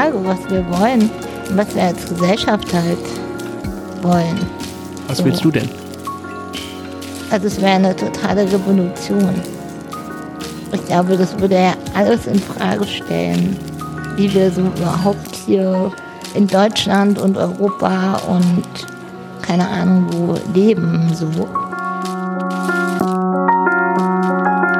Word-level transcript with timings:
Frage, 0.00 0.24
was 0.24 0.50
wir 0.50 0.66
wollen 0.70 1.10
und 1.50 1.56
was 1.58 1.74
wir 1.74 1.82
als 1.82 2.08
Gesellschaft 2.08 2.72
halt 2.72 2.98
wollen. 4.00 4.38
Was 5.08 5.18
So. 5.18 5.26
willst 5.26 5.44
du 5.44 5.50
denn? 5.50 5.68
Also 7.30 7.48
es 7.48 7.60
wäre 7.60 7.72
eine 7.72 7.94
totale 7.94 8.50
Revolution. 8.50 9.34
Ich 10.72 10.86
glaube, 10.86 11.18
das 11.18 11.38
würde 11.38 11.56
ja 11.56 11.74
alles 11.94 12.26
in 12.26 12.38
Frage 12.38 12.86
stellen, 12.86 13.58
wie 14.16 14.32
wir 14.32 14.50
so 14.50 14.62
überhaupt 14.62 15.36
hier 15.44 15.92
in 16.32 16.46
Deutschland 16.46 17.18
und 17.18 17.36
Europa 17.36 18.22
und 18.26 18.64
keine 19.42 19.68
Ahnung 19.68 20.06
wo 20.12 20.38
leben. 20.54 21.12
So. 21.12 21.28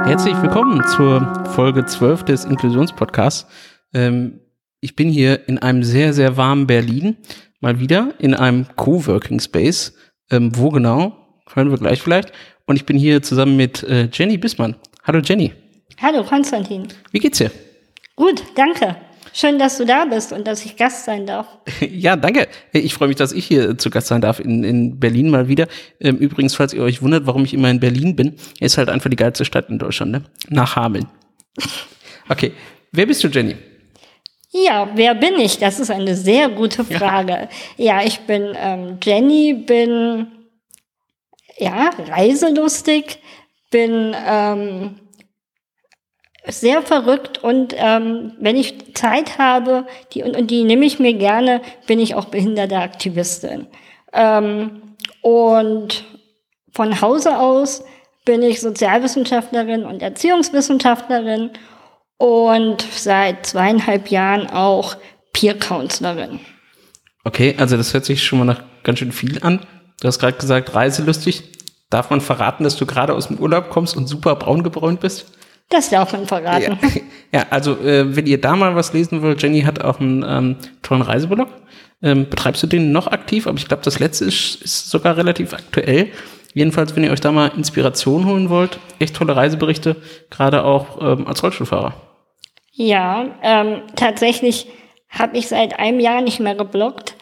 Herzlich 0.07 0.41
willkommen 0.41 0.83
zur 0.97 1.45
Folge 1.51 1.85
12 1.85 2.25
des 2.25 2.47
Inklusionspodcasts. 2.47 3.47
Ähm, 3.93 4.41
ich 4.81 4.97
bin 4.97 5.11
hier 5.11 5.49
in 5.49 5.59
einem 5.59 5.83
sehr, 5.83 6.13
sehr 6.13 6.37
warmen 6.37 6.67
Berlin, 6.67 7.17
mal 7.61 7.79
wieder 7.81 8.15
in 8.19 8.35
einem 8.35 8.67
Coworking 8.77 9.41
Space. 9.41 9.95
Ähm, 10.31 10.53
wo 10.57 10.71
genau? 10.71 11.17
Hören 11.53 11.71
wir 11.71 11.79
gleich 11.79 12.01
vielleicht. 12.01 12.33
Und 12.67 12.77
ich 12.77 12.87
bin 12.87 12.97
hier 12.97 13.23
zusammen 13.23 13.57
mit 13.57 13.83
äh, 13.83 14.09
Jenny 14.13 14.39
Bissmann. 14.39 14.77
Hallo 15.05 15.21
Jenny, 15.21 15.53
Hallo 16.01 16.23
Konstantin. 16.25 16.87
wie 17.11 17.19
geht's 17.19 17.39
dir? 17.39 17.51
Gut, 18.17 18.43
danke. 18.55 18.97
Schön, 19.33 19.59
dass 19.59 19.79
du 19.79 19.85
da 19.85 20.07
bist 20.07 20.33
und 20.33 20.47
dass 20.47 20.65
ich 20.65 20.77
Gast 20.77 21.05
sein 21.05 21.27
darf. 21.27 21.47
Ja, 21.81 22.17
danke. 22.17 22.49
Ich 22.73 22.95
freue 22.95 23.09
mich, 23.09 23.17
dass 23.17 23.33
ich 23.33 23.47
hier 23.47 23.77
zu 23.79 23.91
Gast 23.91 24.09
sein 24.09 24.21
darf 24.21 24.41
in, 24.41 24.65
in 24.65 24.99
Berlin 24.99 25.31
mal 25.31 25.49
wieder. 25.49 25.67
Ähm, 26.01 26.17
übrigens, 26.17 26.55
falls 26.55 26.73
ihr 26.73 26.83
euch 26.83 27.03
wundert, 27.03 27.27
warum 27.27 27.45
ich 27.45 27.55
immer 27.55 27.71
in 27.71 27.81
Berlin 27.81 28.17
bin, 28.17 28.35
ist 28.61 28.79
halt 28.79 28.89
einfach 28.89 29.11
die 29.11 29.17
geilste 29.17 29.45
Stadt 29.45 29.69
in 29.69 29.79
Deutschland, 29.79 30.13
ne? 30.13 30.23
Nach 30.49 30.77
Hameln. 30.77 31.07
Okay, 32.29 32.53
wer 32.93 33.07
bist 33.07 33.25
du, 33.25 33.29
Jenny? 33.29 33.57
Ja, 34.53 34.91
wer 34.95 35.15
bin 35.15 35.39
ich? 35.39 35.59
Das 35.59 35.79
ist 35.79 35.91
eine 35.91 36.17
sehr 36.17 36.49
gute 36.49 36.85
Frage. 36.85 37.49
Ja, 37.77 38.03
ich 38.03 38.21
bin 38.21 38.53
ähm, 38.57 38.99
Jenny, 39.03 39.55
bin 39.55 40.27
ja 41.57 41.91
reiselustig, 42.09 43.21
bin 43.71 44.15
ähm, 44.27 44.97
sehr 46.47 46.83
verrückt 46.83 47.45
und 47.45 47.75
ähm, 47.77 48.33
wenn 48.41 48.57
ich 48.57 48.95
Zeit 48.95 49.39
habe, 49.39 49.87
die 50.13 50.25
und, 50.25 50.37
und 50.37 50.51
die 50.51 50.65
nehme 50.65 50.85
ich 50.85 50.99
mir 50.99 51.15
gerne, 51.15 51.61
bin 51.87 52.01
ich 52.01 52.17
auch 52.17 52.25
behinderte 52.25 52.77
Aktivistin. 52.77 53.69
Ähm, 54.13 54.97
und 55.23 56.05
von 56.73 57.01
Hause 57.01 57.39
aus 57.39 57.85
bin 58.25 58.43
ich 58.43 58.61
Sozialwissenschaftlerin 58.61 59.85
und 59.85 60.03
Erziehungswissenschaftlerin 60.03 61.51
und 62.21 62.85
seit 62.95 63.47
zweieinhalb 63.47 64.11
Jahren 64.11 64.47
auch 64.51 64.97
Peer 65.33 65.59
Counselorin. 65.59 66.41
Okay, 67.25 67.55
also 67.59 67.79
das 67.79 67.95
hört 67.95 68.05
sich 68.05 68.23
schon 68.23 68.41
mal 68.41 68.45
nach 68.45 68.63
ganz 68.83 68.99
schön 68.99 69.11
viel 69.11 69.43
an. 69.43 69.61
Du 70.01 70.09
hast 70.09 70.19
gerade 70.19 70.37
gesagt, 70.37 70.75
reiselustig. 70.75 71.45
Darf 71.89 72.11
man 72.11 72.21
verraten, 72.21 72.63
dass 72.63 72.77
du 72.77 72.85
gerade 72.85 73.15
aus 73.15 73.29
dem 73.29 73.39
Urlaub 73.39 73.71
kommst 73.71 73.97
und 73.97 74.07
super 74.07 74.37
braun 74.37 74.63
gebräunt 74.63 75.01
bist? 75.01 75.33
Das 75.71 75.89
darf 75.89 76.13
man 76.13 76.27
verraten. 76.27 76.79
Ja, 76.83 77.01
ja 77.41 77.47
also 77.49 77.79
äh, 77.79 78.15
wenn 78.15 78.27
ihr 78.27 78.39
da 78.39 78.55
mal 78.55 78.77
was 78.77 78.93
lesen 78.93 79.23
wollt, 79.23 79.43
Jenny 79.43 79.63
hat 79.63 79.83
auch 79.83 79.99
einen 79.99 80.23
ähm, 80.27 80.57
tollen 80.83 81.03
Reiseblog. 81.03 81.49
Ähm, 82.03 82.29
betreibst 82.29 82.63
du 82.63 82.67
den 82.67 82.93
noch 82.93 83.07
aktiv? 83.07 83.47
Aber 83.47 83.57
ich 83.57 83.67
glaube, 83.67 83.83
das 83.83 83.99
letzte 83.99 84.27
ist, 84.27 84.61
ist 84.61 84.91
sogar 84.91 85.17
relativ 85.17 85.55
aktuell. 85.55 86.09
Jedenfalls, 86.53 86.95
wenn 86.97 87.05
ihr 87.05 87.13
euch 87.13 87.21
da 87.21 87.33
mal 87.33 87.51
Inspiration 87.57 88.27
holen 88.27 88.51
wollt, 88.51 88.79
echt 88.99 89.17
tolle 89.17 89.35
Reiseberichte, 89.35 89.97
gerade 90.29 90.65
auch 90.65 91.01
ähm, 91.01 91.27
als 91.27 91.43
Rollstuhlfahrer. 91.43 91.95
Ja, 92.81 93.27
ähm, 93.43 93.83
tatsächlich 93.95 94.67
habe 95.11 95.37
ich 95.37 95.49
seit 95.49 95.79
einem 95.79 96.01
Jahr 96.01 96.23
nicht 96.23 96.41
mehr 96.41 96.55
gebloggt. 96.55 97.15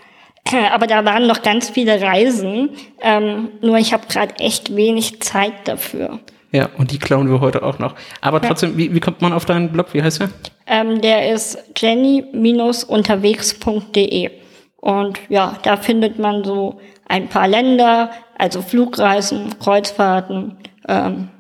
Äh, 0.52 0.69
Aber 0.72 0.86
da 0.86 1.04
waren 1.04 1.26
noch 1.26 1.42
ganz 1.42 1.69
viele 1.69 2.00
Reisen. 2.00 2.70
Ähm, 3.00 3.48
nur 3.60 3.76
ich 3.76 3.92
habe 3.92 4.06
gerade 4.08 4.38
echt 4.38 4.76
wenig 4.76 5.20
Zeit 5.20 5.66
dafür. 5.66 6.20
Ja, 6.52 6.69
und 6.78 6.92
die 6.92 7.00
klauen 7.00 7.28
wir 7.28 7.41
heute 7.41 7.64
auch 7.64 7.80
noch. 7.80 7.96
Aber 8.20 8.41
trotzdem, 8.41 8.76
wie, 8.76 8.94
wie 8.94 9.00
kommt 9.00 9.20
man 9.20 9.32
auf 9.32 9.46
deinen 9.46 9.72
Blog? 9.72 9.94
Wie 9.94 10.02
heißt 10.02 10.20
er? 10.20 10.30
Ähm, 10.69 11.00
der 11.00 11.32
ist 11.32 11.58
jenny-unterwegs.de. 11.76 14.30
Und 14.76 15.19
ja, 15.28 15.58
da 15.64 15.76
findet 15.76 16.20
man 16.20 16.44
so 16.44 16.78
ein 17.08 17.26
paar 17.26 17.48
Länder, 17.48 18.12
also 18.38 18.62
Flugreisen, 18.62 19.58
Kreuzfahrten, 19.58 20.56
ähm, 20.86 21.30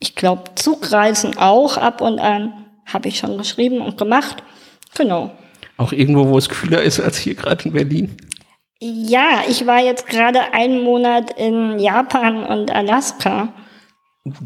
ich 0.00 0.14
glaube 0.14 0.42
Zugreisen 0.54 1.38
auch 1.38 1.78
ab 1.78 2.02
und 2.02 2.18
an, 2.18 2.65
habe 2.86 3.08
ich 3.08 3.18
schon 3.18 3.36
geschrieben 3.36 3.80
und 3.80 3.98
gemacht. 3.98 4.42
Genau. 4.96 5.32
Auch 5.76 5.92
irgendwo, 5.92 6.28
wo 6.28 6.38
es 6.38 6.48
kühler 6.48 6.82
ist 6.82 7.00
als 7.00 7.18
hier 7.18 7.34
gerade 7.34 7.64
in 7.66 7.72
Berlin. 7.72 8.16
Ja, 8.80 9.42
ich 9.48 9.66
war 9.66 9.80
jetzt 9.80 10.06
gerade 10.06 10.52
einen 10.52 10.82
Monat 10.82 11.38
in 11.38 11.78
Japan 11.78 12.44
und 12.44 12.70
Alaska. 12.70 13.52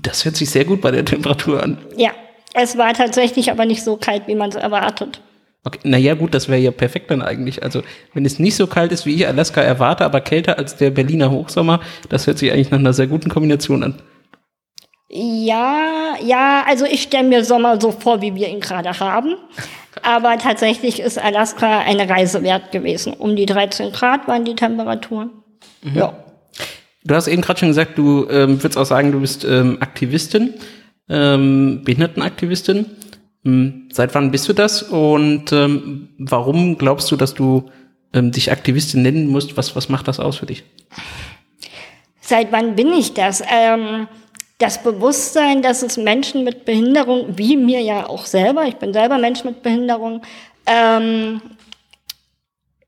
Das 0.02 0.24
hört 0.24 0.36
sich 0.36 0.50
sehr 0.50 0.64
gut 0.64 0.80
bei 0.80 0.90
der 0.90 1.04
Temperatur 1.04 1.62
an. 1.62 1.78
Ja, 1.96 2.10
es 2.54 2.76
war 2.76 2.92
tatsächlich 2.94 3.50
aber 3.50 3.64
nicht 3.64 3.82
so 3.82 3.96
kalt, 3.96 4.26
wie 4.26 4.34
man 4.34 4.50
es 4.50 4.56
erwartet. 4.56 5.20
Okay, 5.64 5.80
naja, 5.82 6.14
gut, 6.14 6.32
das 6.32 6.48
wäre 6.48 6.60
ja 6.60 6.70
perfekt 6.70 7.10
dann 7.10 7.22
eigentlich. 7.22 7.62
Also, 7.62 7.82
wenn 8.14 8.24
es 8.24 8.38
nicht 8.38 8.56
so 8.56 8.66
kalt 8.66 8.92
ist, 8.92 9.04
wie 9.04 9.14
ich 9.14 9.26
Alaska 9.26 9.60
erwarte, 9.60 10.04
aber 10.04 10.20
kälter 10.20 10.58
als 10.58 10.76
der 10.76 10.90
Berliner 10.90 11.30
Hochsommer, 11.30 11.80
das 12.08 12.26
hört 12.26 12.38
sich 12.38 12.50
eigentlich 12.50 12.70
nach 12.70 12.78
einer 12.78 12.94
sehr 12.94 13.08
guten 13.08 13.28
Kombination 13.28 13.82
an. 13.82 14.00
Ja, 15.12 16.14
ja, 16.22 16.62
also 16.68 16.84
ich 16.84 17.02
stelle 17.02 17.28
mir 17.28 17.44
Sommer 17.44 17.80
so 17.80 17.90
vor, 17.90 18.22
wie 18.22 18.36
wir 18.36 18.48
ihn 18.48 18.60
gerade 18.60 18.98
haben. 19.00 19.34
Aber 20.02 20.38
tatsächlich 20.38 21.00
ist 21.00 21.18
Alaska 21.18 21.80
eine 21.80 22.08
Reise 22.08 22.42
wert 22.44 22.70
gewesen. 22.70 23.12
Um 23.14 23.34
die 23.34 23.46
13 23.46 23.90
Grad 23.90 24.28
waren 24.28 24.44
die 24.44 24.54
Temperaturen. 24.54 25.30
Ja. 25.94 26.14
Du 27.02 27.14
hast 27.14 27.26
eben 27.26 27.42
gerade 27.42 27.58
schon 27.58 27.68
gesagt, 27.68 27.98
du 27.98 28.28
ähm, 28.30 28.62
würdest 28.62 28.78
auch 28.78 28.84
sagen, 28.84 29.10
du 29.10 29.20
bist 29.20 29.44
ähm, 29.44 29.78
Aktivistin, 29.80 30.54
ähm, 31.08 31.82
Behindertenaktivistin. 31.84 32.86
Ähm, 33.44 33.88
seit 33.90 34.14
wann 34.14 34.30
bist 34.30 34.48
du 34.48 34.52
das 34.52 34.82
und 34.82 35.52
ähm, 35.52 36.10
warum 36.18 36.78
glaubst 36.78 37.10
du, 37.10 37.16
dass 37.16 37.34
du 37.34 37.70
ähm, 38.12 38.30
dich 38.30 38.52
Aktivistin 38.52 39.02
nennen 39.02 39.26
musst? 39.26 39.56
Was, 39.56 39.74
was 39.74 39.88
macht 39.88 40.06
das 40.06 40.20
aus 40.20 40.36
für 40.36 40.46
dich? 40.46 40.62
Seit 42.20 42.52
wann 42.52 42.76
bin 42.76 42.92
ich 42.92 43.14
das? 43.14 43.42
Ähm, 43.50 44.06
das 44.60 44.82
Bewusstsein, 44.82 45.62
dass 45.62 45.82
es 45.82 45.96
Menschen 45.96 46.44
mit 46.44 46.64
Behinderung, 46.64 47.36
wie 47.36 47.56
mir 47.56 47.80
ja 47.80 48.08
auch 48.08 48.26
selber, 48.26 48.66
ich 48.66 48.76
bin 48.76 48.92
selber 48.92 49.18
Mensch 49.18 49.42
mit 49.42 49.62
Behinderung, 49.62 50.22
ähm, 50.66 51.40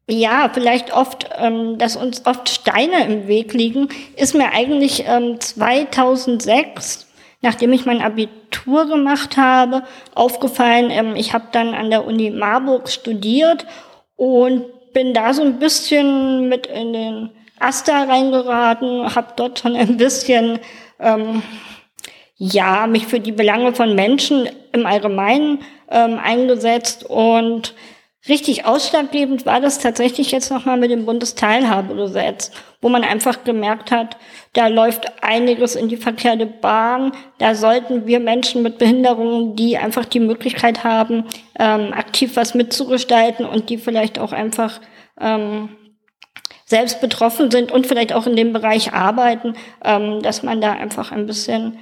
ja, 0.09 0.51
vielleicht 0.53 0.93
oft, 0.93 1.31
ähm, 1.39 1.79
dass 1.79 1.97
uns 1.97 2.27
oft 2.27 2.49
Steine 2.49 3.07
im 3.07 3.27
Weg 3.27 3.55
liegen, 3.55 3.89
ist 4.17 4.35
mir 4.35 4.53
eigentlich 4.53 5.05
ähm, 5.07 5.41
2006, 5.41 7.07
nachdem 7.41 7.73
ich 7.73 7.87
mein 7.87 8.03
Abitur 8.03 8.87
gemacht 8.87 9.39
habe, 9.39 9.85
aufgefallen. 10.15 10.91
Ähm, 10.91 11.17
ich 11.17 11.33
habe 11.33 11.47
dann 11.53 11.75
an 11.75 11.91
der 11.91 12.05
Uni 12.05 12.31
Marburg 12.31 12.91
studiert 12.91 13.65
und 14.17 14.93
bin 14.93 15.15
da 15.15 15.33
so 15.33 15.43
ein 15.43 15.59
bisschen 15.59 16.49
mit 16.51 16.67
in 16.67 16.93
den 16.93 17.31
Asta 17.59 18.03
reingeraten, 18.05 19.15
habe 19.15 19.33
dort 19.37 19.61
schon 19.61 19.77
ein 19.77 19.97
bisschen 19.97 20.59
ähm, 21.03 21.43
ja 22.37 22.87
mich 22.87 23.07
für 23.07 23.21
die 23.21 23.33
Belange 23.33 23.75
von 23.75 23.95
Menschen 23.95 24.49
im 24.73 24.87
Allgemeinen 24.87 25.61
ähm, 25.91 26.19
eingesetzt 26.23 27.05
und 27.05 27.75
richtig 28.29 28.67
ausschlaggebend 28.67 29.47
war 29.47 29.61
das 29.61 29.79
tatsächlich 29.79 30.31
jetzt 30.31 30.51
nochmal 30.51 30.77
mit 30.77 30.91
dem 30.91 31.07
Bundesteilhabegesetz, 31.07 32.53
wo 32.81 32.89
man 32.89 33.05
einfach 33.05 33.45
gemerkt 33.45 33.91
hat, 33.91 34.17
da 34.53 34.69
läuft 34.69 35.23
einiges 35.23 35.75
in 35.75 35.89
die 35.89 35.97
verkehrte 35.97 36.47
Bahn. 36.47 37.13
Da 37.39 37.55
sollten 37.55 38.07
wir 38.07 38.21
Menschen 38.21 38.63
mit 38.63 38.79
Behinderungen, 38.79 39.57
die 39.57 39.77
einfach 39.77 40.05
die 40.05 40.21
Möglichkeit 40.21 40.85
haben, 40.85 41.25
ähm, 41.59 41.93
aktiv 41.93 42.33
was 42.35 42.55
mitzugestalten 42.55 43.45
und 43.45 43.71
die 43.71 43.79
vielleicht 43.79 44.19
auch 44.19 44.33
einfach 44.33 44.81
ähm, 45.21 45.71
selbst 46.73 47.03
betroffen 47.03 47.51
sind 47.51 47.71
und 47.71 47.87
vielleicht 47.87 48.15
auch 48.15 48.27
in 48.27 48.35
dem 48.35 48.53
Bereich 48.55 48.95
arbeiten, 48.95 49.55
ähm, 49.85 50.23
dass 50.23 50.43
man 50.43 50.61
da 50.63 50.73
einfach 50.73 51.13
ein 51.13 51.27
bisschen 51.27 51.79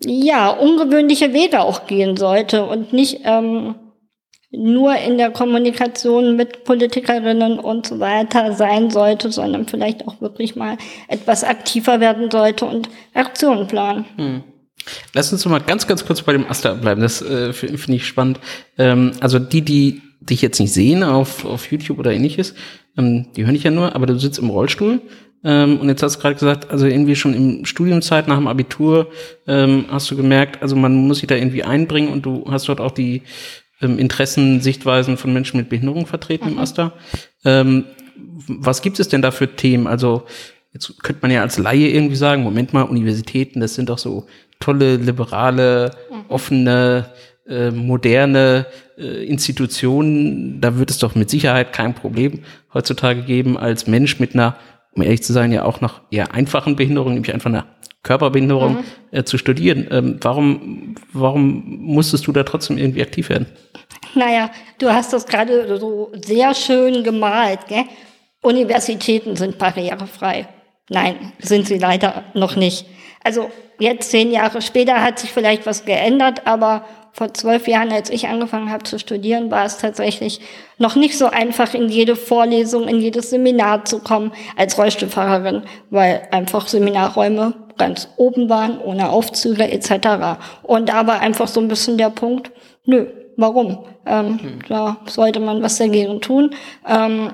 ja 0.00 0.50
ungewöhnliche 0.50 1.32
Wege 1.32 1.60
auch 1.60 1.86
gehen 1.86 2.16
sollte 2.16 2.64
und 2.64 2.92
nicht 2.92 3.22
ähm, 3.24 3.74
nur 4.52 4.94
in 4.96 5.18
der 5.18 5.30
Kommunikation 5.30 6.36
mit 6.36 6.62
Politikerinnen 6.62 7.58
und 7.58 7.86
so 7.86 7.98
weiter 7.98 8.52
sein 8.52 8.90
sollte, 8.90 9.32
sondern 9.32 9.66
vielleicht 9.66 10.06
auch 10.06 10.20
wirklich 10.20 10.54
mal 10.54 10.78
etwas 11.08 11.42
aktiver 11.42 11.98
werden 11.98 12.30
sollte 12.30 12.64
und 12.64 12.88
Aktionen 13.12 13.66
planen. 13.66 14.06
Lass 15.14 15.32
uns 15.32 15.44
mal 15.46 15.58
ganz, 15.58 15.88
ganz 15.88 16.06
kurz 16.06 16.22
bei 16.22 16.32
dem 16.32 16.48
Aster 16.48 16.76
bleiben. 16.76 17.00
Das 17.00 17.22
äh, 17.22 17.52
finde 17.52 17.76
find 17.76 17.96
ich 17.96 18.06
spannend. 18.06 18.38
Ähm, 18.78 19.12
also 19.20 19.40
die, 19.40 19.62
die 19.62 20.02
dich 20.20 20.42
jetzt 20.42 20.60
nicht 20.60 20.72
sehen 20.72 21.02
auf, 21.02 21.44
auf 21.44 21.70
YouTube 21.70 21.98
oder 21.98 22.12
ähnliches, 22.12 22.54
ähm, 22.96 23.26
die 23.36 23.44
hören 23.44 23.54
dich 23.54 23.64
ja 23.64 23.70
nur, 23.70 23.94
aber 23.94 24.06
du 24.06 24.18
sitzt 24.18 24.38
im 24.38 24.50
Rollstuhl. 24.50 25.00
Ähm, 25.44 25.78
und 25.78 25.88
jetzt 25.88 26.02
hast 26.02 26.16
du 26.16 26.20
gerade 26.20 26.34
gesagt, 26.34 26.70
also 26.70 26.86
irgendwie 26.86 27.14
schon 27.14 27.34
im 27.34 27.64
Studiumzeit 27.64 28.26
nach 28.26 28.36
dem 28.36 28.48
Abitur 28.48 29.08
ähm, 29.46 29.84
hast 29.90 30.10
du 30.10 30.16
gemerkt, 30.16 30.62
also 30.62 30.74
man 30.76 31.06
muss 31.06 31.18
sich 31.18 31.28
da 31.28 31.36
irgendwie 31.36 31.62
einbringen 31.62 32.08
und 32.08 32.26
du 32.26 32.44
hast 32.50 32.68
dort 32.68 32.80
auch 32.80 32.90
die 32.90 33.22
ähm, 33.80 33.98
Interessen, 33.98 34.60
Sichtweisen 34.60 35.16
von 35.16 35.32
Menschen 35.32 35.58
mit 35.58 35.68
Behinderung 35.68 36.06
vertreten 36.06 36.46
mhm. 36.46 36.52
im 36.52 36.58
AStA. 36.58 36.92
Ähm, 37.44 37.84
was 38.48 38.82
gibt 38.82 38.98
es 38.98 39.08
denn 39.08 39.22
da 39.22 39.30
für 39.30 39.54
Themen? 39.54 39.86
Also 39.86 40.24
jetzt 40.72 41.02
könnte 41.02 41.22
man 41.22 41.30
ja 41.30 41.42
als 41.42 41.58
Laie 41.58 41.88
irgendwie 41.88 42.16
sagen, 42.16 42.42
Moment 42.42 42.72
mal, 42.72 42.82
Universitäten, 42.82 43.60
das 43.60 43.74
sind 43.74 43.88
doch 43.88 43.98
so 43.98 44.26
tolle, 44.58 44.96
liberale, 44.96 45.92
mhm. 46.10 46.24
offene, 46.28 47.10
äh, 47.48 47.70
moderne 47.70 48.66
äh, 48.98 49.24
Institutionen. 49.24 50.60
Da 50.60 50.78
wird 50.78 50.90
es 50.90 50.98
doch 50.98 51.14
mit 51.14 51.30
Sicherheit 51.30 51.72
kein 51.72 51.94
Problem 51.94 52.40
heutzutage 52.74 53.22
geben, 53.22 53.56
als 53.56 53.86
Mensch 53.86 54.18
mit 54.18 54.34
einer, 54.34 54.56
um 54.92 55.02
ehrlich 55.02 55.22
zu 55.22 55.32
sein, 55.32 55.52
ja 55.52 55.64
auch 55.64 55.80
noch 55.80 56.00
eher 56.10 56.34
einfachen 56.34 56.76
Behinderung, 56.76 57.14
nämlich 57.14 57.32
einfach 57.32 57.50
einer 57.50 57.66
Körperbehinderung 58.02 58.72
mhm. 58.72 58.84
äh, 59.10 59.24
zu 59.24 59.38
studieren. 59.38 59.86
Ähm, 59.90 60.18
warum, 60.22 60.94
warum 61.12 61.64
musstest 61.80 62.26
du 62.26 62.32
da 62.32 62.44
trotzdem 62.44 62.78
irgendwie 62.78 63.02
aktiv 63.02 63.28
werden? 63.28 63.46
Naja, 64.14 64.50
du 64.78 64.88
hast 64.88 65.12
das 65.12 65.26
gerade 65.26 65.78
so 65.78 66.12
sehr 66.24 66.54
schön 66.54 67.04
gemalt. 67.04 67.60
Gell? 67.68 67.84
Universitäten 68.42 69.36
sind 69.36 69.58
barrierefrei. 69.58 70.48
Nein, 70.88 71.32
sind 71.38 71.66
sie 71.66 71.78
leider 71.78 72.24
noch 72.34 72.54
nicht. 72.56 72.86
Also 73.24 73.50
jetzt 73.80 74.10
zehn 74.10 74.30
Jahre 74.30 74.62
später 74.62 75.02
hat 75.02 75.18
sich 75.18 75.32
vielleicht 75.32 75.66
was 75.66 75.84
geändert, 75.84 76.46
aber 76.46 76.84
vor 77.16 77.32
zwölf 77.32 77.66
Jahren, 77.66 77.90
als 77.92 78.10
ich 78.10 78.28
angefangen 78.28 78.70
habe 78.70 78.84
zu 78.84 78.98
studieren, 78.98 79.50
war 79.50 79.64
es 79.64 79.78
tatsächlich 79.78 80.40
noch 80.76 80.96
nicht 80.96 81.16
so 81.16 81.26
einfach, 81.26 81.72
in 81.72 81.88
jede 81.88 82.14
Vorlesung, 82.14 82.88
in 82.88 83.00
jedes 83.00 83.30
Seminar 83.30 83.86
zu 83.86 84.00
kommen 84.00 84.32
als 84.54 84.76
Rollstuhlfahrerin, 84.76 85.62
weil 85.88 86.28
einfach 86.30 86.68
Seminarräume 86.68 87.54
ganz 87.78 88.08
oben 88.18 88.50
waren, 88.50 88.78
ohne 88.78 89.08
Aufzüge 89.08 89.70
etc. 89.70 90.38
Und 90.62 90.90
da 90.90 91.06
war 91.06 91.20
einfach 91.20 91.48
so 91.48 91.58
ein 91.60 91.68
bisschen 91.68 91.96
der 91.96 92.10
Punkt, 92.10 92.50
nö, 92.84 93.06
warum? 93.38 93.86
Ähm, 94.04 94.38
hm. 94.38 94.58
Da 94.68 94.98
sollte 95.06 95.40
man 95.40 95.62
was 95.62 95.78
dagegen 95.78 96.20
tun. 96.20 96.50
Ähm, 96.86 97.30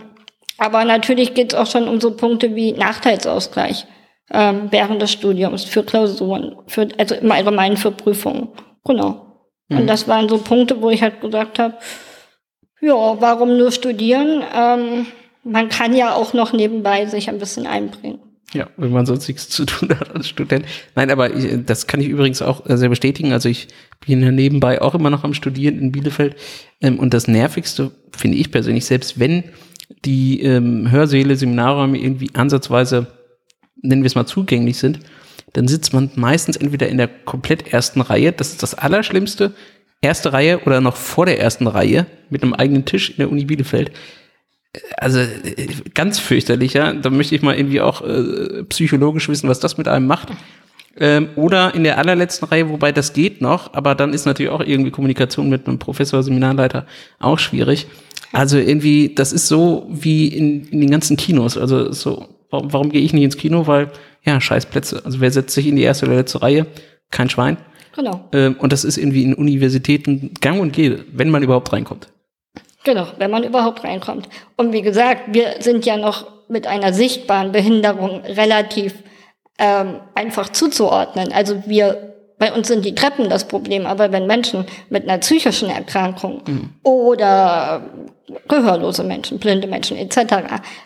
aber 0.58 0.84
natürlich 0.84 1.34
geht 1.34 1.52
es 1.52 1.58
auch 1.58 1.66
schon 1.66 1.88
um 1.88 2.00
so 2.00 2.12
Punkte 2.12 2.54
wie 2.54 2.70
Nachteilsausgleich 2.70 3.86
ähm, 4.32 4.68
während 4.70 5.02
des 5.02 5.10
Studiums 5.10 5.64
für 5.64 5.82
Klausuren, 5.82 6.54
für, 6.68 6.86
also 6.98 7.16
im 7.16 7.32
Allgemeinen 7.32 7.76
für 7.76 7.90
Prüfungen. 7.90 8.48
Genau. 8.84 9.31
Mhm. 9.68 9.78
Und 9.78 9.86
das 9.86 10.08
waren 10.08 10.28
so 10.28 10.38
Punkte, 10.38 10.80
wo 10.80 10.90
ich 10.90 11.02
halt 11.02 11.20
gesagt 11.20 11.58
habe, 11.58 11.74
ja, 12.80 12.94
warum 12.94 13.56
nur 13.56 13.70
studieren? 13.70 14.42
Ähm, 14.54 15.06
man 15.44 15.68
kann 15.68 15.94
ja 15.94 16.14
auch 16.14 16.34
noch 16.34 16.52
nebenbei 16.52 17.06
sich 17.06 17.28
ein 17.28 17.38
bisschen 17.38 17.66
einbringen. 17.66 18.18
Ja, 18.54 18.68
wenn 18.76 18.92
man 18.92 19.06
sonst 19.06 19.28
nichts 19.28 19.48
zu 19.48 19.64
tun 19.64 19.88
hat 19.98 20.14
als 20.14 20.28
Student. 20.28 20.66
Nein, 20.94 21.10
aber 21.10 21.34
ich, 21.34 21.64
das 21.64 21.86
kann 21.86 22.00
ich 22.00 22.08
übrigens 22.08 22.42
auch 22.42 22.62
sehr 22.66 22.90
bestätigen. 22.90 23.32
Also 23.32 23.48
ich 23.48 23.68
bin 24.06 24.22
ja 24.22 24.30
nebenbei 24.30 24.82
auch 24.82 24.94
immer 24.94 25.08
noch 25.08 25.24
am 25.24 25.32
Studieren 25.32 25.78
in 25.78 25.92
Bielefeld. 25.92 26.36
Ähm, 26.80 26.98
und 26.98 27.14
das 27.14 27.28
Nervigste 27.28 27.92
finde 28.14 28.36
ich 28.36 28.50
persönlich, 28.50 28.84
selbst 28.84 29.18
wenn 29.18 29.44
die 30.04 30.42
ähm, 30.42 30.90
Hörsäle, 30.90 31.36
Seminarräume 31.36 31.98
irgendwie 31.98 32.30
ansatzweise, 32.34 33.06
nennen 33.80 34.02
wir 34.02 34.06
es 34.06 34.14
mal, 34.14 34.26
zugänglich 34.26 34.76
sind, 34.76 35.00
dann 35.52 35.68
sitzt 35.68 35.92
man 35.92 36.10
meistens 36.14 36.56
entweder 36.56 36.88
in 36.88 36.98
der 36.98 37.08
komplett 37.08 37.72
ersten 37.72 38.00
Reihe, 38.00 38.32
das 38.32 38.50
ist 38.50 38.62
das 38.62 38.74
Allerschlimmste, 38.74 39.52
erste 40.00 40.32
Reihe 40.32 40.60
oder 40.60 40.80
noch 40.80 40.96
vor 40.96 41.26
der 41.26 41.40
ersten 41.40 41.66
Reihe 41.66 42.06
mit 42.30 42.42
einem 42.42 42.54
eigenen 42.54 42.84
Tisch 42.84 43.10
in 43.10 43.16
der 43.16 43.30
Uni 43.30 43.44
Bielefeld. 43.44 43.92
Also 44.96 45.20
ganz 45.94 46.18
fürchterlich, 46.18 46.72
ja. 46.72 46.94
Da 46.94 47.10
möchte 47.10 47.34
ich 47.34 47.42
mal 47.42 47.56
irgendwie 47.56 47.80
auch 47.80 48.02
äh, 48.02 48.64
psychologisch 48.64 49.28
wissen, 49.28 49.48
was 49.48 49.60
das 49.60 49.76
mit 49.76 49.86
einem 49.86 50.06
macht. 50.06 50.28
Ähm, 50.98 51.28
oder 51.36 51.74
in 51.74 51.84
der 51.84 51.98
allerletzten 51.98 52.48
Reihe, 52.48 52.68
wobei 52.68 52.92
das 52.92 53.12
geht 53.12 53.40
noch, 53.40 53.72
aber 53.74 53.94
dann 53.94 54.12
ist 54.12 54.26
natürlich 54.26 54.52
auch 54.52 54.60
irgendwie 54.60 54.90
Kommunikation 54.90 55.48
mit 55.48 55.66
einem 55.66 55.78
Professor, 55.78 56.22
Seminarleiter 56.22 56.86
auch 57.18 57.38
schwierig. 57.38 57.86
Also 58.32 58.58
irgendwie, 58.58 59.14
das 59.14 59.32
ist 59.32 59.48
so 59.48 59.86
wie 59.90 60.28
in, 60.28 60.64
in 60.68 60.80
den 60.80 60.90
ganzen 60.90 61.16
Kinos. 61.16 61.58
Also 61.58 61.92
so, 61.92 62.28
warum, 62.50 62.72
warum 62.72 62.90
gehe 62.90 63.02
ich 63.02 63.12
nicht 63.12 63.24
ins 63.24 63.36
Kino? 63.36 63.66
Weil, 63.66 63.90
ja, 64.24 64.40
scheiß 64.40 64.66
Plätze. 64.66 65.02
Also 65.04 65.20
wer 65.20 65.30
setzt 65.30 65.54
sich 65.54 65.66
in 65.66 65.76
die 65.76 65.82
erste 65.82 66.06
oder 66.06 66.16
letzte 66.16 66.42
Reihe? 66.42 66.66
Kein 67.10 67.28
Schwein. 67.28 67.56
Genau. 67.94 68.28
Ähm, 68.32 68.56
und 68.58 68.72
das 68.72 68.84
ist 68.84 68.96
irgendwie 68.96 69.24
in 69.24 69.34
Universitäten 69.34 70.34
gang 70.40 70.60
und 70.60 70.72
gäbe, 70.72 71.04
wenn 71.12 71.30
man 71.30 71.42
überhaupt 71.42 71.72
reinkommt. 71.72 72.08
Genau, 72.84 73.06
wenn 73.18 73.30
man 73.30 73.44
überhaupt 73.44 73.84
reinkommt. 73.84 74.28
Und 74.56 74.72
wie 74.72 74.82
gesagt, 74.82 75.34
wir 75.34 75.56
sind 75.60 75.86
ja 75.86 75.96
noch 75.96 76.26
mit 76.48 76.66
einer 76.66 76.92
sichtbaren 76.92 77.52
Behinderung 77.52 78.22
relativ 78.22 78.94
ähm, 79.58 80.00
einfach 80.14 80.48
zuzuordnen. 80.48 81.32
Also 81.32 81.62
wir 81.66 82.14
bei 82.42 82.52
uns 82.52 82.66
sind 82.66 82.84
die 82.84 82.96
Treppen 82.96 83.28
das 83.28 83.46
Problem, 83.46 83.86
aber 83.86 84.10
wenn 84.10 84.26
Menschen 84.26 84.64
mit 84.90 85.04
einer 85.04 85.18
psychischen 85.18 85.70
Erkrankung 85.70 86.42
mhm. 86.44 86.70
oder 86.82 87.82
gehörlose 88.48 89.04
Menschen, 89.04 89.38
blinde 89.38 89.68
Menschen 89.68 89.96
etc. 89.96 90.16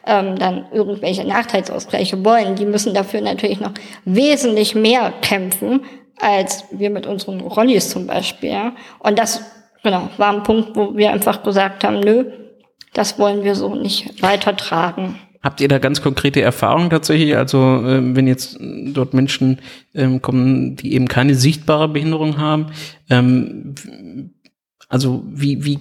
Ähm, 0.06 0.38
dann 0.38 0.66
irgendwelche 0.70 1.24
Nachteilsausgleiche 1.24 2.22
wollen, 2.26 2.56
die 2.56 2.66
müssen 2.66 2.92
dafür 2.92 3.22
natürlich 3.22 3.58
noch 3.58 3.72
wesentlich 4.04 4.74
mehr 4.74 5.14
kämpfen, 5.22 5.80
als 6.20 6.64
wir 6.72 6.90
mit 6.90 7.06
unseren 7.06 7.40
Rollis 7.40 7.88
zum 7.88 8.06
Beispiel. 8.06 8.72
Und 8.98 9.18
das 9.18 9.40
genau 9.82 10.10
war 10.18 10.34
ein 10.34 10.42
Punkt, 10.42 10.76
wo 10.76 10.94
wir 10.94 11.10
einfach 11.10 11.42
gesagt 11.42 11.84
haben, 11.84 12.00
nö, 12.00 12.32
das 12.92 13.18
wollen 13.18 13.44
wir 13.44 13.54
so 13.54 13.74
nicht 13.74 14.22
weitertragen. 14.22 15.18
Habt 15.46 15.60
ihr 15.60 15.68
da 15.68 15.78
ganz 15.78 16.02
konkrete 16.02 16.42
Erfahrungen 16.42 16.90
tatsächlich? 16.90 17.36
Also 17.36 17.58
ähm, 17.86 18.16
wenn 18.16 18.26
jetzt 18.26 18.58
dort 18.60 19.14
Menschen 19.14 19.60
ähm, 19.94 20.20
kommen, 20.20 20.74
die 20.74 20.92
eben 20.92 21.06
keine 21.06 21.36
sichtbare 21.36 21.88
Behinderung 21.88 22.36
haben, 22.36 22.72
ähm, 23.10 23.72
also 24.88 25.22
wie, 25.28 25.64
wie 25.64 25.78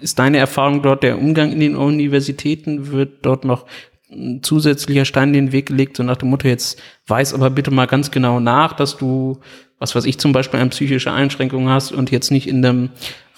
ist 0.00 0.20
deine 0.20 0.38
Erfahrung 0.38 0.82
dort 0.82 1.02
der 1.02 1.18
Umgang 1.18 1.50
in 1.50 1.58
den 1.58 1.74
Universitäten? 1.74 2.92
Wird 2.92 3.26
dort 3.26 3.44
noch 3.44 3.66
ein 4.12 4.44
zusätzlicher 4.44 5.04
Stein 5.04 5.30
in 5.30 5.46
den 5.46 5.52
Weg 5.52 5.66
gelegt, 5.66 5.96
so 5.96 6.04
nach 6.04 6.16
dem 6.16 6.30
Motto, 6.30 6.46
jetzt 6.46 6.80
weiß 7.08 7.34
aber 7.34 7.50
bitte 7.50 7.72
mal 7.72 7.86
ganz 7.86 8.12
genau 8.12 8.38
nach, 8.38 8.74
dass 8.74 8.96
du, 8.96 9.40
was 9.80 9.96
weiß 9.96 10.04
ich, 10.04 10.18
zum 10.18 10.32
Beispiel 10.32 10.60
eine 10.60 10.70
psychische 10.70 11.10
Einschränkung 11.10 11.68
hast 11.68 11.90
und 11.90 12.12
jetzt 12.12 12.30
nicht 12.30 12.46
in 12.46 12.64
einem 12.64 12.90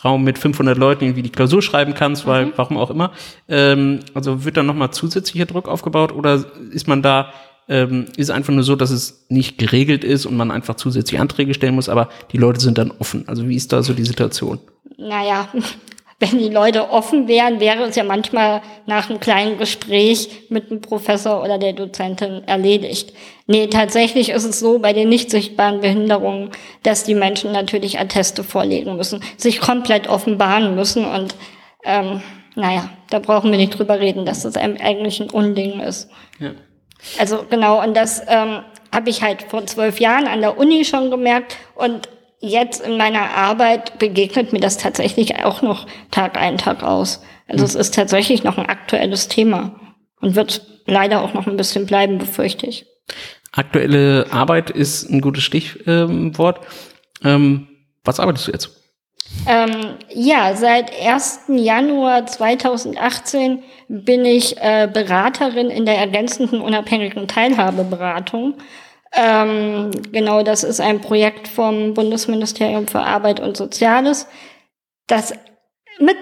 Raum 0.04 0.24
mit 0.24 0.38
500 0.38 0.76
Leuten 0.76 1.04
irgendwie 1.04 1.22
die 1.22 1.30
Klausur 1.30 1.62
schreiben 1.62 1.94
kannst, 1.94 2.26
weil 2.26 2.46
mhm. 2.46 2.52
warum 2.56 2.76
auch 2.76 2.90
immer. 2.90 3.12
Ähm, 3.48 4.00
also 4.12 4.44
wird 4.44 4.56
da 4.56 4.62
nochmal 4.62 4.90
zusätzlicher 4.90 5.46
Druck 5.46 5.68
aufgebaut 5.68 6.12
oder 6.12 6.44
ist 6.72 6.88
man 6.88 7.02
da, 7.02 7.32
ähm, 7.68 8.06
ist 8.16 8.30
einfach 8.30 8.52
nur 8.52 8.64
so, 8.64 8.74
dass 8.74 8.90
es 8.90 9.24
nicht 9.28 9.56
geregelt 9.56 10.02
ist 10.04 10.26
und 10.26 10.36
man 10.36 10.50
einfach 10.50 10.74
zusätzliche 10.74 11.22
Anträge 11.22 11.54
stellen 11.54 11.76
muss, 11.76 11.88
aber 11.88 12.08
die 12.32 12.38
Leute 12.38 12.60
sind 12.60 12.76
dann 12.78 12.90
offen. 12.90 13.28
Also 13.28 13.48
wie 13.48 13.56
ist 13.56 13.72
da 13.72 13.82
so 13.82 13.94
die 13.94 14.04
Situation? 14.04 14.58
Naja, 14.98 15.48
wenn 16.22 16.38
die 16.38 16.50
Leute 16.50 16.90
offen 16.90 17.26
wären, 17.26 17.58
wäre 17.58 17.82
es 17.82 17.96
ja 17.96 18.04
manchmal 18.04 18.62
nach 18.86 19.10
einem 19.10 19.18
kleinen 19.18 19.58
Gespräch 19.58 20.28
mit 20.50 20.70
dem 20.70 20.80
Professor 20.80 21.42
oder 21.42 21.58
der 21.58 21.72
Dozentin 21.72 22.44
erledigt. 22.46 23.12
Nee, 23.48 23.66
tatsächlich 23.66 24.28
ist 24.28 24.44
es 24.44 24.60
so 24.60 24.78
bei 24.78 24.92
den 24.92 25.08
nicht 25.08 25.32
sichtbaren 25.32 25.80
Behinderungen, 25.80 26.52
dass 26.84 27.02
die 27.02 27.16
Menschen 27.16 27.50
natürlich 27.50 27.98
Atteste 27.98 28.44
vorlegen 28.44 28.96
müssen, 28.96 29.20
sich 29.36 29.60
komplett 29.60 30.08
offenbaren 30.08 30.76
müssen 30.76 31.04
und 31.04 31.34
ähm, 31.84 32.22
naja, 32.54 32.90
da 33.10 33.18
brauchen 33.18 33.50
wir 33.50 33.58
nicht 33.58 33.76
drüber 33.76 33.98
reden, 33.98 34.24
dass 34.24 34.42
das 34.42 34.56
eigentlich 34.56 35.20
ein 35.20 35.30
Unding 35.30 35.80
ist. 35.80 36.08
Ja. 36.38 36.52
Also 37.18 37.44
genau, 37.50 37.82
und 37.82 37.96
das 37.96 38.22
ähm, 38.28 38.60
habe 38.94 39.10
ich 39.10 39.22
halt 39.22 39.42
vor 39.42 39.66
zwölf 39.66 39.98
Jahren 39.98 40.28
an 40.28 40.40
der 40.40 40.56
Uni 40.56 40.84
schon 40.84 41.10
gemerkt 41.10 41.56
und 41.74 42.08
jetzt 42.42 42.84
in 42.84 42.98
meiner 42.98 43.30
Arbeit 43.30 43.98
begegnet 43.98 44.52
mir 44.52 44.60
das 44.60 44.76
tatsächlich 44.76 45.44
auch 45.44 45.62
noch 45.62 45.86
Tag 46.10 46.36
ein, 46.36 46.58
Tag 46.58 46.82
aus. 46.82 47.22
Also 47.48 47.64
es 47.64 47.74
ist 47.74 47.94
tatsächlich 47.94 48.44
noch 48.44 48.58
ein 48.58 48.66
aktuelles 48.66 49.28
Thema 49.28 49.80
und 50.20 50.34
wird 50.34 50.66
leider 50.86 51.22
auch 51.22 51.32
noch 51.32 51.46
ein 51.46 51.56
bisschen 51.56 51.86
bleiben, 51.86 52.18
befürchte 52.18 52.66
ich. 52.66 52.86
Aktuelle 53.52 54.26
Arbeit 54.30 54.70
ist 54.70 55.08
ein 55.10 55.20
gutes 55.20 55.44
Stichwort. 55.44 56.60
Ähm, 57.24 57.68
was 58.04 58.18
arbeitest 58.18 58.48
du 58.48 58.52
jetzt? 58.52 58.82
Ähm, 59.46 59.96
ja, 60.10 60.54
seit 60.54 60.92
1. 61.00 61.42
Januar 61.48 62.26
2018 62.26 63.62
bin 63.88 64.24
ich 64.24 64.56
äh, 64.58 64.88
Beraterin 64.92 65.70
in 65.70 65.86
der 65.86 65.98
ergänzenden 65.98 66.60
unabhängigen 66.60 67.28
Teilhabeberatung. 67.28 68.54
Ähm, 69.14 69.90
genau, 70.10 70.42
das 70.42 70.64
ist 70.64 70.80
ein 70.80 71.00
Projekt 71.00 71.46
vom 71.48 71.94
Bundesministerium 71.94 72.86
für 72.88 73.00
Arbeit 73.00 73.40
und 73.40 73.56
Soziales, 73.56 74.26
das 75.06 75.34
mit 75.98 76.16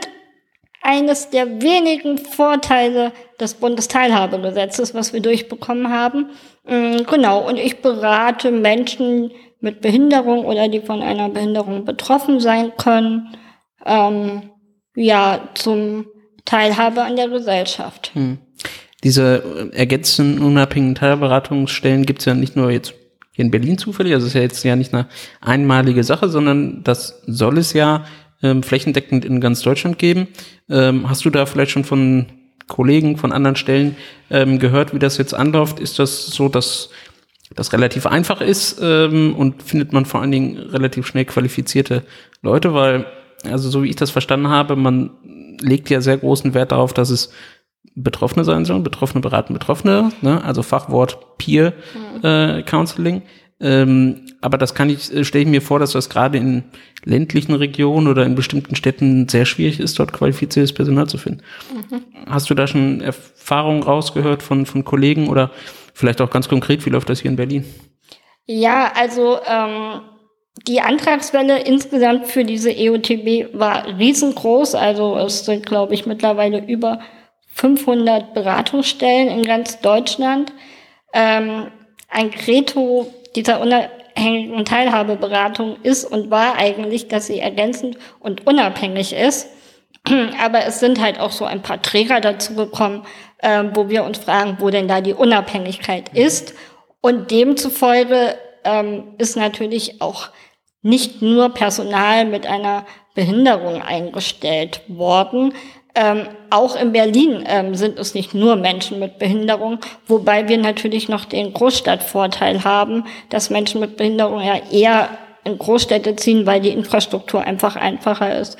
eines 0.82 1.30
der 1.30 1.62
wenigen 1.62 2.18
Vorteile 2.18 3.12
des 3.38 3.54
Bundesteilhabegesetzes, 3.54 4.94
was 4.94 5.12
wir 5.12 5.20
durchbekommen 5.20 5.92
haben. 5.92 6.30
Ähm, 6.66 7.04
genau, 7.08 7.46
und 7.46 7.58
ich 7.58 7.80
berate 7.80 8.50
Menschen 8.50 9.30
mit 9.60 9.82
Behinderung 9.82 10.44
oder 10.44 10.68
die 10.68 10.80
von 10.80 11.02
einer 11.02 11.28
Behinderung 11.28 11.84
betroffen 11.84 12.40
sein 12.40 12.72
können, 12.76 13.36
ähm, 13.84 14.50
ja, 14.96 15.50
zum 15.54 16.06
Teilhabe 16.44 17.02
an 17.02 17.16
der 17.16 17.28
Gesellschaft. 17.28 18.10
Hm 18.14 18.38
diese 19.02 19.70
ergänzenden 19.72 20.44
unabhängigen 20.44 20.94
Teilberatungsstellen 20.94 22.04
gibt 22.04 22.20
es 22.20 22.26
ja 22.26 22.34
nicht 22.34 22.56
nur 22.56 22.70
jetzt 22.70 22.94
hier 23.32 23.44
in 23.44 23.50
Berlin 23.50 23.78
zufällig, 23.78 24.12
also 24.14 24.26
ist 24.26 24.34
ja 24.34 24.42
jetzt 24.42 24.62
ja 24.64 24.76
nicht 24.76 24.92
eine 24.92 25.08
einmalige 25.40 26.04
Sache, 26.04 26.28
sondern 26.28 26.82
das 26.84 27.22
soll 27.26 27.58
es 27.58 27.72
ja 27.72 28.04
ähm, 28.42 28.62
flächendeckend 28.62 29.24
in 29.24 29.40
ganz 29.40 29.62
Deutschland 29.62 29.98
geben. 29.98 30.28
Ähm, 30.68 31.08
hast 31.08 31.24
du 31.24 31.30
da 31.30 31.46
vielleicht 31.46 31.70
schon 31.70 31.84
von 31.84 32.26
Kollegen 32.66 33.16
von 33.16 33.32
anderen 33.32 33.56
Stellen 33.56 33.96
ähm, 34.30 34.58
gehört, 34.58 34.94
wie 34.94 34.98
das 34.98 35.18
jetzt 35.18 35.34
anläuft? 35.34 35.80
Ist 35.80 35.98
das 35.98 36.26
so, 36.26 36.48
dass 36.48 36.90
das 37.54 37.72
relativ 37.72 38.06
einfach 38.06 38.40
ist 38.40 38.78
ähm, 38.80 39.34
und 39.34 39.62
findet 39.62 39.92
man 39.92 40.06
vor 40.06 40.20
allen 40.20 40.30
Dingen 40.30 40.56
relativ 40.56 41.06
schnell 41.06 41.24
qualifizierte 41.24 42.04
Leute, 42.42 42.74
weil, 42.74 43.06
also 43.44 43.68
so 43.70 43.82
wie 43.82 43.88
ich 43.88 43.96
das 43.96 44.10
verstanden 44.10 44.48
habe, 44.48 44.76
man 44.76 45.10
legt 45.60 45.90
ja 45.90 46.00
sehr 46.00 46.16
großen 46.16 46.54
Wert 46.54 46.72
darauf, 46.72 46.94
dass 46.94 47.10
es 47.10 47.30
Betroffene 47.94 48.44
sein 48.44 48.64
sollen, 48.64 48.82
Betroffene 48.82 49.20
beraten 49.20 49.52
Betroffene, 49.52 50.12
ne? 50.22 50.42
also 50.44 50.62
Fachwort 50.62 51.38
Peer 51.38 51.72
mhm. 51.94 52.24
äh, 52.24 52.62
Counseling. 52.62 53.22
Ähm, 53.62 54.26
aber 54.40 54.56
das 54.56 54.74
kann 54.74 54.88
ich, 54.88 55.14
äh, 55.14 55.24
stelle 55.24 55.44
ich 55.44 55.50
mir 55.50 55.60
vor, 55.60 55.78
dass 55.78 55.92
das 55.92 56.08
gerade 56.08 56.38
in 56.38 56.64
ländlichen 57.04 57.54
Regionen 57.54 58.08
oder 58.08 58.24
in 58.24 58.34
bestimmten 58.34 58.74
Städten 58.74 59.28
sehr 59.28 59.44
schwierig 59.44 59.80
ist, 59.80 59.98
dort 59.98 60.12
qualifiziertes 60.12 60.72
Personal 60.72 61.08
zu 61.08 61.18
finden. 61.18 61.42
Mhm. 61.90 62.02
Hast 62.26 62.48
du 62.48 62.54
da 62.54 62.66
schon 62.66 63.02
Erfahrungen 63.02 63.82
rausgehört 63.82 64.42
von, 64.42 64.64
von 64.64 64.84
Kollegen 64.84 65.28
oder 65.28 65.50
vielleicht 65.92 66.22
auch 66.22 66.30
ganz 66.30 66.48
konkret, 66.48 66.86
wie 66.86 66.90
läuft 66.90 67.10
das 67.10 67.20
hier 67.20 67.30
in 67.30 67.36
Berlin? 67.36 67.64
Ja, 68.46 68.92
also 68.96 69.38
ähm, 69.46 70.00
die 70.66 70.80
Antragswelle 70.80 71.60
insgesamt 71.60 72.26
für 72.26 72.44
diese 72.44 72.70
EOTB 72.70 73.58
war 73.58 73.98
riesengroß. 73.98 74.74
Also 74.74 75.16
es 75.18 75.44
sind, 75.44 75.66
glaube 75.66 75.94
ich, 75.94 76.06
mittlerweile 76.06 76.66
über 76.66 77.00
500 77.54 78.34
Beratungsstellen 78.34 79.28
in 79.28 79.42
ganz 79.42 79.80
Deutschland. 79.80 80.52
Ähm, 81.12 81.70
ein 82.08 82.30
Credo 82.30 83.12
dieser 83.36 83.60
unabhängigen 83.60 84.64
Teilhabeberatung 84.64 85.76
ist 85.82 86.04
und 86.04 86.30
war 86.30 86.56
eigentlich, 86.56 87.08
dass 87.08 87.26
sie 87.26 87.38
ergänzend 87.38 87.96
und 88.18 88.46
unabhängig 88.46 89.12
ist. 89.12 89.48
Aber 90.42 90.64
es 90.64 90.80
sind 90.80 91.00
halt 91.00 91.20
auch 91.20 91.32
so 91.32 91.44
ein 91.44 91.62
paar 91.62 91.82
Träger 91.82 92.20
dazu 92.20 92.54
gekommen, 92.54 93.04
äh, 93.38 93.64
wo 93.74 93.88
wir 93.88 94.04
uns 94.04 94.18
fragen, 94.18 94.56
wo 94.60 94.70
denn 94.70 94.88
da 94.88 95.00
die 95.00 95.14
Unabhängigkeit 95.14 96.10
ist. 96.14 96.54
Und 97.00 97.30
demzufolge 97.30 98.36
ähm, 98.64 99.14
ist 99.18 99.36
natürlich 99.36 100.00
auch 100.02 100.28
nicht 100.82 101.22
nur 101.22 101.50
Personal 101.50 102.24
mit 102.24 102.46
einer 102.46 102.86
Behinderung 103.14 103.82
eingestellt 103.82 104.82
worden, 104.88 105.54
ähm, 106.00 106.28
auch 106.48 106.76
in 106.76 106.92
Berlin 106.92 107.44
ähm, 107.46 107.74
sind 107.74 107.98
es 107.98 108.14
nicht 108.14 108.32
nur 108.32 108.56
Menschen 108.56 108.98
mit 108.98 109.18
Behinderung, 109.18 109.80
wobei 110.06 110.48
wir 110.48 110.56
natürlich 110.56 111.10
noch 111.10 111.26
den 111.26 111.52
Großstadtvorteil 111.52 112.64
haben, 112.64 113.04
dass 113.28 113.50
Menschen 113.50 113.80
mit 113.80 113.98
Behinderung 113.98 114.40
ja 114.40 114.56
eher 114.72 115.10
in 115.44 115.58
Großstädte 115.58 116.16
ziehen, 116.16 116.46
weil 116.46 116.62
die 116.62 116.70
Infrastruktur 116.70 117.42
einfach 117.42 117.76
einfacher 117.76 118.38
ist. 118.38 118.56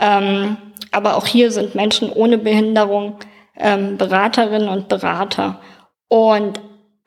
Ähm, 0.00 0.56
aber 0.92 1.16
auch 1.16 1.26
hier 1.26 1.50
sind 1.50 1.74
Menschen 1.74 2.12
ohne 2.12 2.38
Behinderung 2.38 3.18
ähm, 3.58 3.96
Beraterinnen 3.96 4.68
und 4.68 4.88
Berater. 4.88 5.60
Und 6.06 6.60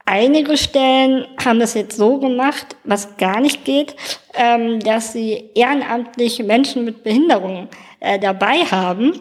einige 0.05 0.57
Stellen 0.57 1.27
haben 1.43 1.61
es 1.61 1.75
jetzt 1.75 1.95
so 1.95 2.19
gemacht, 2.19 2.75
was 2.83 3.15
gar 3.15 3.39
nicht 3.39 3.63
geht, 3.63 3.95
ähm, 4.33 4.81
dass 4.81 5.13
sie 5.13 5.51
ehrenamtlich 5.55 6.43
Menschen 6.43 6.83
mit 6.83 7.03
Behinderung 7.03 7.69
äh, 8.01 8.19
dabei 8.19 8.65
haben 8.65 9.13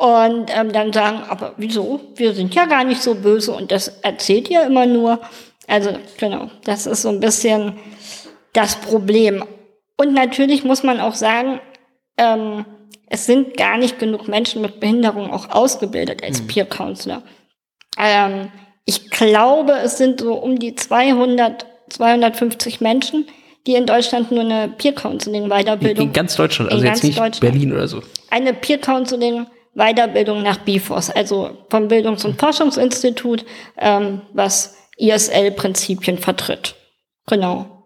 und 0.00 0.46
ähm, 0.56 0.72
dann 0.72 0.94
sagen, 0.94 1.20
aber 1.28 1.52
wieso? 1.58 2.00
Wir 2.16 2.32
sind 2.32 2.54
ja 2.54 2.64
gar 2.64 2.84
nicht 2.84 3.02
so 3.02 3.14
böse 3.14 3.52
und 3.52 3.70
das 3.70 3.88
erzählt 4.00 4.48
ihr 4.48 4.64
immer 4.64 4.86
nur. 4.86 5.20
Also 5.66 5.90
genau, 6.16 6.50
das 6.64 6.86
ist 6.86 7.02
so 7.02 7.10
ein 7.10 7.20
bisschen 7.20 7.74
das 8.54 8.76
Problem. 8.76 9.44
Und 9.98 10.14
natürlich 10.14 10.64
muss 10.64 10.82
man 10.84 11.00
auch 11.00 11.14
sagen, 11.14 11.60
ähm, 12.16 12.64
es 13.10 13.26
sind 13.26 13.58
gar 13.58 13.76
nicht 13.76 13.98
genug 13.98 14.26
Menschen 14.26 14.62
mit 14.62 14.80
Behinderung 14.80 15.30
auch 15.30 15.50
ausgebildet 15.50 16.24
als 16.24 16.40
mhm. 16.40 16.46
Peer 16.46 16.64
Counselor. 16.64 17.22
Ähm, 17.98 18.50
ich 18.86 19.10
glaube, 19.10 19.72
es 19.84 19.98
sind 19.98 20.20
so 20.20 20.32
um 20.32 20.58
die 20.58 20.76
200, 20.76 21.66
250 21.90 22.80
Menschen, 22.80 23.28
die 23.66 23.74
in 23.74 23.84
Deutschland 23.84 24.32
nur 24.32 24.40
eine 24.40 24.68
Peer 24.68 24.94
Counseling 24.94 25.50
Weiterbildung. 25.50 26.06
In 26.06 26.12
ganz 26.14 26.36
Deutschland, 26.36 26.72
also 26.72 26.86
jetzt 26.86 27.04
nicht 27.04 27.40
Berlin 27.40 27.74
oder 27.74 27.86
so. 27.86 28.00
Eine 28.30 28.54
Peer 28.54 28.78
Counseling 28.78 29.44
Weiterbildung 29.74 30.42
nach 30.42 30.58
BIFOS, 30.58 31.10
also 31.10 31.58
vom 31.70 31.88
Bildungs- 31.88 32.24
und 32.24 32.38
Forschungsinstitut, 32.38 33.44
ähm, 33.78 34.22
was 34.32 34.76
ISL-Prinzipien 34.98 36.18
vertritt. 36.18 36.74
Genau. 37.26 37.84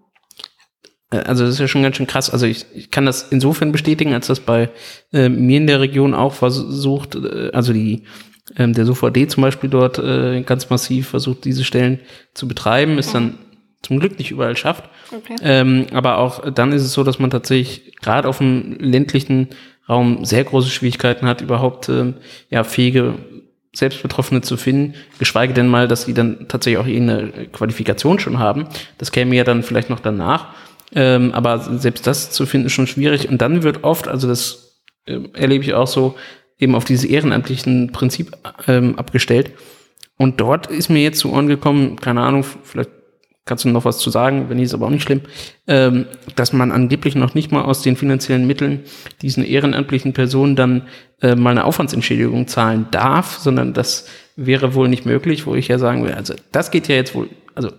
Äh, 1.10 1.18
also 1.18 1.44
das 1.44 1.54
ist 1.54 1.60
ja 1.60 1.68
schon 1.68 1.82
ganz 1.82 1.96
schön 1.96 2.06
krass. 2.06 2.30
Also 2.30 2.46
ich, 2.46 2.66
ich 2.74 2.90
kann 2.90 3.06
das 3.06 3.28
insofern 3.30 3.72
bestätigen, 3.72 4.14
als 4.14 4.26
das 4.26 4.40
bei 4.40 4.70
äh, 5.12 5.28
mir 5.28 5.58
in 5.58 5.66
der 5.66 5.80
Region 5.80 6.14
auch 6.14 6.32
versucht, 6.32 7.14
äh, 7.14 7.50
also 7.52 7.72
die 7.72 8.04
ähm, 8.56 8.74
der 8.74 8.84
SOVD 8.84 9.26
zum 9.28 9.42
Beispiel 9.42 9.70
dort 9.70 9.98
äh, 9.98 10.42
ganz 10.42 10.68
massiv 10.68 11.08
versucht, 11.08 11.44
diese 11.44 11.64
Stellen 11.64 12.00
zu 12.34 12.46
betreiben, 12.46 12.98
ist 12.98 13.14
dann 13.14 13.38
zum 13.82 14.00
Glück 14.00 14.18
nicht 14.18 14.30
überall 14.30 14.56
schafft. 14.56 14.84
Okay. 15.12 15.36
Ähm, 15.42 15.86
aber 15.92 16.18
auch 16.18 16.50
dann 16.50 16.72
ist 16.72 16.82
es 16.82 16.92
so, 16.92 17.04
dass 17.04 17.18
man 17.18 17.30
tatsächlich 17.30 17.96
gerade 18.00 18.28
auf 18.28 18.38
dem 18.38 18.78
ländlichen 18.78 19.48
Raum 19.88 20.24
sehr 20.24 20.44
große 20.44 20.70
Schwierigkeiten 20.70 21.26
hat, 21.26 21.40
überhaupt 21.40 21.88
ähm, 21.88 22.14
ja, 22.50 22.64
fähige 22.64 23.14
Selbstbetroffene 23.74 24.40
zu 24.40 24.56
finden, 24.56 24.94
geschweige 25.18 25.52
denn 25.52 25.68
mal, 25.68 25.88
dass 25.88 26.04
sie 26.04 26.14
dann 26.14 26.46
tatsächlich 26.48 26.78
auch 26.78 26.86
eine 26.86 27.48
Qualifikation 27.52 28.18
schon 28.18 28.38
haben. 28.38 28.66
Das 28.98 29.12
käme 29.12 29.34
ja 29.34 29.44
dann 29.44 29.62
vielleicht 29.62 29.90
noch 29.90 30.00
danach. 30.00 30.54
Ähm, 30.94 31.32
aber 31.32 31.58
selbst 31.58 32.06
das 32.06 32.30
zu 32.30 32.46
finden 32.46 32.66
ist 32.66 32.72
schon 32.72 32.86
schwierig. 32.86 33.28
Und 33.28 33.42
dann 33.42 33.62
wird 33.62 33.82
oft, 33.82 34.06
also 34.06 34.28
das 34.28 34.80
äh, 35.06 35.18
erlebe 35.32 35.64
ich 35.64 35.74
auch 35.74 35.88
so, 35.88 36.14
eben 36.58 36.74
auf 36.76 36.84
dieses 36.84 37.04
ehrenamtlichen 37.04 37.90
Prinzip 37.92 38.36
ähm, 38.68 38.96
abgestellt. 38.96 39.52
Und 40.16 40.40
dort 40.40 40.68
ist 40.68 40.88
mir 40.88 41.02
jetzt 41.02 41.18
zu 41.18 41.32
Ohren 41.32 41.48
gekommen, 41.48 41.96
keine 41.96 42.22
Ahnung, 42.22 42.44
vielleicht 42.44 42.90
kannst 43.44 43.64
du 43.64 43.68
noch 43.68 43.84
was 43.84 43.98
zu 43.98 44.10
sagen, 44.10 44.48
wenn 44.48 44.56
nicht, 44.56 44.66
ist 44.66 44.74
aber 44.74 44.86
auch 44.86 44.90
nicht 44.90 45.02
schlimm, 45.02 45.22
ähm, 45.66 46.06
dass 46.34 46.52
man 46.52 46.72
angeblich 46.72 47.14
noch 47.14 47.34
nicht 47.34 47.52
mal 47.52 47.62
aus 47.62 47.82
den 47.82 47.96
finanziellen 47.96 48.46
Mitteln 48.46 48.80
diesen 49.22 49.44
ehrenamtlichen 49.44 50.12
Personen 50.12 50.56
dann 50.56 50.82
äh, 51.20 51.34
mal 51.34 51.50
eine 51.50 51.64
Aufwandsentschädigung 51.64 52.46
zahlen 52.46 52.86
darf, 52.90 53.38
sondern 53.38 53.74
das 53.74 54.08
wäre 54.36 54.74
wohl 54.74 54.88
nicht 54.88 55.06
möglich, 55.06 55.46
wo 55.46 55.54
ich 55.54 55.68
ja 55.68 55.78
sagen 55.78 56.04
will, 56.04 56.12
also 56.12 56.34
das 56.52 56.70
geht 56.70 56.88
ja 56.88 56.96
jetzt 56.96 57.14
wohl, 57.14 57.28
also 57.54 57.70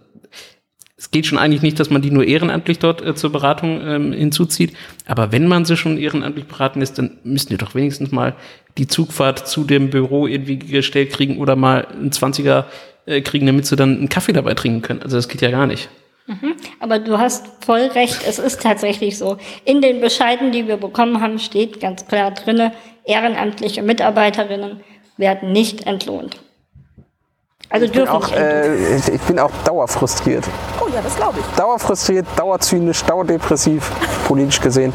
es 0.98 1.12
geht 1.12 1.26
schon 1.26 1.38
eigentlich 1.38 1.62
nicht, 1.62 1.80
dass 1.80 1.90
man 1.90 2.02
die 2.02 2.10
nur 2.10 2.24
ehrenamtlich 2.24 2.80
dort 2.80 3.02
äh, 3.06 3.16
zur 3.16 3.32
Beratung 3.32 3.82
ähm, 3.84 4.14
hinzuzieht. 4.14 4.74
Aber 5.06 5.32
wenn 5.34 5.48
man 5.48 5.66
sie 5.66 5.76
schon 5.76 5.98
ehrenamtlich 5.98 6.46
beraten 6.46 6.82
ist, 6.82 6.98
dann 6.98 7.18
müssten 7.24 7.50
die 7.54 7.58
doch 7.58 7.76
wenigstens 7.76 8.12
mal 8.12 8.34
die 8.78 8.88
Zugfahrt 8.88 9.46
zu 9.48 9.66
dem 9.66 9.90
Büro 9.90 10.26
irgendwie 10.26 10.58
gestellt 10.58 11.12
kriegen 11.12 11.38
oder 11.38 11.58
mal 11.58 11.86
ein 11.92 12.12
20er 12.12 12.66
äh, 13.06 13.22
kriegen, 13.22 13.46
damit 13.46 13.66
sie 13.66 13.76
dann 13.76 13.98
einen 13.98 14.10
Kaffee 14.10 14.34
dabei 14.34 14.54
trinken 14.54 14.82
können. 14.82 15.02
Also 15.02 15.18
das 15.18 15.28
geht 15.28 15.42
ja 15.42 15.52
gar 15.52 15.68
nicht. 15.68 15.90
Mhm. 16.28 16.56
Aber 16.80 17.00
du 17.00 17.20
hast 17.20 17.46
voll 17.64 17.82
recht, 17.82 18.22
es 18.28 18.40
ist 18.40 18.62
tatsächlich 18.62 19.18
so. 19.18 19.38
In 19.64 19.82
den 19.82 20.02
Bescheiden, 20.02 20.52
die 20.52 20.68
wir 20.68 20.78
bekommen 20.78 21.22
haben, 21.22 21.38
steht 21.38 21.80
ganz 21.80 22.08
klar 22.08 22.32
drinne, 22.32 22.72
ehrenamtliche 23.06 23.84
Mitarbeiterinnen 23.84 24.82
werden 25.18 25.52
nicht 25.52 25.86
entlohnt. 25.86 26.38
Also 27.70 27.86
ich 27.86 27.92
dürfen 27.92 28.10
auch, 28.10 28.30
nicht 28.30 28.38
äh, 28.38 28.98
ich, 28.98 29.08
ich 29.08 29.22
bin 29.22 29.40
auch 29.40 29.52
dauerfrustriert. 29.64 30.46
Oh 30.82 30.88
ja, 30.94 31.02
das 31.02 31.16
glaube 31.16 31.40
ich. 31.40 31.46
Dauerfrustriert, 31.56 32.26
dauerzynisch, 32.36 33.04
dauerdepressiv, 33.04 33.92
politisch 34.28 34.62
gesehen. 34.62 34.94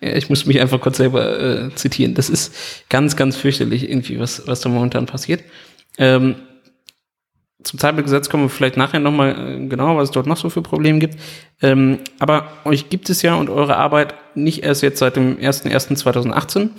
Ja, 0.00 0.14
ich 0.14 0.28
muss 0.28 0.44
mich 0.46 0.60
einfach 0.60 0.80
kurz 0.80 0.98
selber 0.98 1.40
äh, 1.40 1.74
zitieren. 1.74 2.14
Das 2.14 2.28
ist 2.28 2.54
ganz, 2.88 3.16
ganz 3.16 3.36
fürchterlich 3.36 3.88
irgendwie, 3.88 4.20
was, 4.20 4.46
was 4.46 4.60
da 4.60 4.68
momentan 4.68 5.06
passiert. 5.06 5.42
Ähm, 5.98 6.36
zum 7.66 7.80
Zeitgesetz 7.80 8.30
kommen 8.30 8.44
wir 8.44 8.48
vielleicht 8.48 8.76
nachher 8.76 9.00
nochmal 9.00 9.36
äh, 9.36 9.66
genauer, 9.66 9.96
was 9.96 10.04
es 10.04 10.10
dort 10.12 10.28
noch 10.28 10.36
so 10.36 10.50
für 10.50 10.62
Probleme 10.62 11.00
gibt. 11.00 11.18
Ähm, 11.60 11.98
aber 12.20 12.46
euch 12.64 12.88
gibt 12.90 13.10
es 13.10 13.22
ja 13.22 13.34
und 13.34 13.50
eure 13.50 13.76
Arbeit 13.76 14.14
nicht 14.36 14.62
erst 14.62 14.82
jetzt 14.82 15.00
seit 15.00 15.16
dem 15.16 15.36
01.01.2018, 15.38 16.70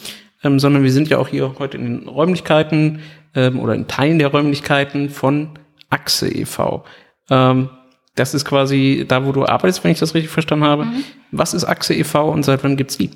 ähm, 0.43 0.59
sondern 0.59 0.83
wir 0.83 0.91
sind 0.91 1.09
ja 1.09 1.17
auch 1.17 1.27
hier 1.27 1.55
heute 1.59 1.77
in 1.77 1.83
den 1.83 2.07
Räumlichkeiten 2.07 3.01
ähm, 3.35 3.59
oder 3.59 3.75
in 3.75 3.87
Teilen 3.87 4.17
der 4.17 4.29
Räumlichkeiten 4.29 5.09
von 5.09 5.49
Achse 5.89 6.29
e.V. 6.29 6.85
Ähm, 7.29 7.69
das 8.15 8.33
ist 8.33 8.45
quasi 8.45 9.05
da, 9.05 9.25
wo 9.25 9.33
du 9.33 9.45
arbeitest, 9.45 9.83
wenn 9.83 9.91
ich 9.91 9.99
das 9.99 10.15
richtig 10.15 10.31
verstanden 10.31 10.65
habe. 10.65 10.85
Mhm. 10.85 11.03
Was 11.31 11.53
ist 11.53 11.65
Achse 11.65 11.95
e.V. 11.95 12.29
und 12.29 12.43
seit 12.43 12.63
wann 12.63 12.77
gibt's 12.77 12.97
die? 12.97 13.11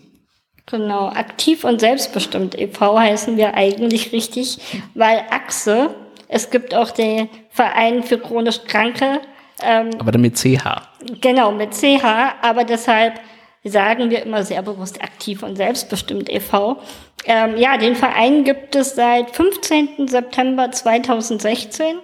Genau, 0.65 1.07
aktiv 1.07 1.63
und 1.63 1.79
selbstbestimmt 1.79 2.59
e.V. 2.59 2.99
heißen 2.99 3.37
wir 3.37 3.53
eigentlich 3.53 4.11
richtig, 4.11 4.59
weil 4.93 5.23
Achse 5.29 5.95
es 6.33 6.49
gibt 6.49 6.73
auch 6.73 6.91
den 6.91 7.27
Verein 7.51 8.03
für 8.03 8.17
chronisch 8.17 8.63
Kranke. 8.65 9.21
Ähm, 9.61 9.91
aber 9.99 10.11
dann 10.11 10.21
mit 10.21 10.37
CH. 10.37 10.81
Genau, 11.21 11.51
mit 11.51 11.73
CH. 11.73 12.03
Aber 12.41 12.63
deshalb 12.63 13.19
sagen 13.63 14.09
wir 14.09 14.23
immer 14.23 14.43
sehr 14.43 14.61
bewusst 14.61 15.03
aktiv 15.03 15.43
und 15.43 15.55
selbstbestimmt 15.55 16.29
e.V. 16.29 16.77
Ähm, 17.25 17.57
ja, 17.57 17.77
den 17.77 17.95
Verein 17.95 18.43
gibt 18.43 18.75
es 18.75 18.95
seit 18.95 19.35
15. 19.35 20.07
September 20.07 20.71
2016. 20.71 21.97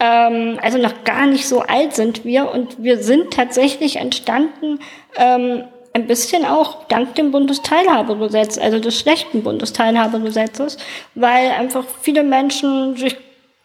Ähm, 0.00 0.58
also 0.62 0.78
noch 0.78 1.04
gar 1.04 1.26
nicht 1.26 1.46
so 1.46 1.60
alt 1.60 1.94
sind 1.94 2.24
wir 2.24 2.50
und 2.50 2.82
wir 2.82 3.02
sind 3.02 3.32
tatsächlich 3.32 3.96
entstanden 3.96 4.78
ähm, 5.16 5.64
ein 5.92 6.06
bisschen 6.06 6.44
auch 6.44 6.84
dank 6.86 7.16
dem 7.16 7.32
Bundesteilhabegesetz, 7.32 8.58
also 8.58 8.78
des 8.78 8.98
schlechten 8.98 9.42
Bundesteilhabegesetzes, 9.42 10.78
weil 11.14 11.50
einfach 11.50 11.84
viele 12.00 12.22
Menschen 12.22 12.96
sich 12.96 13.16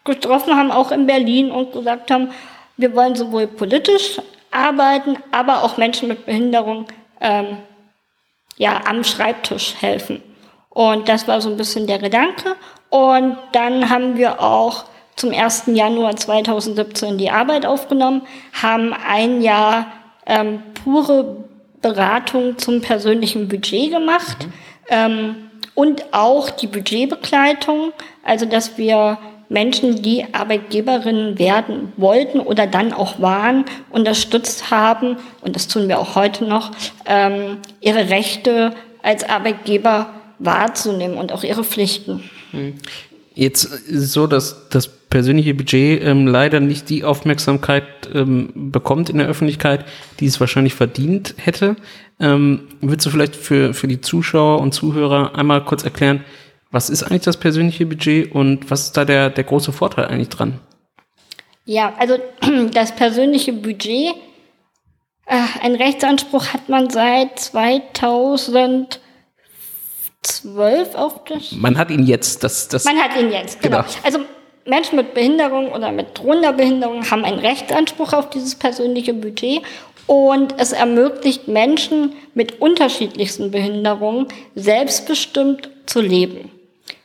getroffen 0.04 0.56
haben, 0.56 0.70
auch 0.70 0.92
in 0.92 1.06
Berlin, 1.06 1.50
und 1.50 1.72
gesagt 1.72 2.10
haben, 2.10 2.30
wir 2.76 2.94
wollen 2.94 3.14
sowohl 3.14 3.46
politisch 3.46 4.20
arbeiten, 4.50 5.16
aber 5.30 5.62
auch 5.62 5.76
Menschen 5.76 6.08
mit 6.08 6.26
Behinderung 6.26 6.86
ähm, 7.20 7.58
ja, 8.56 8.80
am 8.86 9.04
Schreibtisch 9.04 9.74
helfen. 9.80 10.22
Und 10.68 11.08
das 11.08 11.26
war 11.28 11.40
so 11.40 11.50
ein 11.50 11.56
bisschen 11.56 11.86
der 11.86 11.98
Gedanke. 11.98 12.56
Und 12.90 13.36
dann 13.52 13.90
haben 13.90 14.16
wir 14.16 14.40
auch 14.40 14.84
zum 15.16 15.32
1. 15.32 15.64
Januar 15.66 16.16
2017 16.16 17.18
die 17.18 17.30
Arbeit 17.30 17.66
aufgenommen, 17.66 18.22
haben 18.52 18.92
ein 18.92 19.40
Jahr 19.40 19.86
ähm, 20.26 20.62
pure 20.82 21.44
Beratung 21.80 22.58
zum 22.58 22.80
persönlichen 22.80 23.48
Budget 23.48 23.90
gemacht 23.92 24.46
mhm. 24.46 24.52
ähm, 24.88 25.50
und 25.74 26.12
auch 26.12 26.50
die 26.50 26.66
Budgetbegleitung, 26.66 27.92
also 28.24 28.46
dass 28.46 28.78
wir 28.78 29.18
Menschen, 29.48 30.02
die 30.02 30.24
Arbeitgeberinnen 30.32 31.38
werden 31.38 31.92
wollten 31.96 32.40
oder 32.40 32.66
dann 32.66 32.92
auch 32.92 33.20
waren, 33.20 33.64
unterstützt 33.90 34.70
haben, 34.70 35.16
und 35.40 35.56
das 35.56 35.68
tun 35.68 35.88
wir 35.88 35.98
auch 35.98 36.14
heute 36.14 36.44
noch, 36.44 36.70
ähm, 37.06 37.58
ihre 37.80 38.10
Rechte 38.10 38.74
als 39.02 39.28
Arbeitgeber 39.28 40.10
wahrzunehmen 40.38 41.16
und 41.16 41.32
auch 41.32 41.44
ihre 41.44 41.64
Pflichten. 41.64 42.24
Mhm. 42.52 42.74
Jetzt 43.34 43.64
ist 43.64 43.88
es 43.88 44.12
so, 44.12 44.28
dass 44.28 44.68
das 44.68 44.88
persönliche 44.88 45.54
Budget 45.54 46.02
ähm, 46.02 46.26
leider 46.26 46.60
nicht 46.60 46.88
die 46.88 47.04
Aufmerksamkeit 47.04 47.84
ähm, 48.12 48.50
bekommt 48.54 49.10
in 49.10 49.18
der 49.18 49.26
Öffentlichkeit, 49.26 49.84
die 50.20 50.26
es 50.26 50.40
wahrscheinlich 50.40 50.74
verdient 50.74 51.34
hätte. 51.36 51.76
Ähm, 52.20 52.68
würdest 52.80 53.06
du 53.06 53.10
vielleicht 53.10 53.34
für, 53.34 53.74
für 53.74 53.88
die 53.88 54.00
Zuschauer 54.00 54.60
und 54.60 54.72
Zuhörer 54.72 55.36
einmal 55.36 55.64
kurz 55.64 55.82
erklären, 55.82 56.24
was 56.74 56.90
ist 56.90 57.04
eigentlich 57.04 57.22
das 57.22 57.36
persönliche 57.36 57.86
Budget 57.86 58.32
und 58.34 58.68
was 58.68 58.86
ist 58.86 58.96
da 58.96 59.04
der, 59.04 59.30
der 59.30 59.44
große 59.44 59.72
Vorteil 59.72 60.06
eigentlich 60.06 60.28
dran? 60.28 60.58
Ja, 61.64 61.94
also 61.98 62.18
das 62.72 62.92
persönliche 62.96 63.52
Budget, 63.52 64.14
äh, 65.26 65.36
ein 65.62 65.76
Rechtsanspruch 65.76 66.52
hat 66.52 66.68
man 66.68 66.90
seit 66.90 67.38
2000 67.38 69.00
zwölf 70.22 70.96
auf 70.96 71.24
das. 71.24 71.52
Man 71.52 71.78
hat 71.78 71.90
ihn 71.90 72.04
jetzt. 72.04 72.42
Das, 72.42 72.66
das 72.66 72.84
Man 72.84 72.96
hat 72.96 73.16
ihn 73.20 73.30
jetzt, 73.30 73.62
genau. 73.62 73.82
genau. 73.82 73.90
Also 74.02 74.18
Menschen 74.66 74.96
mit 74.96 75.14
Behinderung 75.14 75.70
oder 75.70 75.92
mit 75.92 76.18
drohender 76.18 76.54
Behinderung 76.54 77.08
haben 77.08 77.24
einen 77.24 77.38
Rechtsanspruch 77.38 78.12
auf 78.12 78.30
dieses 78.30 78.56
persönliche 78.56 79.14
Budget 79.14 79.62
und 80.06 80.58
es 80.58 80.72
ermöglicht 80.72 81.46
Menschen 81.46 82.14
mit 82.34 82.60
unterschiedlichsten 82.60 83.52
Behinderungen 83.52 84.26
selbstbestimmt 84.56 85.70
zu 85.86 86.00
leben. 86.00 86.50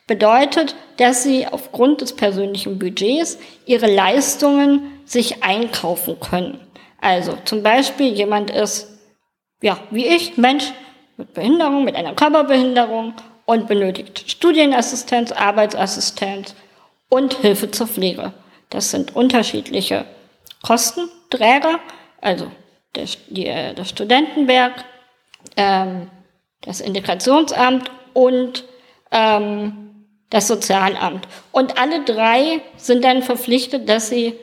Bedeutet, 0.09 0.75
dass 0.97 1.21
sie 1.21 1.45
aufgrund 1.45 2.01
des 2.01 2.15
persönlichen 2.15 2.79
Budgets 2.79 3.37
ihre 3.67 3.85
Leistungen 3.85 4.99
sich 5.05 5.43
einkaufen 5.43 6.19
können. 6.19 6.59
Also 6.99 7.37
zum 7.45 7.61
Beispiel 7.61 8.11
jemand 8.13 8.49
ist, 8.49 8.87
ja, 9.61 9.77
wie 9.91 10.07
ich, 10.07 10.35
Mensch, 10.35 10.73
mit 11.15 11.35
Behinderung, 11.35 11.85
mit 11.85 11.95
einer 11.95 12.15
Körperbehinderung 12.15 13.13
und 13.45 13.67
benötigt 13.67 14.31
Studienassistenz, 14.31 15.31
Arbeitsassistenz 15.31 16.55
und 17.09 17.35
Hilfe 17.35 17.69
zur 17.69 17.85
Pflege. 17.85 18.33
Das 18.71 18.89
sind 18.89 19.15
unterschiedliche 19.15 20.05
Kostenträger, 20.63 21.79
also 22.19 22.49
das, 22.93 23.15
die, 23.27 23.45
äh, 23.45 23.75
das 23.75 23.89
Studentenwerk, 23.89 24.85
ähm, 25.55 26.09
das 26.61 26.81
Integrationsamt 26.81 27.91
und 28.15 28.63
ähm, 29.11 29.88
das 30.29 30.47
Sozialamt. 30.47 31.27
Und 31.51 31.79
alle 31.79 32.03
drei 32.03 32.61
sind 32.77 33.03
dann 33.03 33.23
verpflichtet, 33.23 33.89
dass 33.89 34.09
sie 34.09 34.35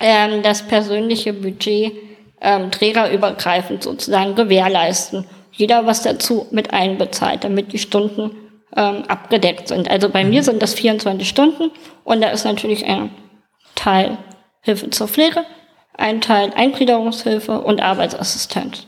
ähm, 0.00 0.42
das 0.42 0.62
persönliche 0.62 1.32
Budget 1.32 1.92
ähm, 2.40 2.70
trägerübergreifend 2.70 3.82
sozusagen 3.82 4.34
gewährleisten 4.34 5.26
jeder 5.58 5.86
was 5.86 6.02
dazu 6.02 6.46
mit 6.52 6.72
einbezahlt, 6.72 7.42
damit 7.44 7.72
die 7.72 7.78
Stunden 7.78 8.30
ähm, 8.76 9.02
abgedeckt 9.08 9.68
sind. 9.68 9.90
Also 9.90 10.08
bei 10.08 10.24
mir 10.24 10.40
mhm. 10.40 10.44
sind 10.44 10.62
das 10.62 10.72
24 10.74 11.28
Stunden 11.28 11.72
und 12.04 12.22
da 12.22 12.28
ist 12.28 12.44
natürlich 12.44 12.86
ein 12.86 13.10
Teil 13.74 14.18
Hilfe 14.62 14.88
zur 14.90 15.08
Pflege, 15.08 15.44
ein 15.96 16.20
Teil 16.20 16.52
Eingliederungshilfe 16.54 17.60
und 17.60 17.82
Arbeitsassistenz. 17.82 18.86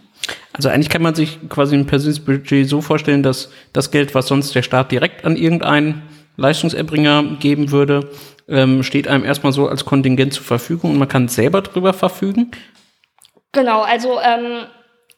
Also 0.52 0.68
eigentlich 0.68 0.88
kann 0.88 1.02
man 1.02 1.14
sich 1.14 1.38
quasi 1.48 1.76
ein 1.76 1.86
persönliches 1.86 2.24
Budget 2.24 2.68
so 2.68 2.80
vorstellen, 2.80 3.22
dass 3.22 3.50
das 3.72 3.90
Geld, 3.90 4.14
was 4.14 4.26
sonst 4.26 4.54
der 4.54 4.62
Staat 4.62 4.90
direkt 4.90 5.24
an 5.24 5.36
irgendeinen 5.36 6.02
Leistungserbringer 6.36 7.36
geben 7.38 7.70
würde, 7.70 8.10
ähm, 8.48 8.82
steht 8.82 9.06
einem 9.06 9.24
erstmal 9.24 9.52
so 9.52 9.68
als 9.68 9.84
Kontingent 9.84 10.34
zur 10.34 10.44
Verfügung 10.44 10.92
und 10.92 10.98
man 10.98 11.08
kann 11.08 11.28
selber 11.28 11.62
drüber 11.62 11.92
verfügen. 11.92 12.50
Genau, 13.52 13.82
also 13.82 14.18
ähm, 14.20 14.66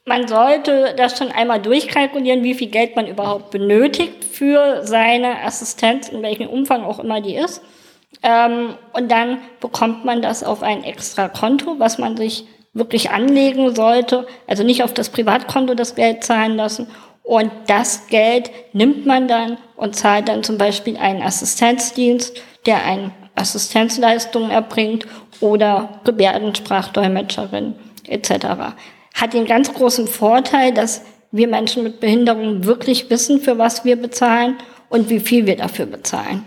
man 0.05 0.27
sollte 0.27 0.93
das 0.97 1.17
schon 1.17 1.31
einmal 1.31 1.61
durchkalkulieren, 1.61 2.43
wie 2.43 2.53
viel 2.53 2.69
Geld 2.69 2.95
man 2.95 3.07
überhaupt 3.07 3.51
benötigt 3.51 4.25
für 4.25 4.85
seine 4.85 5.43
Assistenz, 5.43 6.09
in 6.09 6.21
welchem 6.21 6.47
Umfang 6.47 6.83
auch 6.83 6.99
immer 6.99 7.21
die 7.21 7.35
ist. 7.35 7.61
Ähm, 8.21 8.75
und 8.93 9.11
dann 9.11 9.39
bekommt 9.59 10.05
man 10.05 10.21
das 10.21 10.43
auf 10.43 10.61
ein 10.61 10.83
extra 10.83 11.29
Konto, 11.29 11.75
was 11.79 11.97
man 11.97 12.17
sich 12.17 12.45
wirklich 12.73 13.11
anlegen 13.11 13.75
sollte. 13.75 14.27
Also 14.47 14.63
nicht 14.63 14.83
auf 14.83 14.93
das 14.93 15.09
Privatkonto 15.09 15.75
das 15.75 15.95
Geld 15.95 16.23
zahlen 16.23 16.55
lassen. 16.55 16.87
Und 17.23 17.51
das 17.67 18.07
Geld 18.07 18.51
nimmt 18.73 19.05
man 19.05 19.27
dann 19.27 19.57
und 19.75 19.95
zahlt 19.95 20.27
dann 20.27 20.43
zum 20.43 20.57
Beispiel 20.57 20.97
einen 20.97 21.21
Assistenzdienst, 21.21 22.41
der 22.65 22.83
eine 22.83 23.11
Assistenzleistung 23.35 24.49
erbringt 24.49 25.07
oder 25.39 26.01
Gebärdensprachdolmetscherin 26.03 27.75
etc 28.07 28.73
hat 29.13 29.33
den 29.33 29.45
ganz 29.45 29.73
großen 29.73 30.07
Vorteil, 30.07 30.73
dass 30.73 31.05
wir 31.31 31.47
Menschen 31.47 31.83
mit 31.83 31.99
Behinderung 31.99 32.65
wirklich 32.65 33.09
wissen, 33.09 33.39
für 33.39 33.57
was 33.57 33.85
wir 33.85 33.95
bezahlen 33.95 34.57
und 34.89 35.09
wie 35.09 35.19
viel 35.19 35.45
wir 35.45 35.55
dafür 35.55 35.85
bezahlen. 35.85 36.45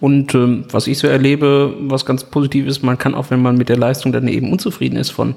Und 0.00 0.34
ähm, 0.34 0.64
was 0.70 0.86
ich 0.86 0.98
so 0.98 1.06
erlebe, 1.06 1.74
was 1.80 2.06
ganz 2.06 2.24
positiv 2.24 2.66
ist, 2.66 2.82
man 2.82 2.98
kann 2.98 3.14
auch, 3.14 3.30
wenn 3.30 3.42
man 3.42 3.56
mit 3.56 3.68
der 3.68 3.76
Leistung 3.76 4.12
dann 4.12 4.28
eben 4.28 4.50
unzufrieden 4.50 4.96
ist, 4.96 5.10
von 5.10 5.36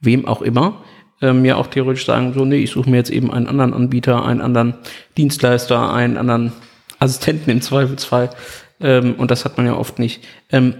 wem 0.00 0.26
auch 0.26 0.40
immer, 0.42 0.84
ähm, 1.20 1.44
ja 1.44 1.56
auch 1.56 1.66
theoretisch 1.66 2.06
sagen, 2.06 2.32
so, 2.34 2.44
nee, 2.44 2.58
ich 2.58 2.70
suche 2.70 2.88
mir 2.88 2.96
jetzt 2.96 3.10
eben 3.10 3.32
einen 3.32 3.46
anderen 3.46 3.74
Anbieter, 3.74 4.24
einen 4.24 4.40
anderen 4.40 4.74
Dienstleister, 5.16 5.92
einen 5.92 6.16
anderen 6.16 6.52
Assistenten 6.98 7.50
im 7.50 7.60
Zweifelsfall. 7.60 8.30
Ähm, 8.80 9.14
und 9.14 9.30
das 9.30 9.44
hat 9.44 9.56
man 9.56 9.66
ja 9.66 9.76
oft 9.76 9.98
nicht. 9.98 10.24
Ähm, 10.50 10.74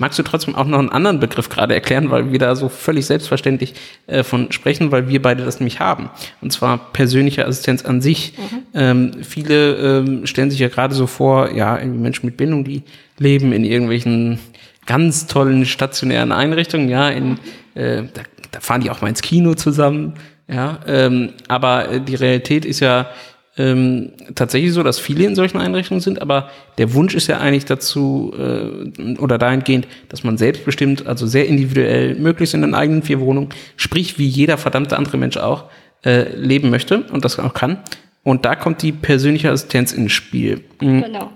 Magst 0.00 0.18
du 0.18 0.22
trotzdem 0.22 0.54
auch 0.54 0.64
noch 0.64 0.78
einen 0.78 0.88
anderen 0.88 1.20
Begriff 1.20 1.50
gerade 1.50 1.74
erklären, 1.74 2.10
weil 2.10 2.32
wir 2.32 2.38
da 2.38 2.56
so 2.56 2.70
völlig 2.70 3.04
selbstverständlich 3.04 3.74
äh, 4.06 4.22
von 4.22 4.50
sprechen, 4.50 4.90
weil 4.90 5.08
wir 5.08 5.20
beide 5.20 5.44
das 5.44 5.60
nämlich 5.60 5.78
haben. 5.78 6.08
Und 6.40 6.52
zwar 6.52 6.78
persönliche 6.92 7.46
Assistenz 7.46 7.84
an 7.84 8.00
sich. 8.00 8.32
Mhm. 8.38 8.62
Ähm, 8.72 9.12
viele 9.22 9.74
ähm, 9.74 10.26
stellen 10.26 10.50
sich 10.50 10.58
ja 10.58 10.68
gerade 10.68 10.94
so 10.94 11.06
vor, 11.06 11.52
ja, 11.52 11.78
Menschen 11.84 12.24
mit 12.24 12.38
Bindung, 12.38 12.64
die 12.64 12.82
leben 13.18 13.52
in 13.52 13.62
irgendwelchen 13.62 14.38
ganz 14.86 15.26
tollen 15.26 15.66
stationären 15.66 16.32
Einrichtungen, 16.32 16.88
ja, 16.88 17.10
in, 17.10 17.38
äh, 17.74 18.04
da, 18.14 18.22
da 18.52 18.60
fahren 18.60 18.80
die 18.80 18.90
auch 18.90 19.02
mal 19.02 19.08
ins 19.08 19.20
Kino 19.20 19.52
zusammen, 19.52 20.14
ja, 20.48 20.80
ähm, 20.86 21.34
aber 21.46 21.90
äh, 21.90 22.00
die 22.00 22.14
Realität 22.14 22.64
ist 22.64 22.80
ja 22.80 23.10
ähm, 23.56 24.12
tatsächlich 24.34 24.72
so, 24.72 24.82
dass 24.82 24.98
viele 24.98 25.24
in 25.24 25.34
solchen 25.34 25.58
Einrichtungen 25.58 26.00
sind, 26.00 26.22
aber 26.22 26.50
der 26.78 26.94
Wunsch 26.94 27.14
ist 27.14 27.26
ja 27.26 27.38
eigentlich 27.38 27.64
dazu 27.64 28.32
äh, 28.38 29.18
oder 29.18 29.38
dahingehend, 29.38 29.88
dass 30.08 30.22
man 30.22 30.38
selbstbestimmt, 30.38 31.06
also 31.06 31.26
sehr 31.26 31.46
individuell, 31.46 32.14
möglichst 32.14 32.54
in 32.54 32.62
den 32.62 32.74
eigenen 32.74 33.02
vier 33.02 33.20
Wohnungen, 33.20 33.48
sprich 33.76 34.18
wie 34.18 34.26
jeder 34.26 34.56
verdammte 34.56 34.96
andere 34.96 35.16
Mensch 35.16 35.36
auch, 35.36 35.64
äh, 36.04 36.34
leben 36.36 36.70
möchte 36.70 37.02
und 37.12 37.24
das 37.24 37.38
auch 37.38 37.54
kann. 37.54 37.78
Und 38.22 38.44
da 38.44 38.54
kommt 38.54 38.82
die 38.82 38.92
persönliche 38.92 39.50
Assistenz 39.50 39.92
ins 39.92 40.12
Spiel. 40.12 40.62
Mhm. 40.80 41.02
Genau. 41.02 41.30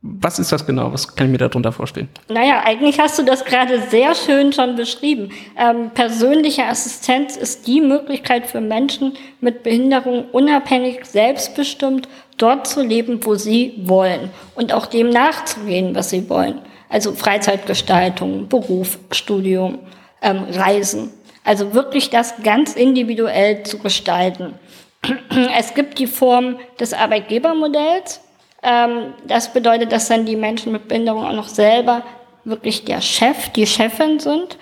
Was 0.00 0.38
ist 0.38 0.52
das 0.52 0.64
genau? 0.64 0.92
Was 0.92 1.16
kann 1.16 1.26
ich 1.26 1.32
mir 1.32 1.38
darunter 1.38 1.72
vorstellen? 1.72 2.08
Naja, 2.28 2.62
eigentlich 2.64 3.00
hast 3.00 3.18
du 3.18 3.24
das 3.24 3.44
gerade 3.44 3.82
sehr 3.90 4.14
schön 4.14 4.52
schon 4.52 4.76
beschrieben. 4.76 5.30
Ähm, 5.58 5.90
persönliche 5.90 6.66
Assistenz 6.66 7.36
ist 7.36 7.66
die 7.66 7.80
Möglichkeit 7.80 8.46
für 8.46 8.60
Menschen 8.60 9.14
mit 9.40 9.64
Behinderung 9.64 10.26
unabhängig, 10.30 11.04
selbstbestimmt 11.04 12.08
dort 12.36 12.68
zu 12.68 12.80
leben, 12.80 13.24
wo 13.24 13.34
sie 13.34 13.74
wollen 13.82 14.30
und 14.54 14.72
auch 14.72 14.86
dem 14.86 15.10
nachzugehen, 15.10 15.96
was 15.96 16.10
sie 16.10 16.30
wollen. 16.30 16.60
Also 16.88 17.12
Freizeitgestaltung, 17.12 18.46
Beruf, 18.48 19.00
Studium, 19.10 19.80
ähm, 20.22 20.44
Reisen. 20.48 21.10
Also 21.42 21.74
wirklich 21.74 22.10
das 22.10 22.34
ganz 22.44 22.74
individuell 22.74 23.64
zu 23.64 23.78
gestalten. 23.78 24.54
Es 25.56 25.74
gibt 25.74 25.98
die 25.98 26.06
Form 26.06 26.58
des 26.78 26.92
Arbeitgebermodells 26.92 28.20
das 28.62 29.52
bedeutet, 29.52 29.92
dass 29.92 30.08
dann 30.08 30.26
die 30.26 30.36
Menschen 30.36 30.72
mit 30.72 30.88
Behinderung 30.88 31.24
auch 31.24 31.32
noch 31.32 31.48
selber 31.48 32.02
wirklich 32.44 32.84
der 32.84 33.00
Chef, 33.00 33.50
die 33.50 33.66
Chefin 33.66 34.18
sind. 34.18 34.56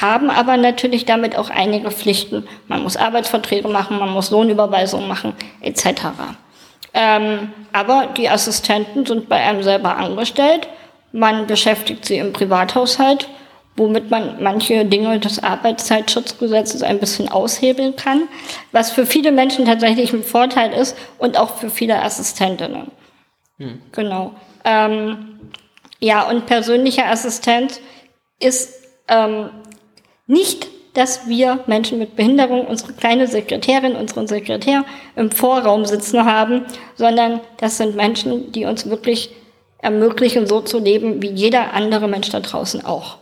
haben 0.00 0.28
aber 0.28 0.58
natürlich 0.58 1.06
damit 1.06 1.36
auch 1.38 1.48
einige 1.48 1.90
Pflichten. 1.90 2.46
Man 2.66 2.82
muss 2.82 2.98
Arbeitsverträge 2.98 3.68
machen, 3.68 3.98
man 3.98 4.10
muss 4.10 4.30
Lohnüberweisungen 4.30 5.08
machen, 5.08 5.32
etc. 5.62 5.86
Ähm, 6.92 7.52
aber 7.72 8.08
die 8.16 8.28
Assistenten 8.28 9.06
sind 9.06 9.30
bei 9.30 9.36
einem 9.36 9.62
selber 9.62 9.96
angestellt. 9.96 10.68
Man 11.12 11.46
beschäftigt 11.46 12.04
sie 12.04 12.18
im 12.18 12.34
Privathaushalt, 12.34 13.28
womit 13.76 14.10
man 14.10 14.42
manche 14.42 14.84
Dinge 14.84 15.18
des 15.20 15.42
Arbeitszeitschutzgesetzes 15.42 16.82
ein 16.82 16.98
bisschen 16.98 17.28
aushebeln 17.28 17.96
kann, 17.96 18.28
was 18.72 18.90
für 18.90 19.06
viele 19.06 19.32
Menschen 19.32 19.64
tatsächlich 19.64 20.12
ein 20.12 20.22
Vorteil 20.22 20.72
ist 20.74 20.98
und 21.16 21.38
auch 21.38 21.56
für 21.56 21.70
viele 21.70 22.02
Assistentinnen. 22.02 22.90
Hm. 23.58 23.80
Genau. 23.92 24.34
Ähm, 24.64 25.38
ja, 26.00 26.28
und 26.28 26.46
persönlicher 26.46 27.06
Assistent 27.06 27.80
ist 28.40 28.72
ähm, 29.08 29.50
nicht, 30.26 30.68
dass 30.94 31.28
wir 31.28 31.60
Menschen 31.66 31.98
mit 31.98 32.16
Behinderung, 32.16 32.66
unsere 32.66 32.92
kleine 32.92 33.26
Sekretärin, 33.26 33.94
unseren 33.94 34.26
Sekretär 34.26 34.84
im 35.16 35.30
Vorraum 35.30 35.84
sitzen 35.84 36.24
haben, 36.24 36.64
sondern 36.96 37.40
das 37.58 37.76
sind 37.76 37.94
Menschen, 37.94 38.52
die 38.52 38.64
uns 38.64 38.88
wirklich 38.88 39.30
ermöglichen, 39.80 40.46
so 40.46 40.60
zu 40.60 40.78
leben, 40.78 41.22
wie 41.22 41.30
jeder 41.30 41.72
andere 41.72 42.08
Mensch 42.08 42.30
da 42.30 42.40
draußen 42.40 42.84
auch. 42.84 43.18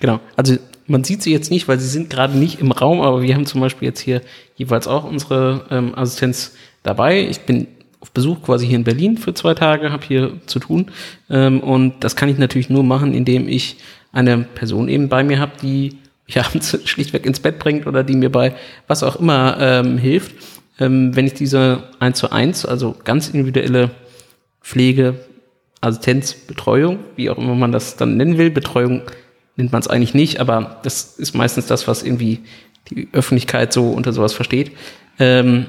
Genau, 0.00 0.20
also 0.36 0.56
man 0.86 1.04
sieht 1.04 1.22
sie 1.22 1.32
jetzt 1.32 1.50
nicht, 1.50 1.68
weil 1.68 1.78
sie 1.78 1.88
sind 1.88 2.10
gerade 2.10 2.36
nicht 2.36 2.60
im 2.60 2.72
Raum, 2.72 3.00
aber 3.00 3.22
wir 3.22 3.34
haben 3.34 3.46
zum 3.46 3.60
Beispiel 3.60 3.88
jetzt 3.88 4.00
hier 4.00 4.22
jeweils 4.56 4.86
auch 4.86 5.04
unsere 5.04 5.64
ähm, 5.70 5.94
Assistenz 5.96 6.54
dabei. 6.82 7.20
Ich 7.20 7.40
bin 7.40 7.68
auf 8.00 8.10
Besuch 8.12 8.42
quasi 8.42 8.66
hier 8.66 8.76
in 8.76 8.84
Berlin 8.84 9.18
für 9.18 9.34
zwei 9.34 9.54
Tage, 9.54 9.90
habe 9.90 10.04
hier 10.06 10.32
zu 10.46 10.58
tun. 10.58 10.90
Ähm, 11.30 11.60
und 11.60 12.04
das 12.04 12.16
kann 12.16 12.28
ich 12.28 12.38
natürlich 12.38 12.70
nur 12.70 12.84
machen, 12.84 13.14
indem 13.14 13.48
ich 13.48 13.78
eine 14.12 14.38
Person 14.38 14.88
eben 14.88 15.08
bei 15.08 15.24
mir 15.24 15.38
habe, 15.38 15.52
die 15.60 15.98
mich 16.26 16.38
abends 16.44 16.78
schlichtweg 16.84 17.26
ins 17.26 17.40
Bett 17.40 17.58
bringt 17.58 17.86
oder 17.86 18.04
die 18.04 18.16
mir 18.16 18.30
bei 18.30 18.54
was 18.86 19.02
auch 19.02 19.16
immer 19.16 19.56
ähm, 19.60 19.98
hilft. 19.98 20.34
Ähm, 20.78 21.16
wenn 21.16 21.26
ich 21.26 21.34
diese 21.34 21.84
1 22.00 22.18
zu 22.18 22.30
1, 22.30 22.66
also 22.66 22.94
ganz 23.04 23.28
individuelle 23.28 23.90
Pflege, 24.60 25.14
Assistenz, 25.80 26.34
Betreuung, 26.34 26.98
wie 27.16 27.30
auch 27.30 27.38
immer 27.38 27.54
man 27.54 27.72
das 27.72 27.96
dann 27.96 28.16
nennen 28.16 28.38
will, 28.38 28.50
Betreuung 28.50 29.02
nennt 29.56 29.72
man 29.72 29.80
es 29.80 29.88
eigentlich 29.88 30.14
nicht, 30.14 30.40
aber 30.40 30.80
das 30.82 31.18
ist 31.18 31.34
meistens 31.34 31.66
das, 31.66 31.88
was 31.88 32.02
irgendwie 32.02 32.40
die 32.90 33.08
Öffentlichkeit 33.12 33.72
so 33.72 33.90
unter 33.90 34.12
sowas 34.12 34.32
versteht. 34.32 34.72
Ähm, 35.18 35.66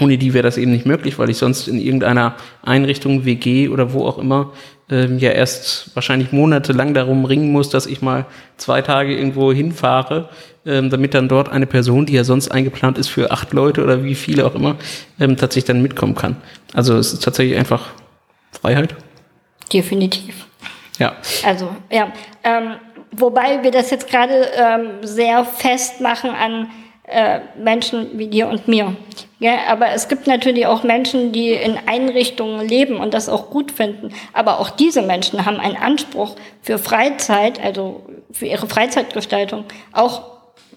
ohne 0.00 0.18
die 0.18 0.34
wäre 0.34 0.42
das 0.42 0.58
eben 0.58 0.72
nicht 0.72 0.86
möglich, 0.86 1.18
weil 1.18 1.30
ich 1.30 1.38
sonst 1.38 1.68
in 1.68 1.78
irgendeiner 1.80 2.36
Einrichtung, 2.62 3.24
WG 3.24 3.68
oder 3.68 3.92
wo 3.92 4.06
auch 4.06 4.18
immer, 4.18 4.52
ähm, 4.90 5.18
ja 5.18 5.30
erst 5.30 5.94
wahrscheinlich 5.94 6.32
monatelang 6.32 6.94
darum 6.94 7.24
ringen 7.24 7.52
muss, 7.52 7.68
dass 7.68 7.86
ich 7.86 8.00
mal 8.00 8.26
zwei 8.56 8.80
Tage 8.80 9.16
irgendwo 9.16 9.52
hinfahre, 9.52 10.28
ähm, 10.64 10.90
damit 10.90 11.14
dann 11.14 11.28
dort 11.28 11.50
eine 11.50 11.66
Person, 11.66 12.06
die 12.06 12.14
ja 12.14 12.24
sonst 12.24 12.48
eingeplant 12.48 12.98
ist 12.98 13.08
für 13.08 13.30
acht 13.30 13.52
Leute 13.52 13.82
oder 13.82 14.04
wie 14.04 14.14
viele 14.14 14.46
auch 14.46 14.54
immer, 14.54 14.76
ähm, 15.20 15.36
tatsächlich 15.36 15.66
dann 15.66 15.82
mitkommen 15.82 16.14
kann. 16.14 16.36
Also 16.72 16.96
es 16.96 17.12
ist 17.12 17.22
tatsächlich 17.22 17.58
einfach 17.58 17.90
Freiheit. 18.52 18.94
Definitiv. 19.72 20.46
Ja. 20.98 21.12
Also, 21.44 21.68
ja. 21.90 22.12
Ähm, 22.42 22.76
wobei 23.12 23.62
wir 23.62 23.70
das 23.70 23.90
jetzt 23.90 24.08
gerade 24.08 24.48
ähm, 24.56 24.88
sehr 25.02 25.44
festmachen 25.44 26.30
an 26.30 26.68
äh, 27.10 27.40
Menschen 27.56 28.18
wie 28.18 28.28
dir 28.28 28.48
und 28.48 28.68
mir. 28.68 28.96
Ja, 29.40 29.52
aber 29.68 29.90
es 29.92 30.08
gibt 30.08 30.26
natürlich 30.26 30.66
auch 30.66 30.82
Menschen, 30.82 31.32
die 31.32 31.52
in 31.52 31.78
Einrichtungen 31.86 32.66
leben 32.66 32.98
und 32.98 33.14
das 33.14 33.28
auch 33.28 33.50
gut 33.50 33.70
finden. 33.70 34.12
Aber 34.32 34.58
auch 34.58 34.70
diese 34.70 35.02
Menschen 35.02 35.46
haben 35.46 35.58
einen 35.58 35.76
Anspruch 35.76 36.34
für 36.60 36.78
Freizeit, 36.78 37.62
also 37.62 38.04
für 38.32 38.46
ihre 38.46 38.66
Freizeitgestaltung, 38.66 39.64
auch 39.92 40.22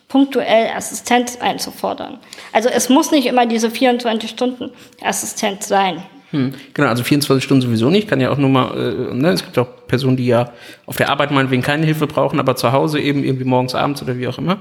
punktuell 0.08 0.70
Assistenz 0.76 1.38
einzufordern. 1.41 2.20
Also 2.52 2.70
es 2.70 2.89
muss 2.89 3.12
nicht 3.12 3.26
immer 3.26 3.46
diese 3.46 3.72
24 3.72 4.30
Stunden 4.30 4.72
Assistenz 5.02 5.67
sein. 5.67 6.04
Hm, 6.32 6.54
genau, 6.74 6.88
also 6.88 7.04
24 7.04 7.44
Stunden 7.44 7.62
sowieso 7.62 7.89
nicht. 7.89 8.08
Kann 8.08 8.22
ja 8.22 8.30
auch 8.32 8.38
nur 8.38 8.50
mal, 8.50 8.78
äh, 8.78 9.13
ne, 9.13 9.30
es 9.30 9.44
gibt 9.44 9.58
auch 9.58 9.67
Personen, 9.88 10.17
die 10.17 10.28
ja 10.28 10.52
auf 10.86 10.96
der 10.96 11.10
Arbeit 11.10 11.32
meinetwegen 11.32 11.62
keine 11.62 11.86
Hilfe 11.86 12.08
brauchen, 12.08 12.39
aber 12.39 12.56
zu 12.56 12.72
Hause 12.72 13.00
eben 13.00 13.24
irgendwie 13.24 13.44
morgens, 13.44 13.76
abends 13.76 14.02
oder 14.02 14.17
wie 14.17 14.28
auch 14.28 14.38
immer. 14.38 14.60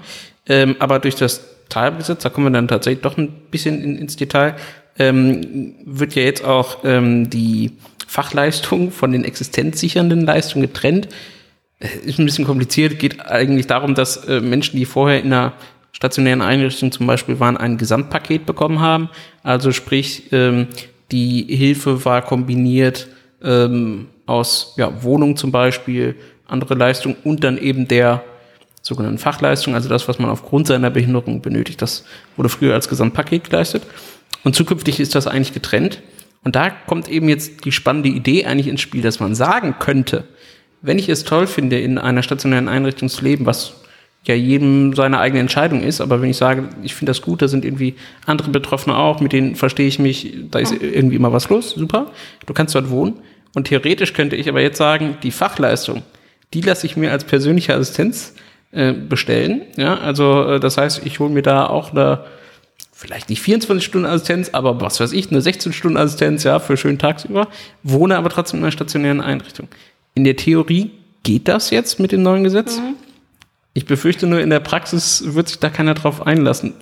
Ähm, 0.48 0.76
aber 0.78 0.98
durch 0.98 1.14
das 1.14 1.44
Teilbesitz, 1.68 2.22
da 2.22 2.28
kommen 2.28 2.46
wir 2.46 2.50
dann 2.50 2.68
tatsächlich 2.68 3.02
doch 3.02 3.16
ein 3.16 3.28
bisschen 3.50 3.82
in, 3.82 3.96
ins 3.96 4.16
Detail, 4.16 4.56
ähm, 4.98 5.74
wird 5.84 6.14
ja 6.14 6.22
jetzt 6.22 6.44
auch 6.44 6.78
ähm, 6.84 7.30
die 7.30 7.72
Fachleistung 8.06 8.90
von 8.90 9.12
den 9.12 9.24
existenzsichernden 9.24 10.22
Leistungen 10.22 10.62
getrennt. 10.62 11.08
Äh, 11.78 11.88
ist 12.04 12.18
ein 12.18 12.26
bisschen 12.26 12.44
kompliziert, 12.44 12.98
geht 12.98 13.20
eigentlich 13.20 13.68
darum, 13.68 13.94
dass 13.94 14.16
äh, 14.24 14.40
Menschen, 14.40 14.76
die 14.76 14.84
vorher 14.84 15.20
in 15.20 15.26
einer 15.26 15.52
stationären 15.92 16.42
Einrichtung 16.42 16.92
zum 16.92 17.06
Beispiel 17.06 17.40
waren, 17.40 17.56
ein 17.56 17.78
Gesamtpaket 17.78 18.46
bekommen 18.46 18.80
haben. 18.80 19.10
Also 19.42 19.70
sprich, 19.70 20.32
ähm, 20.32 20.68
die 21.12 21.44
Hilfe 21.44 22.04
war 22.04 22.22
kombiniert 22.22 23.08
ähm, 23.42 24.08
aus 24.26 24.74
ja, 24.76 25.02
Wohnung 25.02 25.36
zum 25.36 25.52
Beispiel, 25.52 26.16
andere 26.46 26.74
Leistungen 26.74 27.16
und 27.24 27.44
dann 27.44 27.58
eben 27.58 27.88
der 27.88 28.22
sogenannten 28.82 29.18
Fachleistung, 29.18 29.74
also 29.74 29.88
das, 29.88 30.08
was 30.08 30.18
man 30.18 30.30
aufgrund 30.30 30.66
seiner 30.66 30.90
Behinderung 30.90 31.42
benötigt. 31.42 31.82
Das 31.82 32.04
wurde 32.36 32.48
früher 32.48 32.74
als 32.74 32.88
Gesamtpaket 32.88 33.44
geleistet. 33.50 33.82
Und 34.42 34.56
zukünftig 34.56 35.00
ist 35.00 35.14
das 35.14 35.26
eigentlich 35.26 35.52
getrennt. 35.52 36.02
Und 36.42 36.56
da 36.56 36.70
kommt 36.70 37.08
eben 37.08 37.28
jetzt 37.28 37.64
die 37.64 37.72
spannende 37.72 38.08
Idee 38.08 38.46
eigentlich 38.46 38.68
ins 38.68 38.80
Spiel, 38.80 39.02
dass 39.02 39.20
man 39.20 39.34
sagen 39.34 39.76
könnte, 39.78 40.24
wenn 40.80 40.98
ich 40.98 41.10
es 41.10 41.24
toll 41.24 41.46
finde, 41.46 41.78
in 41.78 41.98
einer 41.98 42.22
stationären 42.22 42.68
Einrichtung 42.68 43.10
zu 43.10 43.22
leben, 43.22 43.44
was 43.44 43.74
ja 44.24 44.34
jedem 44.34 44.94
seine 44.94 45.18
eigene 45.18 45.40
Entscheidung 45.40 45.82
ist, 45.82 46.00
aber 46.00 46.20
wenn 46.20 46.30
ich 46.30 46.36
sage, 46.36 46.68
ich 46.82 46.94
finde 46.94 47.10
das 47.10 47.22
gut, 47.22 47.40
da 47.40 47.48
sind 47.48 47.64
irgendwie 47.64 47.94
andere 48.26 48.50
Betroffene 48.50 48.96
auch, 48.96 49.20
mit 49.20 49.32
denen 49.32 49.56
verstehe 49.56 49.88
ich 49.88 49.98
mich, 49.98 50.34
da 50.50 50.58
ist 50.58 50.72
irgendwie 50.72 51.16
immer 51.16 51.32
was 51.32 51.48
los, 51.48 51.70
super, 51.70 52.10
du 52.46 52.52
kannst 52.52 52.74
dort 52.74 52.90
wohnen. 52.90 53.14
Und 53.54 53.66
theoretisch 53.66 54.12
könnte 54.12 54.36
ich 54.36 54.48
aber 54.48 54.60
jetzt 54.60 54.78
sagen, 54.78 55.16
die 55.22 55.30
Fachleistung, 55.30 56.02
die 56.54 56.60
lasse 56.60 56.86
ich 56.86 56.96
mir 56.96 57.10
als 57.10 57.24
persönliche 57.24 57.74
Assistenz 57.74 58.34
äh, 58.72 58.92
bestellen. 58.92 59.62
Ja, 59.76 59.98
also 59.98 60.44
äh, 60.44 60.60
das 60.60 60.76
heißt, 60.76 61.04
ich 61.04 61.18
hole 61.18 61.30
mir 61.30 61.42
da 61.42 61.66
auch 61.66 61.90
eine 61.90 62.24
vielleicht 62.92 63.30
nicht 63.30 63.40
24 63.40 63.84
Stunden 63.84 64.06
Assistenz, 64.06 64.50
aber 64.50 64.80
was 64.82 65.00
weiß 65.00 65.12
ich, 65.12 65.30
eine 65.30 65.40
16 65.40 65.72
Stunden 65.72 65.96
Assistenz, 65.96 66.44
ja, 66.44 66.58
für 66.58 66.76
schönen 66.76 66.98
tagsüber, 66.98 67.48
wohne 67.82 68.18
aber 68.18 68.28
trotzdem 68.28 68.58
in 68.58 68.64
einer 68.64 68.72
stationären 68.72 69.22
Einrichtung. 69.22 69.68
In 70.14 70.24
der 70.24 70.36
Theorie 70.36 70.90
geht 71.22 71.48
das 71.48 71.70
jetzt 71.70 71.98
mit 71.98 72.12
dem 72.12 72.22
neuen 72.22 72.44
Gesetz. 72.44 72.76
Mhm. 72.76 72.96
Ich 73.72 73.86
befürchte 73.86 74.26
nur, 74.26 74.40
in 74.40 74.50
der 74.50 74.60
Praxis 74.60 75.34
wird 75.34 75.48
sich 75.48 75.58
da 75.58 75.70
keiner 75.70 75.94
drauf 75.94 76.26
einlassen. 76.26 76.74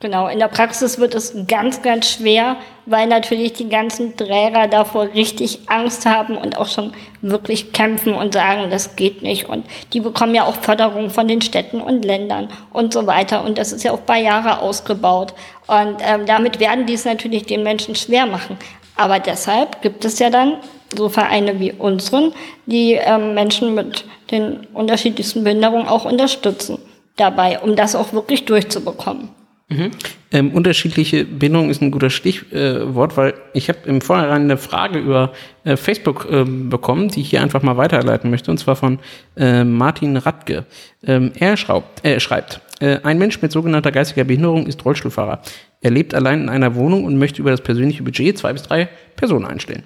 Genau, 0.00 0.28
in 0.28 0.38
der 0.38 0.46
Praxis 0.46 1.00
wird 1.00 1.16
es 1.16 1.34
ganz, 1.48 1.82
ganz 1.82 2.08
schwer, 2.08 2.56
weil 2.86 3.08
natürlich 3.08 3.54
die 3.54 3.68
ganzen 3.68 4.16
Träger 4.16 4.68
davor 4.68 5.08
richtig 5.12 5.58
Angst 5.66 6.06
haben 6.06 6.36
und 6.36 6.56
auch 6.56 6.68
schon 6.68 6.92
wirklich 7.20 7.72
kämpfen 7.72 8.14
und 8.14 8.34
sagen, 8.34 8.70
das 8.70 8.94
geht 8.94 9.22
nicht. 9.22 9.48
Und 9.48 9.66
die 9.92 9.98
bekommen 9.98 10.36
ja 10.36 10.44
auch 10.44 10.54
Förderung 10.54 11.10
von 11.10 11.26
den 11.26 11.42
Städten 11.42 11.80
und 11.80 12.04
Ländern 12.04 12.48
und 12.72 12.92
so 12.92 13.08
weiter. 13.08 13.42
Und 13.42 13.58
das 13.58 13.72
ist 13.72 13.82
ja 13.82 13.90
auch 13.90 14.02
bei 14.02 14.20
Jahre 14.20 14.60
ausgebaut. 14.60 15.34
Und 15.66 15.96
ähm, 16.00 16.26
damit 16.26 16.60
werden 16.60 16.86
die 16.86 16.94
es 16.94 17.04
natürlich 17.04 17.46
den 17.46 17.64
Menschen 17.64 17.96
schwer 17.96 18.26
machen. 18.26 18.56
Aber 18.98 19.20
deshalb 19.20 19.80
gibt 19.80 20.04
es 20.04 20.18
ja 20.18 20.28
dann 20.28 20.54
so 20.94 21.08
Vereine 21.08 21.60
wie 21.60 21.72
unseren, 21.72 22.32
die 22.66 22.92
ähm, 22.92 23.34
Menschen 23.34 23.74
mit 23.74 24.04
den 24.30 24.66
unterschiedlichsten 24.74 25.44
Behinderungen 25.44 25.86
auch 25.86 26.04
unterstützen 26.04 26.78
dabei, 27.16 27.60
um 27.60 27.76
das 27.76 27.94
auch 27.94 28.12
wirklich 28.12 28.44
durchzubekommen. 28.44 29.28
Mhm. 29.70 29.90
Ähm, 30.32 30.52
unterschiedliche 30.52 31.24
Bindung 31.24 31.70
ist 31.70 31.82
ein 31.82 31.90
guter 31.90 32.10
Stichwort, 32.10 33.12
äh, 33.12 33.16
weil 33.16 33.34
ich 33.52 33.68
habe 33.68 33.78
im 33.84 34.00
Vorhinein 34.00 34.42
eine 34.42 34.56
Frage 34.56 34.98
über 34.98 35.32
äh, 35.64 35.76
Facebook 35.76 36.26
äh, 36.30 36.44
bekommen, 36.44 37.08
die 37.08 37.20
ich 37.20 37.30
hier 37.30 37.42
einfach 37.42 37.62
mal 37.62 37.76
weiterleiten 37.76 38.30
möchte, 38.30 38.50
und 38.50 38.58
zwar 38.58 38.76
von 38.76 38.98
äh, 39.36 39.64
Martin 39.64 40.16
Radke. 40.16 40.64
Ähm, 41.06 41.32
er 41.38 41.56
schraubt, 41.58 42.04
äh, 42.04 42.18
schreibt, 42.18 42.62
äh, 42.80 42.98
ein 43.02 43.18
Mensch 43.18 43.42
mit 43.42 43.52
sogenannter 43.52 43.92
geistiger 43.92 44.24
Behinderung 44.24 44.66
ist 44.66 44.84
Rollstuhlfahrer. 44.84 45.40
Er 45.80 45.90
lebt 45.90 46.14
allein 46.14 46.42
in 46.42 46.48
einer 46.48 46.74
Wohnung 46.74 47.04
und 47.04 47.18
möchte 47.18 47.40
über 47.40 47.50
das 47.50 47.60
persönliche 47.60 48.02
Budget 48.02 48.36
zwei 48.38 48.52
bis 48.52 48.62
drei 48.62 48.88
Personen 49.16 49.46
einstellen. 49.46 49.84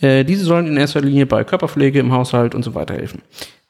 diese 0.00 0.44
sollen 0.44 0.66
in 0.66 0.76
erster 0.76 1.00
Linie 1.00 1.26
bei 1.26 1.44
Körperpflege 1.44 1.98
im 1.98 2.12
Haushalt 2.12 2.54
und 2.54 2.62
so 2.62 2.74
weiter 2.74 2.94
helfen. 2.94 3.22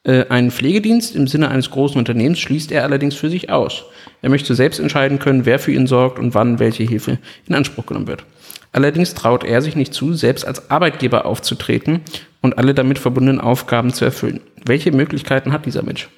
Äh, 0.05 0.27
einen 0.29 0.51
Pflegedienst 0.51 1.17
im 1.17 1.27
Sinne 1.27 1.49
eines 1.49 1.71
großen 1.71 1.99
Unternehmens 1.99 2.39
schließt 2.39 2.71
er 2.73 2.85
allerdings 2.85 3.15
für 3.15 3.31
sich 3.31 3.51
aus. 3.51 3.85
Er 4.23 4.31
möchte 4.31 4.55
selbst 4.55 4.79
entscheiden 4.79 5.19
können, 5.19 5.47
wer 5.47 5.59
für 5.59 5.73
ihn 5.73 5.87
sorgt 5.87 6.19
und 6.19 6.35
wann 6.35 6.59
welche 6.59 6.85
Hilfe 6.85 7.19
in 7.47 7.55
Anspruch 7.55 7.87
genommen 7.87 8.07
wird. 8.07 8.25
Allerdings 8.73 9.15
traut 9.15 9.45
er 9.45 9.63
sich 9.63 9.77
nicht 9.77 9.95
zu, 9.95 10.15
selbst 10.15 10.47
als 10.47 10.71
Arbeitgeber 10.71 11.27
aufzutreten 11.27 12.01
und 12.43 12.59
alle 12.59 12.75
damit 12.75 12.99
verbundenen 12.99 13.41
Aufgaben 13.41 13.93
zu 13.93 14.05
erfüllen. 14.05 14.41
Welche 14.65 14.93
Möglichkeiten 14.93 15.53
hat 15.53 15.65
dieser 15.65 15.83
Mensch? 15.83 16.09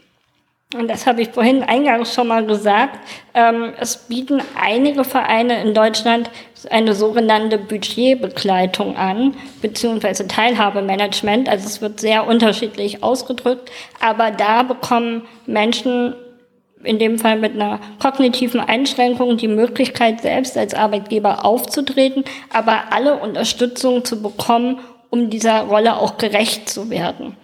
Und 0.74 0.88
das 0.88 1.06
habe 1.06 1.22
ich 1.22 1.28
vorhin 1.28 1.62
eingangs 1.62 2.12
schon 2.12 2.26
mal 2.26 2.44
gesagt. 2.44 2.98
Ähm, 3.34 3.72
es 3.78 3.96
bieten 3.96 4.42
einige 4.60 5.04
Vereine 5.04 5.62
in 5.62 5.74
Deutschland 5.74 6.28
eine 6.70 6.92
sogenannte 6.92 7.56
Budgetbegleitung 7.56 8.96
an, 8.96 9.36
beziehungsweise 9.62 10.26
Teilhabemanagement. 10.26 11.48
Also 11.48 11.66
es 11.66 11.80
wird 11.80 12.00
sehr 12.00 12.26
unterschiedlich 12.26 13.04
ausgedrückt. 13.04 13.70
Aber 14.00 14.32
da 14.32 14.64
bekommen 14.64 15.22
Menschen 15.46 16.16
in 16.82 16.98
dem 16.98 17.20
Fall 17.20 17.38
mit 17.38 17.54
einer 17.54 17.78
kognitiven 18.00 18.58
Einschränkung 18.58 19.36
die 19.36 19.48
Möglichkeit, 19.48 20.20
selbst 20.22 20.58
als 20.58 20.74
Arbeitgeber 20.74 21.44
aufzutreten, 21.44 22.24
aber 22.52 22.92
alle 22.92 23.18
Unterstützung 23.20 24.04
zu 24.04 24.20
bekommen, 24.20 24.80
um 25.10 25.30
dieser 25.30 25.62
Rolle 25.62 25.96
auch 25.96 26.18
gerecht 26.18 26.68
zu 26.68 26.90
werden. 26.90 27.36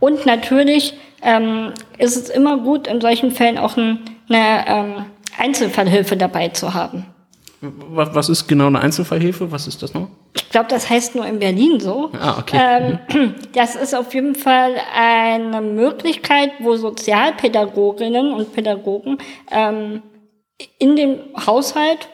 Und 0.00 0.26
natürlich 0.26 0.94
ähm, 1.22 1.72
ist 1.98 2.16
es 2.16 2.30
immer 2.30 2.58
gut, 2.58 2.86
in 2.86 3.00
solchen 3.00 3.30
Fällen 3.30 3.58
auch 3.58 3.76
ein, 3.76 4.00
eine 4.28 4.64
ähm, 4.66 5.04
Einzelfallhilfe 5.38 6.16
dabei 6.16 6.48
zu 6.48 6.74
haben. 6.74 7.06
Was 7.62 8.30
ist 8.30 8.46
genau 8.46 8.68
eine 8.68 8.80
Einzelfallhilfe? 8.80 9.52
Was 9.52 9.66
ist 9.66 9.82
das 9.82 9.92
noch? 9.92 10.08
Ich 10.34 10.48
glaube, 10.48 10.68
das 10.70 10.88
heißt 10.88 11.14
nur 11.14 11.26
in 11.26 11.38
Berlin 11.38 11.78
so. 11.78 12.10
Ah, 12.18 12.38
okay. 12.38 12.98
Ähm, 13.10 13.34
das 13.52 13.76
ist 13.76 13.94
auf 13.94 14.14
jeden 14.14 14.34
Fall 14.34 14.76
eine 14.96 15.60
Möglichkeit, 15.60 16.52
wo 16.60 16.76
Sozialpädagoginnen 16.76 18.32
und 18.32 18.54
Pädagogen 18.54 19.18
ähm, 19.50 20.02
in 20.78 20.96
den 20.96 21.20
Haushalt 21.46 22.08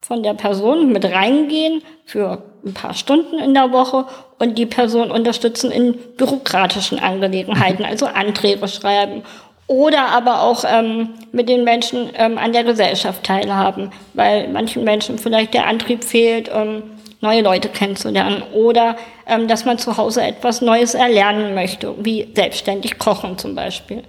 von 0.00 0.22
der 0.22 0.34
Person 0.34 0.92
mit 0.92 1.04
reingehen 1.04 1.82
für 2.04 2.42
ein 2.64 2.74
paar 2.74 2.94
Stunden 2.94 3.38
in 3.38 3.54
der 3.54 3.72
Woche 3.72 4.06
und 4.38 4.56
die 4.56 4.66
Person 4.66 5.10
unterstützen 5.10 5.70
in 5.70 5.94
bürokratischen 6.16 6.98
Angelegenheiten, 6.98 7.84
also 7.88 8.06
Anträge 8.06 8.68
schreiben 8.68 9.22
oder 9.68 10.08
aber 10.08 10.42
auch 10.42 10.64
ähm, 10.66 11.10
mit 11.30 11.48
den 11.48 11.62
Menschen 11.62 12.10
ähm, 12.14 12.38
an 12.38 12.52
der 12.52 12.64
Gesellschaft 12.64 13.22
teilhaben, 13.22 13.90
weil 14.14 14.48
manchen 14.48 14.82
Menschen 14.82 15.18
vielleicht 15.18 15.52
der 15.52 15.66
Antrieb 15.66 16.02
fehlt, 16.02 16.50
ähm, 16.52 16.82
neue 17.20 17.42
Leute 17.42 17.68
kennenzulernen 17.68 18.42
oder 18.54 18.96
ähm, 19.26 19.46
dass 19.46 19.66
man 19.66 19.78
zu 19.78 19.96
Hause 19.96 20.22
etwas 20.22 20.62
Neues 20.62 20.94
erlernen 20.94 21.54
möchte, 21.54 21.94
wie 21.98 22.32
selbstständig 22.34 22.98
kochen 22.98 23.36
zum 23.36 23.54
Beispiel. 23.54 24.04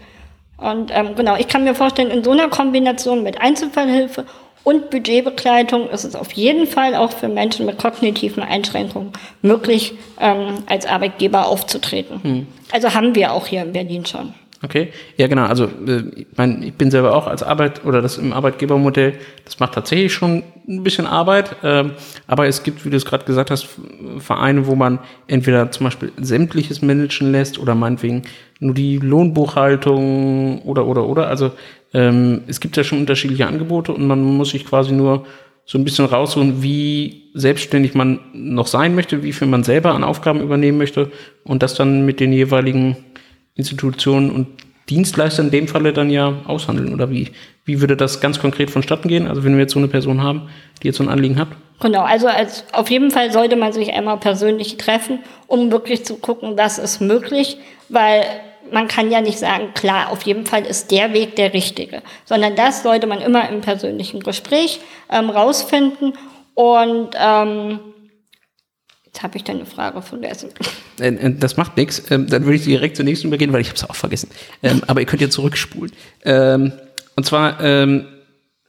Und 0.58 0.92
ähm, 0.94 1.16
genau, 1.16 1.36
ich 1.36 1.48
kann 1.48 1.64
mir 1.64 1.76
vorstellen, 1.76 2.12
in 2.12 2.24
so 2.24 2.32
einer 2.32 2.50
Kombination 2.50 3.24
mit 3.24 3.42
Einzelfallhilfe 3.42 4.26
und 4.64 4.90
Budgetbegleitung 4.90 5.90
ist 5.90 6.04
es 6.04 6.16
auf 6.16 6.32
jeden 6.34 6.68
Fall 6.68 6.96
auch 6.96 7.12
für 7.12 7.28
Menschen 7.28 7.66
mit 7.66 7.78
kognitiven 7.78 8.44
Einschränkungen 8.44 9.14
möglich, 9.42 9.94
ähm, 10.20 10.64
als 10.68 10.86
Arbeitgeber 10.86 11.48
aufzutreten. 11.48 12.24
Hm. 12.24 12.48
Also 12.72 12.94
haben 12.94 13.16
wir 13.16 13.34
auch 13.34 13.48
hier 13.48 13.64
in 13.64 13.74
Berlin 13.74 14.06
schon. 14.06 14.34
Okay, 14.62 14.90
ja 15.16 15.28
genau. 15.28 15.46
Also 15.46 15.66
äh, 15.66 16.04
ich, 16.16 16.28
mein, 16.36 16.62
ich 16.64 16.74
bin 16.74 16.92
selber 16.92 17.16
auch 17.16 17.28
als 17.28 17.44
Arbeit 17.44 17.86
oder 17.86 18.02
das 18.02 18.18
im 18.18 18.34
Arbeitgebermodell, 18.34 19.14
das 19.46 19.60
macht 19.60 19.74
tatsächlich 19.74 20.14
schon 20.14 20.44
ein 20.68 20.84
bisschen 20.84 21.06
Arbeit. 21.08 21.56
Ähm, 21.64 21.92
aber 22.28 22.48
es 22.48 22.64
gibt, 22.64 22.84
wie 22.84 22.90
du 22.90 22.98
es 22.98 23.06
gerade 23.06 23.24
gesagt 23.24 23.52
hast, 23.52 23.68
Vereine, 24.18 24.68
wo 24.68 24.76
man 24.76 25.00
entweder 25.28 25.72
zum 25.72 25.86
Beispiel 25.86 26.12
sämtliches 26.20 26.82
managen 26.82 27.32
lässt 27.32 27.58
oder 27.58 27.74
meinetwegen 27.74 28.24
nur 28.60 28.74
die 28.74 28.98
Lohnbuchhaltung 28.98 30.62
oder 30.64 30.86
oder 30.86 31.08
oder. 31.08 31.28
Also 31.28 31.52
ähm, 31.94 32.42
es 32.48 32.60
gibt 32.60 32.76
ja 32.76 32.84
schon 32.84 33.00
unterschiedliche 33.00 33.48
Angebote 33.48 33.94
und 33.94 34.06
man 34.08 34.22
muss 34.22 34.50
sich 34.50 34.66
quasi 34.66 34.92
nur 34.92 35.26
so 35.70 35.78
ein 35.78 35.84
bisschen 35.84 36.06
raussuchen, 36.06 36.64
wie 36.64 37.30
selbstständig 37.36 37.94
man 37.94 38.20
noch 38.34 38.66
sein 38.68 38.96
möchte, 38.96 39.22
wie 39.22 39.34
viel 39.34 39.48
man 39.48 39.64
selber 39.64 39.94
an 39.94 40.04
Aufgaben 40.04 40.42
übernehmen 40.42 40.80
möchte 40.80 41.12
und 41.44 41.62
das 41.62 41.76
dann 41.76 42.06
mit 42.06 42.20
den 42.20 42.34
jeweiligen 42.34 42.98
Institutionen 43.60 44.32
und 44.32 44.48
Dienstleister 44.90 45.44
in 45.44 45.52
dem 45.52 45.68
Falle 45.68 45.94
dann 45.94 46.10
ja 46.10 46.42
aushandeln? 46.46 46.94
Oder 46.94 47.12
wie, 47.12 47.30
wie 47.66 47.80
würde 47.82 47.96
das 47.96 48.22
ganz 48.22 48.40
konkret 48.40 48.72
vonstatten 48.72 49.08
gehen? 49.08 49.28
Also 49.28 49.44
wenn 49.44 49.54
wir 49.54 49.62
jetzt 49.62 49.74
so 49.74 49.80
eine 49.80 49.88
Person 49.88 50.24
haben, 50.24 50.50
die 50.82 50.88
jetzt 50.88 50.98
so 50.98 51.04
ein 51.04 51.10
Anliegen 51.10 51.38
hat? 51.38 51.50
Genau, 51.82 52.02
also 52.02 52.28
als, 52.28 52.66
auf 52.74 52.90
jeden 52.90 53.12
Fall 53.12 53.32
sollte 53.32 53.56
man 53.56 53.72
sich 53.72 53.94
einmal 53.94 54.18
persönlich 54.18 54.78
treffen, 54.78 55.20
um 55.48 55.72
wirklich 55.72 56.04
zu 56.04 56.18
gucken, 56.18 56.58
was 56.58 56.78
ist 56.78 57.00
möglich, 57.00 57.58
weil 57.88 58.26
man 58.72 58.88
kann 58.88 59.12
ja 59.12 59.22
nicht 59.22 59.40
sagen, 59.40 59.74
klar, 59.74 60.12
auf 60.12 60.24
jeden 60.24 60.46
Fall 60.46 60.66
ist 60.66 60.92
der 60.92 61.14
Weg 61.14 61.36
der 61.36 61.54
richtige, 61.54 62.02
sondern 62.26 62.56
das 62.56 62.84
sollte 62.84 63.08
man 63.08 63.22
immer 63.22 63.50
im 63.50 63.62
persönlichen 63.62 64.20
Gespräch 64.20 64.82
ähm, 65.10 65.30
rausfinden 65.30 66.14
und 66.54 67.10
ähm, 67.18 67.80
Habe 69.22 69.38
ich 69.38 69.44
deine 69.44 69.66
Frage 69.66 70.02
vergessen. 70.02 70.50
Äh, 71.00 71.10
äh, 71.10 71.36
das 71.38 71.58
macht 71.58 71.76
nichts. 71.76 72.10
Ähm, 72.10 72.28
dann 72.28 72.46
würde 72.46 72.56
ich 72.56 72.64
direkt 72.64 72.96
zur 72.96 73.04
nächsten 73.04 73.28
übergehen, 73.28 73.52
weil 73.52 73.62
ich 73.62 73.68
habe 73.68 73.76
es 73.76 73.84
auch 73.84 73.96
vergessen. 73.96 74.30
Ähm, 74.64 74.82
aber 74.88 75.02
ihr 75.02 75.06
könnt 75.06 75.22
ja 75.22 75.30
zurückspulen. 75.30 75.92
Ähm, 76.24 76.72
und 77.16 77.26
zwar 77.26 77.60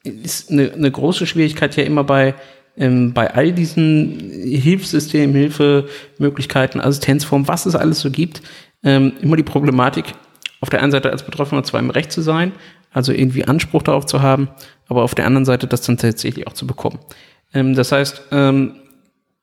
ist 0.03 0.51
eine, 0.51 0.73
eine 0.73 0.91
große 0.91 1.25
Schwierigkeit 1.25 1.77
ja 1.77 1.85
immer 1.85 2.03
bei 2.03 2.35
bei 2.77 3.35
all 3.35 3.53
diesen 3.53 4.19
Hilfssystemen, 4.19 5.37
Hilfemöglichkeiten, 5.37 6.81
Assistenzformen, 6.81 7.47
was 7.47 7.67
es 7.67 7.77
alles 7.77 8.01
so 8.01 8.11
gibt, 8.11 8.43
immer 8.83 9.37
die 9.37 9.43
Problematik, 9.43 10.07
auf 10.61 10.71
der 10.71 10.83
einen 10.83 10.91
Seite 10.91 11.11
als 11.11 11.25
Betroffener 11.25 11.63
zwar 11.63 11.79
im 11.79 11.91
Recht 11.91 12.11
zu 12.11 12.23
sein, 12.23 12.53
also 12.91 13.13
irgendwie 13.13 13.45
Anspruch 13.45 13.83
darauf 13.83 14.07
zu 14.07 14.23
haben, 14.23 14.49
aber 14.89 15.03
auf 15.03 15.15
der 15.15 15.27
anderen 15.27 15.45
Seite 15.45 15.67
das 15.67 15.83
dann 15.83 15.99
tatsächlich 15.99 16.47
auch 16.47 16.55
zu 16.55 16.67
bekommen. 16.67 16.99
das 17.53 17.93
heißt, 17.93 18.23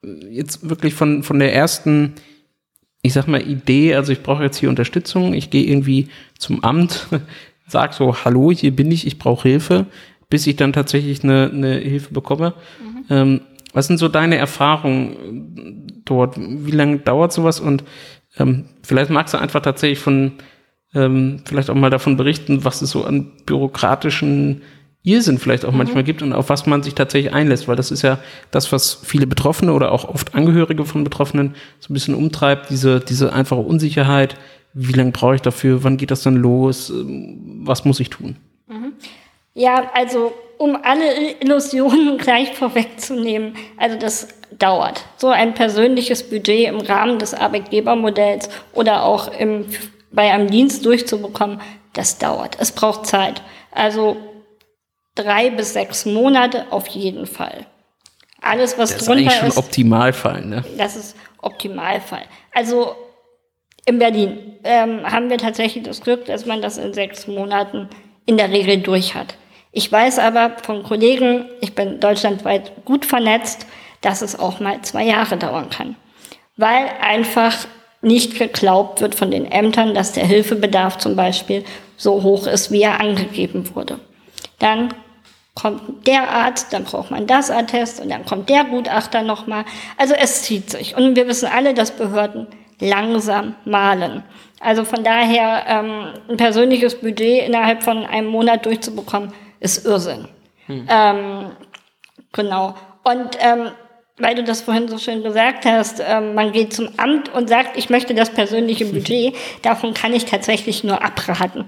jetzt 0.01 0.69
wirklich 0.69 0.93
von, 0.93 1.23
von 1.23 1.39
der 1.39 1.53
ersten, 1.53 2.13
ich 3.01 3.13
sag 3.13 3.27
mal, 3.27 3.41
Idee, 3.41 3.95
also 3.95 4.11
ich 4.11 4.23
brauche 4.23 4.43
jetzt 4.43 4.57
hier 4.57 4.69
Unterstützung, 4.69 5.33
ich 5.33 5.49
gehe 5.49 5.65
irgendwie 5.65 6.09
zum 6.37 6.63
Amt, 6.63 7.07
sag 7.67 7.93
so, 7.93 8.15
hallo, 8.23 8.51
hier 8.51 8.75
bin 8.75 8.91
ich, 8.91 9.07
ich 9.07 9.19
brauche 9.19 9.47
Hilfe, 9.47 9.85
bis 10.29 10.47
ich 10.47 10.55
dann 10.55 10.73
tatsächlich 10.73 11.23
eine, 11.23 11.49
eine 11.51 11.75
Hilfe 11.75 12.13
bekomme. 12.13 12.53
Mhm. 12.81 13.05
Ähm, 13.09 13.41
was 13.73 13.87
sind 13.87 13.97
so 13.97 14.07
deine 14.07 14.37
Erfahrungen 14.37 16.01
dort? 16.05 16.35
Wie 16.37 16.71
lange 16.71 16.99
dauert 16.99 17.31
sowas? 17.33 17.59
Und 17.59 17.83
ähm, 18.37 18.65
vielleicht 18.81 19.11
magst 19.11 19.33
du 19.33 19.37
einfach 19.37 19.61
tatsächlich 19.61 19.99
von, 19.99 20.33
ähm, 20.93 21.41
vielleicht 21.45 21.69
auch 21.69 21.75
mal 21.75 21.89
davon 21.89 22.17
berichten, 22.17 22.63
was 22.63 22.81
es 22.81 22.91
so 22.91 23.03
an 23.03 23.31
bürokratischen 23.45 24.61
Irrsinn 25.07 25.37
vielleicht 25.37 25.65
auch 25.65 25.71
mhm. 25.71 25.77
manchmal 25.77 26.03
gibt 26.03 26.21
und 26.21 26.33
auf 26.33 26.49
was 26.49 26.65
man 26.65 26.83
sich 26.83 26.93
tatsächlich 26.93 27.33
einlässt, 27.33 27.67
weil 27.67 27.75
das 27.75 27.91
ist 27.91 28.01
ja 28.01 28.19
das, 28.51 28.71
was 28.71 28.99
viele 29.03 29.25
Betroffene 29.25 29.73
oder 29.73 29.91
auch 29.91 30.07
oft 30.07 30.35
Angehörige 30.35 30.85
von 30.85 31.03
Betroffenen 31.03 31.55
so 31.79 31.91
ein 31.91 31.93
bisschen 31.93 32.13
umtreibt, 32.13 32.69
diese, 32.69 32.99
diese 32.99 33.33
einfache 33.33 33.61
Unsicherheit. 33.61 34.35
Wie 34.73 34.93
lange 34.93 35.11
brauche 35.11 35.35
ich 35.35 35.41
dafür? 35.41 35.83
Wann 35.83 35.97
geht 35.97 36.11
das 36.11 36.23
dann 36.23 36.35
los? 36.35 36.91
Was 36.93 37.85
muss 37.85 37.99
ich 37.99 38.09
tun? 38.09 38.35
Mhm. 38.67 38.93
Ja, 39.53 39.89
also 39.93 40.33
um 40.57 40.77
alle 40.83 41.39
Illusionen 41.39 42.17
gleich 42.19 42.53
vorwegzunehmen, 42.53 43.53
also 43.77 43.97
das 43.97 44.27
dauert. 44.59 45.05
So 45.17 45.29
ein 45.29 45.53
persönliches 45.53 46.29
Budget 46.29 46.67
im 46.67 46.81
Rahmen 46.81 47.19
des 47.19 47.33
Arbeitgebermodells 47.33 48.49
oder 48.73 49.03
auch 49.03 49.29
im, 49.39 49.65
bei 50.11 50.31
einem 50.31 50.49
Dienst 50.49 50.85
durchzubekommen, 50.85 51.59
das 51.93 52.17
dauert. 52.17 52.57
Es 52.59 52.71
braucht 52.71 53.05
Zeit. 53.05 53.41
Also 53.71 54.17
drei 55.17 55.49
bis 55.49 55.73
sechs 55.73 56.05
Monate 56.05 56.65
auf 56.69 56.87
jeden 56.87 57.25
Fall. 57.25 57.65
Alles, 58.41 58.77
was 58.77 58.95
das 58.95 59.05
drunter 59.05 59.21
ist. 59.21 59.27
Das 59.27 59.33
ist 59.33 59.39
eigentlich 59.39 59.53
schon 59.53 59.63
Optimalfall, 59.63 60.45
ne? 60.45 60.63
Das 60.77 60.95
ist 60.95 61.15
Optimalfall. 61.41 62.23
Also 62.53 62.95
in 63.85 63.99
Berlin 63.99 64.57
ähm, 64.63 65.09
haben 65.09 65.29
wir 65.29 65.37
tatsächlich 65.37 65.83
das 65.83 66.01
Glück, 66.01 66.25
dass 66.25 66.45
man 66.45 66.61
das 66.61 66.77
in 66.77 66.93
sechs 66.93 67.27
Monaten 67.27 67.89
in 68.25 68.37
der 68.37 68.51
Regel 68.51 68.77
durch 68.77 69.15
hat. 69.15 69.35
Ich 69.71 69.91
weiß 69.91 70.19
aber 70.19 70.57
von 70.63 70.83
Kollegen, 70.83 71.45
ich 71.61 71.73
bin 71.73 71.99
deutschlandweit 71.99 72.85
gut 72.85 73.05
vernetzt, 73.05 73.65
dass 74.01 74.21
es 74.21 74.37
auch 74.37 74.59
mal 74.59 74.81
zwei 74.81 75.03
Jahre 75.03 75.37
dauern 75.37 75.69
kann. 75.69 75.95
Weil 76.57 76.89
einfach 77.01 77.53
nicht 78.01 78.37
geglaubt 78.37 79.01
wird 79.01 79.15
von 79.15 79.31
den 79.31 79.45
Ämtern, 79.45 79.93
dass 79.93 80.13
der 80.13 80.25
Hilfebedarf 80.25 80.97
zum 80.97 81.15
Beispiel 81.15 81.63
so 81.95 82.23
hoch 82.23 82.47
ist, 82.47 82.71
wie 82.71 82.81
er 82.81 82.99
angegeben 82.99 83.75
wurde. 83.75 83.99
Dann 84.59 84.93
kommt 85.59 86.05
der 86.05 86.29
Arzt, 86.29 86.71
dann 86.71 86.83
braucht 86.83 87.09
man 87.09 87.25
das 87.25 87.49
Attest 87.49 87.99
und 87.99 88.09
dann 88.09 88.25
kommt 88.25 88.47
der 88.49 88.63
Gutachter 88.63 89.23
nochmal. 89.23 89.65
Also 89.97 90.13
es 90.13 90.43
zieht 90.43 90.69
sich. 90.69 90.95
Und 90.95 91.15
wir 91.15 91.27
wissen 91.27 91.49
alle, 91.51 91.73
dass 91.73 91.91
Behörden 91.91 92.47
langsam 92.79 93.55
malen. 93.65 94.23
Also 94.59 94.85
von 94.85 95.03
daher 95.03 95.63
ähm, 95.67 96.13
ein 96.29 96.37
persönliches 96.37 96.99
Budget 96.99 97.47
innerhalb 97.47 97.83
von 97.83 98.05
einem 98.05 98.27
Monat 98.27 98.65
durchzubekommen, 98.65 99.33
ist 99.59 99.85
Irrsinn. 99.85 100.27
Hm. 100.67 100.87
Ähm, 100.89 101.51
genau. 102.31 102.75
Und 103.03 103.37
ähm, 103.39 103.71
weil 104.19 104.35
du 104.35 104.43
das 104.43 104.61
vorhin 104.61 104.87
so 104.87 104.97
schön 104.99 105.23
gesagt 105.23 105.65
hast, 105.65 106.03
ähm, 106.05 106.35
man 106.35 106.51
geht 106.51 106.73
zum 106.73 106.89
Amt 106.97 107.33
und 107.33 107.49
sagt, 107.49 107.77
ich 107.77 107.89
möchte 107.89 108.13
das 108.13 108.29
persönliche 108.29 108.85
Budget, 108.93 109.35
davon 109.63 109.95
kann 109.95 110.13
ich 110.13 110.25
tatsächlich 110.25 110.83
nur 110.83 111.03
abraten. 111.03 111.65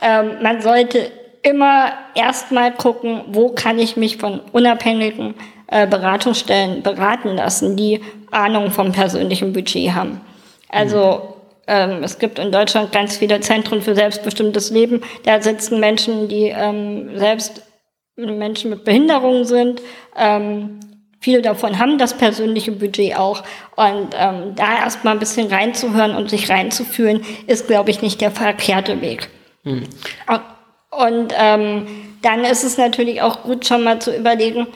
Ähm, 0.00 0.42
man 0.42 0.62
sollte 0.62 1.10
immer 1.42 1.92
erstmal 2.14 2.72
gucken, 2.72 3.22
wo 3.28 3.50
kann 3.50 3.78
ich 3.78 3.96
mich 3.96 4.16
von 4.16 4.40
unabhängigen 4.52 5.34
äh, 5.66 5.86
Beratungsstellen 5.86 6.82
beraten 6.82 7.30
lassen, 7.36 7.76
die 7.76 8.00
Ahnung 8.30 8.70
vom 8.70 8.92
persönlichen 8.92 9.52
Budget 9.52 9.92
haben. 9.92 10.20
Also 10.68 11.36
ähm, 11.66 12.02
es 12.02 12.18
gibt 12.18 12.38
in 12.38 12.52
Deutschland 12.52 12.92
ganz 12.92 13.16
viele 13.16 13.40
Zentren 13.40 13.82
für 13.82 13.94
selbstbestimmtes 13.94 14.70
Leben. 14.70 15.02
Da 15.24 15.40
sitzen 15.40 15.80
Menschen, 15.80 16.28
die 16.28 16.48
ähm, 16.48 17.18
selbst 17.18 17.62
Menschen 18.16 18.70
mit 18.70 18.84
Behinderungen 18.84 19.44
sind. 19.44 19.80
Ähm, 20.16 20.80
viele 21.20 21.42
davon 21.42 21.78
haben 21.78 21.98
das 21.98 22.14
persönliche 22.14 22.72
Budget 22.72 23.16
auch. 23.16 23.42
Und 23.76 24.10
ähm, 24.18 24.54
da 24.54 24.78
erstmal 24.78 25.14
ein 25.14 25.20
bisschen 25.20 25.48
reinzuhören 25.48 26.14
und 26.14 26.30
sich 26.30 26.50
reinzufühlen, 26.50 27.24
ist, 27.46 27.66
glaube 27.66 27.90
ich, 27.90 28.02
nicht 28.02 28.20
der 28.20 28.30
verkehrte 28.30 29.00
Weg. 29.00 29.28
Hm. 29.64 29.84
Und 30.92 31.32
ähm, 31.36 31.86
dann 32.20 32.44
ist 32.44 32.64
es 32.64 32.76
natürlich 32.76 33.22
auch 33.22 33.42
gut, 33.42 33.66
schon 33.66 33.82
mal 33.82 34.00
zu 34.00 34.14
überlegen, 34.14 34.66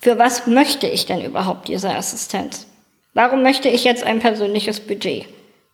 für 0.00 0.18
was 0.18 0.46
möchte 0.46 0.86
ich 0.86 1.06
denn 1.06 1.24
überhaupt 1.24 1.68
diese 1.68 1.90
Assistenz? 1.90 2.66
Warum 3.14 3.42
möchte 3.42 3.68
ich 3.68 3.84
jetzt 3.84 4.04
ein 4.04 4.20
persönliches 4.20 4.80
Budget? 4.80 5.26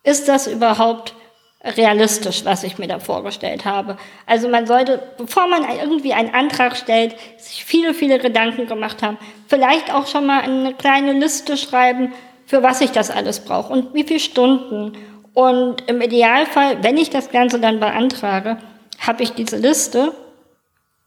Ist 0.02 0.28
das 0.28 0.46
überhaupt 0.46 1.14
realistisch, 1.62 2.44
was 2.44 2.62
ich 2.62 2.78
mir 2.78 2.88
da 2.88 3.00
vorgestellt 3.00 3.66
habe? 3.66 3.98
Also 4.26 4.48
man 4.48 4.66
sollte, 4.66 5.02
bevor 5.18 5.46
man 5.46 5.64
irgendwie 5.78 6.14
einen 6.14 6.34
Antrag 6.34 6.76
stellt, 6.76 7.14
sich 7.36 7.64
viele, 7.64 7.92
viele 7.92 8.18
Gedanken 8.18 8.66
gemacht 8.66 9.02
haben, 9.02 9.18
vielleicht 9.46 9.92
auch 9.92 10.06
schon 10.06 10.26
mal 10.26 10.40
eine 10.40 10.72
kleine 10.72 11.12
Liste 11.12 11.56
schreiben, 11.58 12.14
für 12.46 12.62
was 12.62 12.80
ich 12.80 12.92
das 12.92 13.10
alles 13.10 13.40
brauche 13.40 13.72
und 13.72 13.94
wie 13.94 14.04
viele 14.04 14.20
Stunden. 14.20 14.96
Und 15.34 15.84
im 15.86 16.00
Idealfall, 16.00 16.82
wenn 16.82 16.96
ich 16.96 17.10
das 17.10 17.30
Ganze 17.30 17.60
dann 17.60 17.78
beantrage, 17.78 18.56
habe 19.00 19.22
ich 19.22 19.32
diese 19.32 19.56
Liste, 19.56 20.12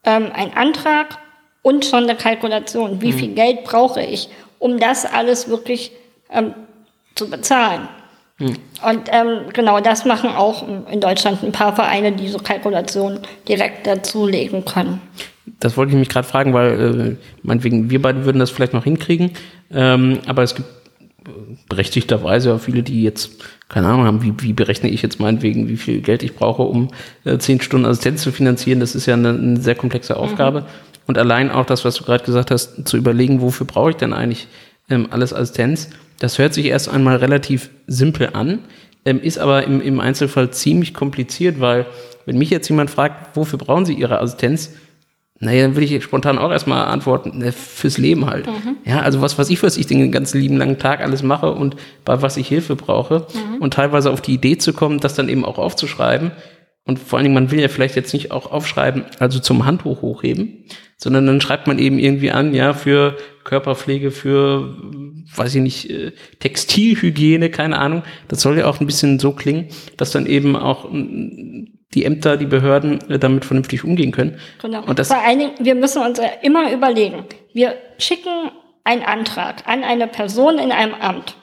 ähm, 0.04 0.32
einen 0.34 0.54
Antrag 0.54 1.18
und 1.62 1.86
schon 1.86 2.04
eine 2.04 2.16
Kalkulation. 2.16 3.02
Wie 3.02 3.12
mhm. 3.12 3.18
viel 3.18 3.34
Geld 3.34 3.64
brauche 3.64 4.02
ich, 4.02 4.30
um 4.60 4.80
das 4.80 5.06
alles 5.06 5.48
wirklich 5.48 5.92
ähm, 6.30 6.54
zu 7.16 7.30
bezahlen? 7.30 7.88
Mhm. 8.40 8.58
Und 8.86 9.10
ähm, 9.12 9.50
genau 9.54 9.80
das 9.80 10.06
machen 10.06 10.30
auch 10.32 10.68
in 10.92 11.00
Deutschland 11.00 11.44
ein 11.44 11.52
paar 11.52 11.76
Vereine, 11.76 12.12
die 12.12 12.28
so 12.28 12.40
Kalkulationen 12.40 13.20
direkt 13.48 13.88
dazulegen 13.88 14.66
können. 14.66 15.02
Das 15.60 15.78
wollte 15.78 15.92
ich 15.92 15.98
mich 15.98 16.10
gerade 16.10 16.28
fragen, 16.28 16.54
weil 16.54 17.18
äh, 17.20 17.26
meinetwegen, 17.44 17.90
wir 17.90 18.02
beide 18.02 18.26
würden 18.26 18.40
das 18.40 18.50
vielleicht 18.50 18.74
noch 18.74 18.84
hinkriegen, 18.84 19.32
ähm, 19.72 20.20
aber 20.26 20.44
es 20.44 20.56
gibt 20.56 20.68
berechtigterweise 21.70 22.54
auch 22.54 22.60
viele, 22.60 22.84
die 22.84 23.04
jetzt 23.04 23.32
keine 23.70 23.88
Ahnung 23.88 24.06
haben, 24.06 24.24
wie, 24.24 24.34
wie 24.42 24.54
berechne 24.54 24.90
ich 24.90 25.02
jetzt 25.02 25.20
meinetwegen, 25.20 25.68
wie 25.68 25.78
viel 25.78 26.02
Geld 26.02 26.24
ich 26.24 26.36
brauche, 26.36 26.64
um 26.64 26.90
äh, 27.26 27.38
zehn 27.38 27.62
Stunden 27.62 27.86
Assistenz 27.86 28.22
zu 28.22 28.32
finanzieren. 28.32 28.80
Das 28.80 28.96
ist 28.96 29.06
ja 29.06 29.16
eine, 29.16 29.30
eine 29.30 29.60
sehr 29.60 29.76
komplexe 29.76 30.18
Aufgabe. 30.18 30.62
Mhm. 30.62 30.66
Und 31.08 31.18
allein 31.18 31.52
auch 31.52 31.66
das, 31.66 31.84
was 31.84 31.96
du 31.96 32.04
gerade 32.04 32.24
gesagt 32.24 32.52
hast, 32.52 32.88
zu 32.88 32.98
überlegen, 32.98 33.42
wofür 33.42 33.66
brauche 33.66 33.92
ich 33.92 33.96
denn 33.96 34.14
eigentlich 34.14 34.48
ähm, 34.90 35.08
alles 35.12 35.34
Assistenz, 35.34 35.90
das 36.20 36.38
hört 36.38 36.54
sich 36.54 36.68
erst 36.68 36.88
einmal 36.90 37.18
relativ 37.18 37.70
simpel 37.88 38.30
an, 38.34 38.60
ähm, 39.06 39.20
ist 39.22 39.38
aber 39.38 39.66
im, 39.66 39.82
im 39.82 40.00
Einzelfall 40.00 40.52
ziemlich 40.52 40.94
kompliziert, 40.94 41.60
weil 41.60 41.86
wenn 42.26 42.38
mich 42.38 42.50
jetzt 42.50 42.70
jemand 42.70 42.90
fragt, 42.90 43.36
wofür 43.36 43.60
brauchen 43.60 43.86
Sie 43.86 43.94
Ihre 43.94 44.22
Assistenz, 44.22 44.72
naja, 45.44 45.64
dann 45.64 45.76
würde 45.76 45.86
ich 45.86 46.04
spontan 46.04 46.38
auch 46.38 46.52
erstmal 46.52 46.86
antworten, 46.86 47.38
ne, 47.38 47.52
fürs 47.52 47.98
Leben 47.98 48.26
halt. 48.26 48.48
Mhm. 48.48 48.78
Ja, 48.86 49.02
also 49.02 49.22
was 49.22 49.38
weiß 49.38 49.50
ich, 49.50 49.62
was 49.62 49.78
ich 49.78 49.88
den 49.88 50.12
ganzen 50.12 50.40
lieben 50.40 50.58
langen 50.58 50.80
Tag 50.80 51.02
alles 51.02 51.24
mache 51.24 51.52
und 51.52 51.76
bei 52.06 52.22
was 52.22 52.38
ich 52.38 52.48
Hilfe 52.48 52.76
brauche. 52.76 53.28
Mhm. 53.34 53.62
Und 53.62 53.74
teilweise 53.74 54.12
auf 54.12 54.22
die 54.22 54.34
Idee 54.34 54.58
zu 54.58 54.74
kommen, 54.74 55.00
das 55.00 55.16
dann 55.16 55.30
eben 55.30 55.46
auch 55.46 55.58
aufzuschreiben. 55.58 56.32
Und 56.86 57.00
vor 57.00 57.18
allen 57.18 57.24
Dingen, 57.24 57.36
man 57.36 57.52
will 57.52 57.62
ja 57.62 57.70
vielleicht 57.70 57.96
jetzt 57.96 58.14
nicht 58.14 58.32
auch 58.32 58.52
aufschreiben, 58.52 59.06
also 59.20 59.40
zum 59.40 59.66
Handtuch 59.66 60.02
hochheben, 60.02 60.66
sondern 60.98 61.26
dann 61.26 61.42
schreibt 61.42 61.68
man 61.68 61.80
eben 61.80 61.98
irgendwie 61.98 62.32
an, 62.32 62.54
ja, 62.54 62.74
für 62.74 63.16
Körperpflege, 63.44 64.12
für, 64.12 64.76
weiß 65.36 65.56
ich 65.56 65.62
nicht, 65.62 65.90
äh, 65.90 66.12
Textilhygiene, 66.40 67.50
keine 67.50 67.80
Ahnung. 67.80 68.04
Das 68.28 68.42
soll 68.42 68.58
ja 68.58 68.66
auch 68.66 68.80
ein 68.80 68.86
bisschen 68.86 69.20
so 69.20 69.32
klingen, 69.32 69.68
dass 69.98 70.12
dann 70.12 70.26
eben 70.26 70.56
auch 70.56 70.90
die 71.94 72.06
Ämter, 72.06 72.38
die 72.38 72.46
Behörden 72.46 73.10
äh, 73.10 73.20
damit 73.20 73.46
vernünftig 73.46 73.84
umgehen 73.84 74.12
können. 74.12 74.40
Genau. 74.62 74.84
Und 74.84 75.00
das 75.00 75.08
Vor 75.08 75.22
allen 75.22 75.40
Dingen, 75.40 75.52
wir 75.60 75.76
müssen 75.76 76.02
uns 76.02 76.20
immer 76.42 76.72
überlegen, 76.72 77.26
wir 77.54 77.76
schicken 77.98 78.52
einen 78.84 79.04
Antrag 79.04 79.68
an 79.68 79.84
eine 79.84 80.08
Person 80.08 80.60
in 80.60 80.72
einem 80.72 80.94
Amt. 80.94 81.36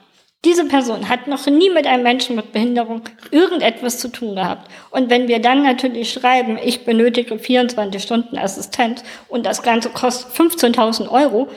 Diese 0.43 0.65
Person 0.65 1.07
hat 1.07 1.27
noch 1.27 1.45
nie 1.45 1.69
mit 1.69 1.85
einem 1.85 2.01
Menschen 2.01 2.35
mit 2.35 2.51
Behinderung 2.51 3.03
irgendetwas 3.29 3.99
zu 3.99 4.07
tun 4.07 4.35
gehabt. 4.35 4.71
Und 4.89 5.11
wenn 5.11 5.27
wir 5.27 5.39
dann 5.39 5.61
natürlich 5.61 6.11
schreiben, 6.11 6.57
ich 6.63 6.83
benötige 6.83 7.37
24 7.37 8.01
Stunden 8.01 8.39
Assistenz 8.39 9.03
und 9.27 9.45
das 9.45 9.61
Ganze 9.61 9.89
kostet 9.89 10.33
15.000 10.33 11.09
Euro, 11.09 11.47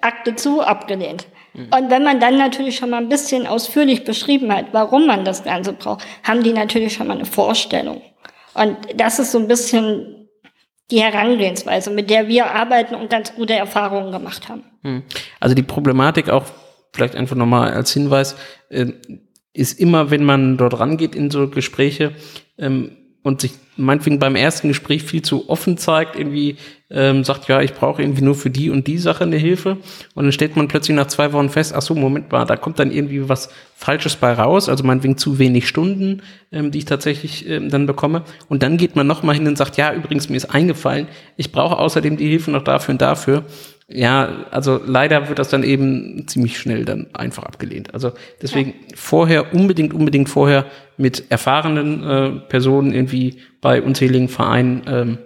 Akte 0.00 0.34
zu, 0.34 0.62
abgelehnt. 0.62 1.26
Mhm. 1.52 1.68
Und 1.76 1.90
wenn 1.90 2.04
man 2.04 2.20
dann 2.20 2.38
natürlich 2.38 2.76
schon 2.76 2.90
mal 2.90 2.98
ein 2.98 3.10
bisschen 3.10 3.46
ausführlich 3.46 4.04
beschrieben 4.04 4.50
hat, 4.50 4.66
warum 4.72 5.06
man 5.06 5.26
das 5.26 5.44
Ganze 5.44 5.74
braucht, 5.74 6.06
haben 6.24 6.42
die 6.42 6.52
natürlich 6.52 6.94
schon 6.94 7.08
mal 7.08 7.16
eine 7.16 7.26
Vorstellung. 7.26 8.00
Und 8.54 8.76
das 8.96 9.18
ist 9.18 9.32
so 9.32 9.38
ein 9.38 9.48
bisschen 9.48 10.28
die 10.90 11.00
Herangehensweise, 11.00 11.90
mit 11.90 12.10
der 12.10 12.28
wir 12.28 12.46
arbeiten 12.46 12.94
und 12.94 13.10
ganz 13.10 13.34
gute 13.34 13.54
Erfahrungen 13.54 14.12
gemacht 14.12 14.48
haben. 14.48 14.64
Hm. 14.82 15.02
Also 15.40 15.54
die 15.54 15.62
Problematik 15.62 16.28
auch 16.28 16.44
vielleicht 16.92 17.16
einfach 17.16 17.36
nochmal 17.36 17.72
als 17.72 17.92
Hinweis, 17.92 18.36
äh, 18.68 18.92
ist 19.54 19.78
immer, 19.80 20.10
wenn 20.10 20.24
man 20.24 20.56
dort 20.56 20.78
rangeht 20.78 21.14
in 21.14 21.30
so 21.30 21.48
Gespräche, 21.48 22.12
ähm, 22.58 22.96
und 23.22 23.40
sich 23.40 23.52
meinetwegen 23.76 24.18
beim 24.18 24.36
ersten 24.36 24.68
Gespräch 24.68 25.02
viel 25.02 25.22
zu 25.22 25.48
offen 25.48 25.78
zeigt, 25.78 26.16
irgendwie 26.16 26.56
ähm, 26.90 27.24
sagt, 27.24 27.48
ja, 27.48 27.62
ich 27.62 27.72
brauche 27.72 28.02
irgendwie 28.02 28.22
nur 28.22 28.34
für 28.34 28.50
die 28.50 28.68
und 28.68 28.86
die 28.86 28.98
Sache 28.98 29.24
eine 29.24 29.36
Hilfe. 29.36 29.78
Und 30.14 30.24
dann 30.24 30.32
stellt 30.32 30.56
man 30.56 30.68
plötzlich 30.68 30.96
nach 30.96 31.06
zwei 31.06 31.32
Wochen 31.32 31.48
fest, 31.48 31.72
ach 31.74 31.82
so, 31.82 31.94
Moment 31.94 32.30
mal, 32.30 32.44
da 32.44 32.56
kommt 32.56 32.78
dann 32.78 32.90
irgendwie 32.90 33.28
was 33.28 33.48
Falsches 33.74 34.16
bei 34.16 34.32
raus, 34.32 34.68
also 34.68 34.84
meinetwegen 34.84 35.16
zu 35.16 35.38
wenig 35.38 35.68
Stunden, 35.68 36.22
ähm, 36.50 36.70
die 36.70 36.78
ich 36.78 36.84
tatsächlich 36.84 37.48
ähm, 37.48 37.70
dann 37.70 37.86
bekomme. 37.86 38.24
Und 38.48 38.62
dann 38.62 38.76
geht 38.76 38.94
man 38.94 39.06
nochmal 39.06 39.36
hin 39.36 39.46
und 39.46 39.56
sagt, 39.56 39.76
ja, 39.76 39.94
übrigens, 39.94 40.28
mir 40.28 40.36
ist 40.36 40.54
eingefallen, 40.54 41.08
ich 41.36 41.52
brauche 41.52 41.78
außerdem 41.78 42.16
die 42.16 42.28
Hilfe 42.28 42.50
noch 42.50 42.62
dafür 42.62 42.92
und 42.92 43.02
dafür 43.02 43.44
ja, 43.94 44.46
also 44.50 44.80
leider 44.84 45.28
wird 45.28 45.38
das 45.38 45.48
dann 45.48 45.62
eben 45.62 46.26
ziemlich 46.26 46.58
schnell 46.58 46.84
dann 46.84 47.08
einfach 47.12 47.44
abgelehnt. 47.44 47.92
Also 47.94 48.12
deswegen 48.40 48.70
ja. 48.70 48.96
vorher, 48.96 49.54
unbedingt, 49.54 49.92
unbedingt 49.92 50.28
vorher 50.28 50.66
mit 50.96 51.30
erfahrenen 51.30 52.02
äh, 52.02 52.30
Personen 52.48 52.94
irgendwie 52.94 53.38
bei 53.60 53.82
unzähligen 53.82 54.28
Vereinen 54.28 54.82
ähm, 54.86 55.18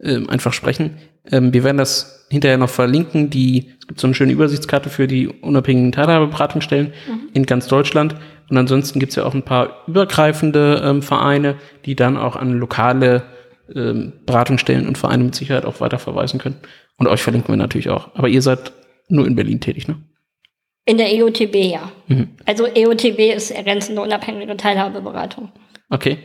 ähm, 0.00 0.28
einfach 0.30 0.52
sprechen. 0.52 0.98
Ähm, 1.30 1.52
wir 1.52 1.64
werden 1.64 1.78
das 1.78 2.26
hinterher 2.30 2.58
noch 2.58 2.70
verlinken. 2.70 3.30
Die, 3.30 3.72
es 3.80 3.86
gibt 3.86 4.00
so 4.00 4.06
eine 4.06 4.14
schöne 4.14 4.32
Übersichtskarte 4.32 4.90
für 4.90 5.06
die 5.06 5.28
unabhängigen 5.28 5.92
Teilhabeberatungsstellen 5.92 6.88
mhm. 6.88 7.28
in 7.34 7.46
ganz 7.46 7.66
Deutschland. 7.68 8.16
Und 8.48 8.56
ansonsten 8.56 9.00
gibt 9.00 9.10
es 9.10 9.16
ja 9.16 9.24
auch 9.24 9.34
ein 9.34 9.42
paar 9.42 9.84
übergreifende 9.86 10.82
ähm, 10.82 11.02
Vereine, 11.02 11.56
die 11.84 11.94
dann 11.94 12.16
auch 12.16 12.36
an 12.36 12.52
lokale 12.52 13.22
ähm, 13.74 14.14
Beratungsstellen 14.24 14.86
und 14.86 14.96
Vereine 14.96 15.24
mit 15.24 15.34
Sicherheit 15.34 15.66
auch 15.66 15.80
weiter 15.80 15.98
verweisen 15.98 16.38
können. 16.38 16.56
Und 16.98 17.06
euch 17.06 17.22
verlinken 17.22 17.52
wir 17.52 17.56
natürlich 17.56 17.88
auch. 17.88 18.14
Aber 18.14 18.28
ihr 18.28 18.42
seid 18.42 18.72
nur 19.08 19.26
in 19.26 19.34
Berlin 19.34 19.60
tätig, 19.60 19.88
ne? 19.88 19.96
In 20.84 20.98
der 20.98 21.12
EOTB, 21.12 21.54
ja. 21.54 21.92
Mhm. 22.06 22.30
Also 22.46 22.66
EOTB 22.66 23.34
ist 23.34 23.50
ergänzende 23.50 24.02
unabhängige 24.02 24.56
Teilhabeberatung. 24.56 25.52
Okay. 25.90 26.18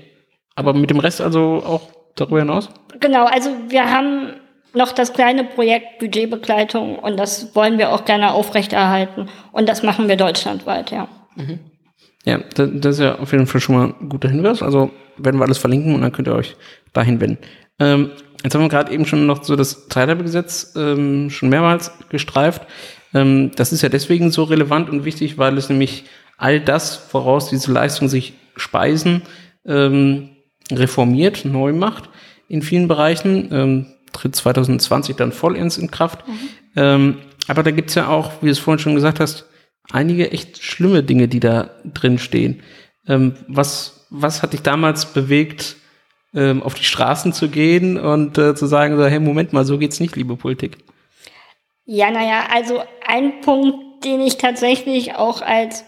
Aber 0.55 0.73
mit 0.73 0.89
dem 0.89 0.99
Rest 0.99 1.21
also 1.21 1.63
auch 1.65 1.89
darüber 2.15 2.39
hinaus? 2.39 2.69
Genau, 2.99 3.25
also 3.25 3.49
wir 3.69 3.91
haben 3.91 4.33
noch 4.73 4.91
das 4.91 5.13
kleine 5.13 5.43
Projekt 5.43 5.99
Budgetbegleitung 5.99 6.97
und 6.97 7.17
das 7.17 7.55
wollen 7.55 7.77
wir 7.77 7.91
auch 7.91 8.05
gerne 8.05 8.31
aufrechterhalten. 8.31 9.27
Und 9.51 9.69
das 9.69 9.83
machen 9.83 10.07
wir 10.07 10.15
deutschlandweit, 10.15 10.91
ja. 10.91 11.07
Mhm. 11.35 11.59
Ja, 12.25 12.39
das 12.55 12.69
ist 12.69 12.99
ja 12.99 13.19
auf 13.19 13.31
jeden 13.31 13.47
Fall 13.47 13.59
schon 13.61 13.75
mal 13.75 13.93
ein 13.99 14.09
guter 14.09 14.29
Hinweis. 14.29 14.63
Also 14.63 14.91
werden 15.17 15.39
wir 15.39 15.45
alles 15.45 15.57
verlinken 15.57 15.93
und 15.93 16.01
dann 16.01 16.11
könnt 16.11 16.27
ihr 16.27 16.35
euch 16.35 16.55
dahin 16.93 17.19
wenden. 17.19 17.39
Ähm, 17.79 18.11
Jetzt 18.43 18.55
haben 18.55 18.61
wir 18.61 18.69
gerade 18.69 18.91
eben 18.91 19.05
schon 19.05 19.25
noch 19.25 19.43
so 19.43 19.55
das 19.55 19.87
Teilhabegesetz 19.87 20.73
ähm, 20.75 21.29
schon 21.29 21.49
mehrmals 21.49 21.91
gestreift. 22.09 22.63
Ähm, 23.13 23.51
das 23.55 23.71
ist 23.71 23.81
ja 23.81 23.89
deswegen 23.89 24.31
so 24.31 24.43
relevant 24.43 24.89
und 24.89 25.05
wichtig, 25.05 25.37
weil 25.37 25.57
es 25.57 25.69
nämlich 25.69 26.03
all 26.37 26.59
das, 26.59 27.07
woraus 27.11 27.49
diese 27.49 27.71
Leistungen 27.71 28.09
sich 28.09 28.33
speisen, 28.55 29.21
ähm, 29.65 30.29
reformiert, 30.71 31.45
neu 31.45 31.73
macht 31.73 32.09
in 32.49 32.61
vielen 32.61 32.87
Bereichen. 32.87 33.49
Ähm, 33.51 33.85
tritt 34.11 34.35
2020 34.35 35.15
dann 35.15 35.31
vollends 35.31 35.77
in 35.77 35.89
Kraft. 35.89 36.27
Mhm. 36.27 36.49
Ähm, 36.75 37.17
aber 37.47 37.63
da 37.63 37.71
gibt's 37.71 37.95
ja 37.95 38.07
auch, 38.07 38.41
wie 38.41 38.45
du 38.45 38.51
es 38.51 38.59
vorhin 38.59 38.79
schon 38.79 38.95
gesagt 38.95 39.19
hast, 39.19 39.45
einige 39.91 40.31
echt 40.31 40.63
schlimme 40.63 41.03
Dinge, 41.03 41.27
die 41.27 41.39
da 41.39 41.71
drin 41.93 42.19
stehen. 42.19 42.61
Ähm, 43.07 43.33
was, 43.47 44.07
was 44.09 44.41
hat 44.41 44.53
dich 44.53 44.61
damals 44.61 45.07
bewegt, 45.07 45.77
ähm, 46.33 46.63
auf 46.63 46.73
die 46.73 46.83
Straßen 46.83 47.33
zu 47.33 47.49
gehen 47.49 47.99
und 47.99 48.37
äh, 48.37 48.55
zu 48.55 48.65
sagen, 48.65 48.97
so, 48.97 49.05
hey, 49.05 49.19
Moment 49.19 49.53
mal, 49.53 49.65
so 49.65 49.77
geht's 49.77 49.99
nicht, 49.99 50.15
liebe 50.15 50.35
Politik. 50.35 50.77
Ja, 51.85 52.11
naja, 52.11 52.45
also 52.53 52.81
ein 53.05 53.41
Punkt, 53.41 54.05
den 54.05 54.21
ich 54.21 54.37
tatsächlich 54.37 55.15
auch 55.15 55.41
als 55.41 55.83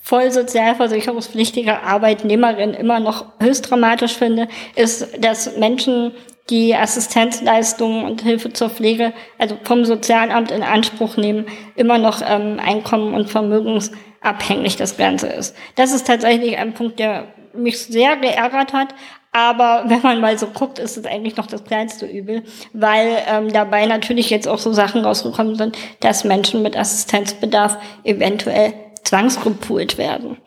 voll 0.00 0.30
sozialversicherungspflichtige 0.30 1.82
Arbeitnehmerin 1.82 2.74
immer 2.74 3.00
noch 3.00 3.26
höchst 3.40 3.68
dramatisch 3.70 4.14
finde, 4.14 4.48
ist, 4.76 5.22
dass 5.22 5.56
Menschen 5.56 6.12
die 6.48 6.76
Assistenzleistungen 6.76 8.04
und 8.04 8.22
Hilfe 8.22 8.52
zur 8.52 8.70
Pflege, 8.70 9.12
also 9.36 9.58
vom 9.64 9.84
Sozialamt 9.84 10.52
in 10.52 10.62
Anspruch 10.62 11.16
nehmen, 11.16 11.46
immer 11.74 11.98
noch 11.98 12.22
ähm, 12.24 12.60
einkommen- 12.64 13.14
und 13.14 13.28
vermögensabhängig 13.28 14.76
das 14.76 14.96
Ganze 14.96 15.26
ist. 15.26 15.56
Das 15.74 15.92
ist 15.92 16.06
tatsächlich 16.06 16.56
ein 16.56 16.72
Punkt, 16.72 17.00
der 17.00 17.34
mich 17.52 17.80
sehr 17.80 18.16
geärgert 18.16 18.72
hat, 18.72 18.94
aber 19.36 19.84
wenn 19.90 20.00
man 20.00 20.22
mal 20.22 20.38
so 20.38 20.46
guckt, 20.46 20.78
ist 20.78 20.96
es 20.96 21.04
eigentlich 21.04 21.36
noch 21.36 21.46
das 21.46 21.62
kleinste 21.62 22.06
Übel, 22.06 22.42
weil 22.72 23.18
ähm, 23.28 23.52
dabei 23.52 23.84
natürlich 23.84 24.30
jetzt 24.30 24.48
auch 24.48 24.58
so 24.58 24.72
Sachen 24.72 25.04
rausgekommen 25.04 25.56
sind, 25.56 25.76
dass 26.00 26.24
Menschen 26.24 26.62
mit 26.62 26.74
Assistenzbedarf 26.74 27.76
eventuell 28.02 28.72
zwangsgepoolt 29.04 29.98
werden. 29.98 30.38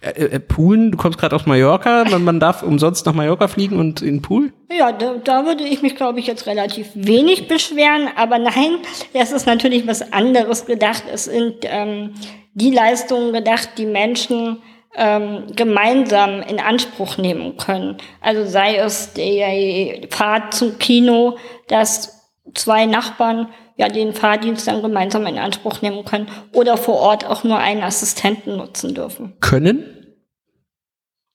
Äh, 0.00 0.12
äh, 0.12 0.40
Poolen, 0.40 0.92
du 0.92 0.96
kommst 0.96 1.18
gerade 1.18 1.36
aus 1.36 1.44
Mallorca, 1.44 2.04
man, 2.10 2.24
man 2.24 2.40
darf 2.40 2.62
umsonst 2.62 3.04
nach 3.04 3.12
Mallorca 3.12 3.48
fliegen 3.48 3.78
und 3.78 4.00
in 4.00 4.16
den 4.16 4.22
Pool? 4.22 4.54
Ja, 4.72 4.92
da, 4.92 5.16
da 5.22 5.44
würde 5.44 5.64
ich 5.64 5.82
mich, 5.82 5.94
glaube 5.94 6.20
ich, 6.20 6.26
jetzt 6.26 6.46
relativ 6.46 6.88
wenig 6.94 7.48
beschweren, 7.48 8.08
aber 8.16 8.38
nein, 8.38 8.78
das 9.12 9.30
ist 9.30 9.46
natürlich 9.46 9.86
was 9.86 10.10
anderes 10.10 10.64
gedacht. 10.64 11.02
Es 11.12 11.24
sind 11.24 11.56
ähm, 11.64 12.14
die 12.54 12.70
Leistungen 12.70 13.34
gedacht, 13.34 13.72
die 13.76 13.84
Menschen 13.84 14.62
ähm, 14.94 15.44
gemeinsam 15.54 16.42
in 16.42 16.58
Anspruch 16.58 17.16
nehmen 17.16 17.56
können. 17.56 17.98
Also 18.20 18.44
sei 18.46 18.76
es 18.76 19.12
die 19.12 20.06
Fahrt 20.10 20.54
zum 20.54 20.78
Kino, 20.78 21.38
dass 21.68 22.32
zwei 22.54 22.86
Nachbarn 22.86 23.48
ja 23.76 23.88
den 23.88 24.12
Fahrdienst 24.12 24.66
dann 24.66 24.82
gemeinsam 24.82 25.26
in 25.26 25.38
Anspruch 25.38 25.80
nehmen 25.80 26.04
können 26.04 26.28
oder 26.52 26.76
vor 26.76 26.96
Ort 26.96 27.24
auch 27.24 27.44
nur 27.44 27.58
einen 27.58 27.82
Assistenten 27.82 28.56
nutzen 28.56 28.94
dürfen. 28.94 29.34
Können? 29.40 29.84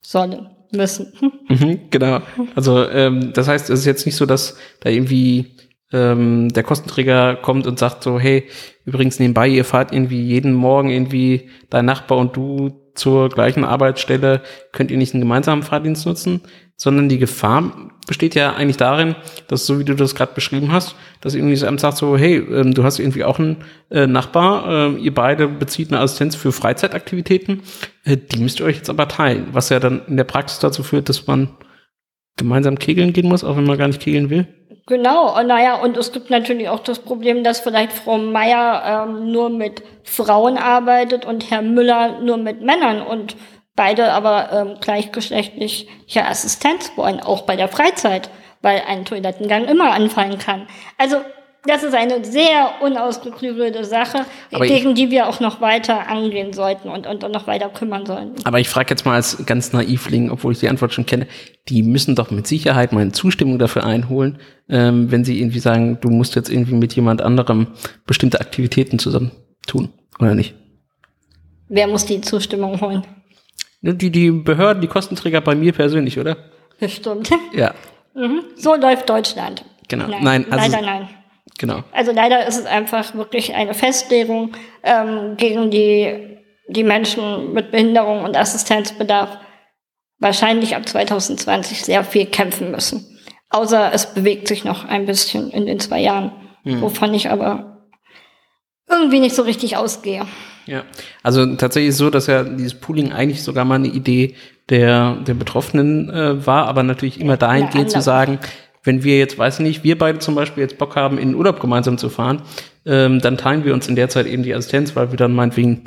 Sollen, 0.02 0.50
müssen. 0.72 1.14
Mhm, 1.48 1.90
genau. 1.90 2.22
Also 2.56 2.88
ähm, 2.90 3.34
das 3.34 3.48
heißt, 3.48 3.70
es 3.70 3.80
ist 3.80 3.86
jetzt 3.86 4.06
nicht 4.06 4.16
so, 4.16 4.26
dass 4.26 4.58
da 4.82 4.90
irgendwie 4.90 5.56
ähm, 5.92 6.50
der 6.50 6.64
Kostenträger 6.64 7.36
kommt 7.38 7.66
und 7.66 7.80
sagt 7.80 8.04
so, 8.04 8.20
hey, 8.20 8.48
übrigens 8.84 9.20
nebenbei, 9.20 9.48
ihr 9.48 9.66
fahrt 9.66 9.92
irgendwie 9.92 10.22
jeden 10.22 10.54
Morgen 10.54 10.90
irgendwie 10.90 11.50
dein 11.70 11.86
Nachbar 11.86 12.18
und 12.18 12.36
du 12.36 12.85
zur 12.96 13.30
gleichen 13.30 13.64
Arbeitsstelle, 13.64 14.42
könnt 14.72 14.92
ihr 14.92 14.98
nicht 14.98 15.14
einen 15.14 15.22
gemeinsamen 15.22 15.64
Fahrdienst 15.64 16.06
nutzen, 16.06 16.42
sondern 16.78 17.10
die 17.10 17.20
Gefahr 17.20 17.92
besteht 18.08 18.36
ja 18.36 18.54
eigentlich 18.54 18.78
darin, 18.78 19.16
dass 19.48 19.66
so 19.66 19.80
wie 19.80 19.84
du 19.84 19.96
das 19.96 20.16
gerade 20.16 20.34
beschrieben 20.34 20.72
hast, 20.72 20.96
dass 21.22 21.34
irgendwie 21.34 21.54
das 21.54 21.64
Amt 21.64 21.80
sagt 21.80 21.98
so, 21.98 22.18
hey, 22.18 22.38
ähm, 22.38 22.74
du 22.74 22.84
hast 22.84 23.00
irgendwie 23.00 23.24
auch 23.24 23.40
einen 23.40 23.58
äh, 23.90 24.08
Nachbar, 24.08 24.96
äh, 24.96 25.00
ihr 25.00 25.14
beide 25.14 25.48
bezieht 25.48 25.92
eine 25.92 26.02
Assistenz 26.02 26.36
für 26.36 26.52
Freizeitaktivitäten, 26.52 27.62
äh, 28.04 28.18
die 28.18 28.40
müsst 28.40 28.60
ihr 28.60 28.66
euch 28.66 28.78
jetzt 28.78 28.90
aber 28.90 29.08
teilen, 29.08 29.48
was 29.52 29.70
ja 29.70 29.80
dann 29.80 30.02
in 30.08 30.18
der 30.18 30.24
Praxis 30.26 30.60
dazu 30.60 30.84
führt, 30.84 31.10
dass 31.10 31.28
man 31.28 31.50
gemeinsam 32.38 32.78
kegeln 32.78 33.14
gehen 33.14 33.30
muss, 33.30 33.44
auch 33.44 33.58
wenn 33.58 33.66
man 33.66 33.78
gar 33.78 33.88
nicht 33.88 34.02
kegeln 34.02 34.30
will. 34.30 34.48
Genau, 34.88 35.36
und 35.40 35.48
naja, 35.48 35.76
und 35.82 35.98
es 35.98 36.12
gibt 36.12 36.30
natürlich 36.30 36.70
auch 36.70 36.80
das 36.80 37.00
Problem, 37.00 37.44
dass 37.44 37.60
vielleicht 37.60 37.92
Frau 37.92 38.20
Meier 38.20 39.08
ähm, 39.08 39.32
nur 39.32 39.50
mit 39.50 39.82
Frauen 40.04 40.60
arbeitet 40.60 41.26
und 41.26 41.50
Herr 41.50 41.64
Müller 41.64 42.20
nur 42.20 42.38
mit 42.38 42.62
Männern 42.62 43.02
und 43.02 43.36
beide 43.76 44.14
aber 44.14 44.52
ähm, 44.52 44.78
gleichgeschlechtliche 44.80 45.88
Assistenz 46.24 46.92
wollen, 46.98 47.20
auch 47.20 47.42
bei 47.42 47.56
der 47.56 47.68
Freizeit, 47.68 48.30
weil 48.62 48.84
ein 48.88 49.06
Toilettengang 49.06 49.66
immer 49.66 49.92
anfallen 49.92 50.38
kann. 50.38 50.68
Also 51.00 51.18
das 51.68 51.84
ist 51.84 51.94
eine 51.94 52.24
sehr 52.24 52.82
unausgeklügelte 52.82 53.84
Sache, 53.84 54.26
aber 54.52 54.68
gegen 54.68 54.96
die 54.96 55.12
wir 55.12 55.28
auch 55.28 55.40
noch 55.40 55.62
weiter 55.62 56.08
angehen 56.08 56.54
sollten 56.54 56.90
und, 56.90 57.08
und, 57.08 57.24
und 57.24 57.32
noch 57.32 57.48
weiter 57.48 57.70
kümmern 57.70 58.06
sollten. 58.06 58.34
Aber 58.46 58.60
ich 58.60 58.70
frage 58.70 58.90
jetzt 58.90 59.06
mal 59.06 59.16
als 59.16 59.46
ganz 59.46 59.74
Naivling, 59.74 60.30
obwohl 60.30 60.54
ich 60.54 60.60
die 60.60 60.70
Antwort 60.70 60.94
schon 60.94 61.06
kenne, 61.06 61.28
die 61.70 61.84
müssen 61.84 62.16
doch 62.16 62.32
mit 62.32 62.48
Sicherheit 62.48 62.94
meine 62.94 63.12
Zustimmung 63.12 63.60
dafür 63.60 63.84
einholen, 63.84 64.40
ähm, 64.70 65.12
wenn 65.12 65.24
sie 65.24 65.40
irgendwie 65.40 65.60
sagen, 65.60 66.00
du 66.02 66.10
musst 66.10 66.36
jetzt 66.36 66.50
irgendwie 66.50 66.76
mit 66.76 66.96
jemand 66.96 67.22
anderem 67.22 67.68
bestimmte 68.06 68.40
Aktivitäten 68.40 69.00
zusammen 69.00 69.32
tun, 69.68 69.90
oder 70.20 70.36
nicht? 70.36 70.56
Wer 71.68 71.88
muss 71.88 72.06
die 72.06 72.22
Zustimmung 72.22 72.80
holen? 72.82 73.04
Die, 73.82 74.10
die 74.10 74.32
Behörden, 74.32 74.82
die 74.82 74.88
Kostenträger 74.88 75.42
bei 75.42 75.56
mir 75.56 75.74
persönlich, 75.74 76.20
oder? 76.20 76.38
Bestimmt. 76.80 77.30
Ja. 77.54 77.74
Mhm. 78.16 78.42
So 78.56 78.76
läuft 78.76 79.10
Deutschland. 79.10 79.66
Genau. 79.88 80.08
Nein, 80.08 80.22
nein 80.24 80.52
also, 80.52 80.72
leider 80.72 80.86
nein. 80.86 81.10
Genau. 81.58 81.84
Also 81.92 82.12
leider 82.12 82.46
ist 82.48 82.58
es 82.58 82.66
einfach 82.66 83.16
wirklich 83.16 83.54
eine 83.54 83.74
Festlegung 83.74 84.54
ähm, 84.84 85.38
gegen 85.38 85.72
die, 85.72 86.38
die 86.68 86.84
Menschen 86.84 87.54
mit 87.54 87.72
Behinderung 87.72 88.24
und 88.24 88.36
Assistenzbedarf 88.36 89.38
wahrscheinlich 90.20 90.76
ab 90.76 90.88
2020 90.88 91.84
sehr 91.84 92.04
viel 92.04 92.26
kämpfen 92.26 92.72
müssen. 92.72 93.20
Außer 93.50 93.92
es 93.94 94.14
bewegt 94.14 94.48
sich 94.48 94.66
noch 94.66 94.86
ein 94.86 95.06
bisschen 95.06 95.52
in 95.52 95.66
den 95.66 95.80
zwei 95.80 96.02
Jahren, 96.02 96.32
mhm. 96.64 96.82
wovon 96.82 97.14
ich 97.14 97.30
aber 97.30 97.88
irgendwie 98.90 99.20
nicht 99.20 99.36
so 99.36 99.44
richtig 99.44 99.78
ausgehe. 99.78 100.26
Ja, 100.66 100.84
also 101.22 101.56
tatsächlich 101.56 101.96
so, 101.96 102.10
dass 102.10 102.28
ja 102.28 102.44
dieses 102.44 102.74
Pooling 102.74 103.14
eigentlich 103.14 103.44
sogar 103.44 103.66
mal 103.66 103.76
eine 103.76 103.88
Idee 103.88 104.36
der, 104.70 105.18
der 105.18 105.36
Betroffenen 105.36 106.10
äh, 106.10 106.46
war, 106.46 106.66
aber 106.66 106.82
natürlich 106.82 107.20
immer 107.22 107.38
dahingehend 107.38 107.92
zu 107.92 108.02
sagen, 108.02 108.40
wenn 108.86 109.04
wir 109.04 109.18
jetzt, 109.18 109.38
weiß 109.38 109.60
ich 109.60 109.66
nicht, 109.66 109.84
wir 109.84 109.98
beide 109.98 110.20
zum 110.20 110.36
Beispiel 110.36 110.64
jetzt 110.64 110.78
Bock 110.78 110.96
haben, 110.96 111.18
in 111.18 111.30
den 111.30 111.36
Urlaub 111.36 111.60
gemeinsam 111.60 111.98
zu 111.98 112.10
fahren, 112.10 112.42
ähm, 112.86 113.20
dann 113.20 113.38
teilen 113.38 113.66
wir 113.66 113.74
uns 113.74 113.88
in 113.88 113.96
der 113.96 114.10
Zeit 114.10 114.28
eben 114.28 114.44
die 114.44 114.54
Assistenz, 114.54 114.96
weil 114.96 115.12
wir 115.12 115.18
dann 115.18 115.34
meinetwegen 115.34 115.84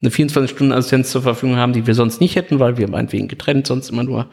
eine 0.00 0.10
24-Stunden-Assistenz 0.10 1.10
zur 1.10 1.22
Verfügung 1.22 1.56
haben, 1.56 1.72
die 1.72 1.86
wir 1.86 1.94
sonst 1.94 2.20
nicht 2.20 2.36
hätten, 2.36 2.60
weil 2.60 2.78
wir 2.78 2.88
meinetwegen 2.88 3.28
getrennt 3.28 3.66
sonst 3.66 3.90
immer 3.90 4.04
nur 4.04 4.30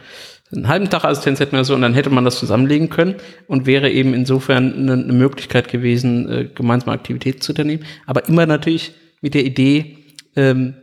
einen 0.55 0.67
halben 0.67 0.89
Tag 0.89 1.03
Assistenz 1.03 1.39
hätten 1.39 1.55
wir 1.55 1.63
so 1.63 1.73
und 1.73 1.81
dann 1.81 1.93
hätte 1.93 2.09
man 2.09 2.25
das 2.25 2.39
zusammenlegen 2.39 2.89
können 2.89 3.15
und 3.47 3.65
wäre 3.65 3.89
eben 3.89 4.13
insofern 4.13 4.73
eine, 4.73 4.93
eine 4.93 5.13
Möglichkeit 5.13 5.67
gewesen, 5.67 6.29
äh, 6.29 6.49
gemeinsame 6.53 6.91
Aktivitäten 6.91 7.41
zu 7.41 7.51
unternehmen. 7.53 7.85
Aber 8.05 8.27
immer 8.27 8.45
natürlich 8.45 8.93
mit 9.21 9.33
der 9.33 9.45
Idee, 9.45 9.97
ähm, 10.35 10.75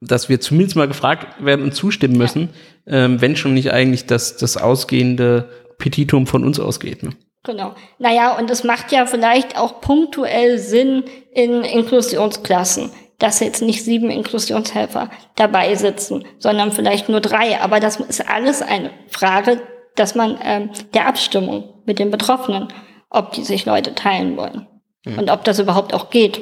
dass 0.00 0.28
wir 0.28 0.40
zumindest 0.40 0.76
mal 0.76 0.88
gefragt 0.88 1.44
werden 1.44 1.62
und 1.62 1.74
zustimmen 1.74 2.16
müssen, 2.16 2.48
ja. 2.86 3.04
ähm, 3.04 3.20
wenn 3.20 3.36
schon 3.36 3.52
nicht 3.54 3.72
eigentlich 3.72 4.06
das, 4.06 4.36
das 4.36 4.56
ausgehende 4.56 5.48
Petitum 5.80 6.28
von 6.28 6.44
uns 6.44 6.60
ausgeht. 6.60 7.02
Ne? 7.02 7.10
Genau. 7.42 7.74
Naja, 7.98 8.36
und 8.38 8.50
es 8.50 8.62
macht 8.64 8.92
ja 8.92 9.06
vielleicht 9.06 9.58
auch 9.58 9.80
punktuell 9.80 10.58
Sinn 10.58 11.04
in 11.32 11.64
Inklusionsklassen, 11.64 12.90
dass 13.18 13.40
jetzt 13.40 13.62
nicht 13.62 13.82
sieben 13.82 14.10
Inklusionshelfer 14.10 15.10
dabei 15.36 15.74
sitzen, 15.74 16.24
sondern 16.38 16.70
vielleicht 16.70 17.08
nur 17.08 17.20
drei. 17.20 17.60
Aber 17.60 17.80
das 17.80 17.96
ist 17.96 18.28
alles 18.28 18.62
eine 18.62 18.90
Frage, 19.08 19.60
dass 19.96 20.14
man 20.14 20.38
ähm, 20.42 20.70
der 20.94 21.06
Abstimmung 21.08 21.74
mit 21.86 21.98
den 21.98 22.10
Betroffenen, 22.10 22.68
ob 23.08 23.32
die 23.32 23.42
sich 23.42 23.64
Leute 23.64 23.94
teilen 23.94 24.36
wollen 24.36 24.66
mhm. 25.04 25.18
und 25.18 25.30
ob 25.30 25.44
das 25.44 25.58
überhaupt 25.58 25.94
auch 25.94 26.10
geht. 26.10 26.40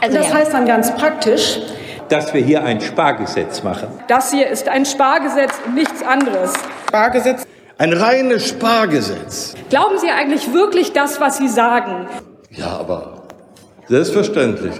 Also, 0.00 0.18
das 0.18 0.28
ja. 0.28 0.34
heißt 0.34 0.52
dann 0.52 0.66
ganz 0.66 0.94
praktisch, 0.96 1.58
dass 2.08 2.32
wir 2.34 2.40
hier 2.40 2.64
ein 2.64 2.80
Spargesetz 2.80 3.62
machen. 3.62 3.88
Das 4.08 4.30
hier 4.32 4.48
ist 4.48 4.68
ein 4.68 4.86
Spargesetz 4.86 5.52
und 5.66 5.74
nichts 5.74 6.02
anderes. 6.02 6.52
Spargesetz 6.88 7.46
ein 7.78 7.92
reines 7.92 8.48
Spargesetz. 8.48 9.54
Glauben 9.68 9.98
Sie 9.98 10.08
eigentlich 10.08 10.52
wirklich 10.54 10.92
das, 10.92 11.20
was 11.20 11.36
Sie 11.36 11.48
sagen? 11.48 12.06
Ja, 12.50 12.78
aber 12.78 13.28
selbstverständlich. 13.86 14.74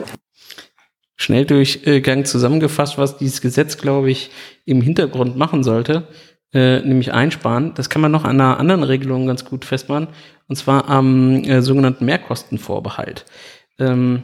Schnelldurchgang 1.16 2.24
zusammengefasst, 2.24 2.96
was 2.96 3.18
dieses 3.18 3.40
Gesetz, 3.40 3.76
glaube 3.76 4.10
ich, 4.10 4.30
im 4.64 4.80
Hintergrund 4.80 5.36
machen 5.36 5.62
sollte, 5.62 6.08
äh, 6.54 6.80
nämlich 6.80 7.12
einsparen. 7.12 7.74
Das 7.74 7.90
kann 7.90 8.00
man 8.00 8.12
noch 8.12 8.24
an 8.24 8.40
einer 8.40 8.58
anderen 8.58 8.82
Regelung 8.82 9.26
ganz 9.26 9.44
gut 9.44 9.64
festmachen, 9.64 10.08
und 10.48 10.56
zwar 10.56 10.88
am 10.88 11.44
äh, 11.44 11.60
sogenannten 11.60 12.06
Mehrkostenvorbehalt. 12.06 13.26
Ähm, 13.78 14.22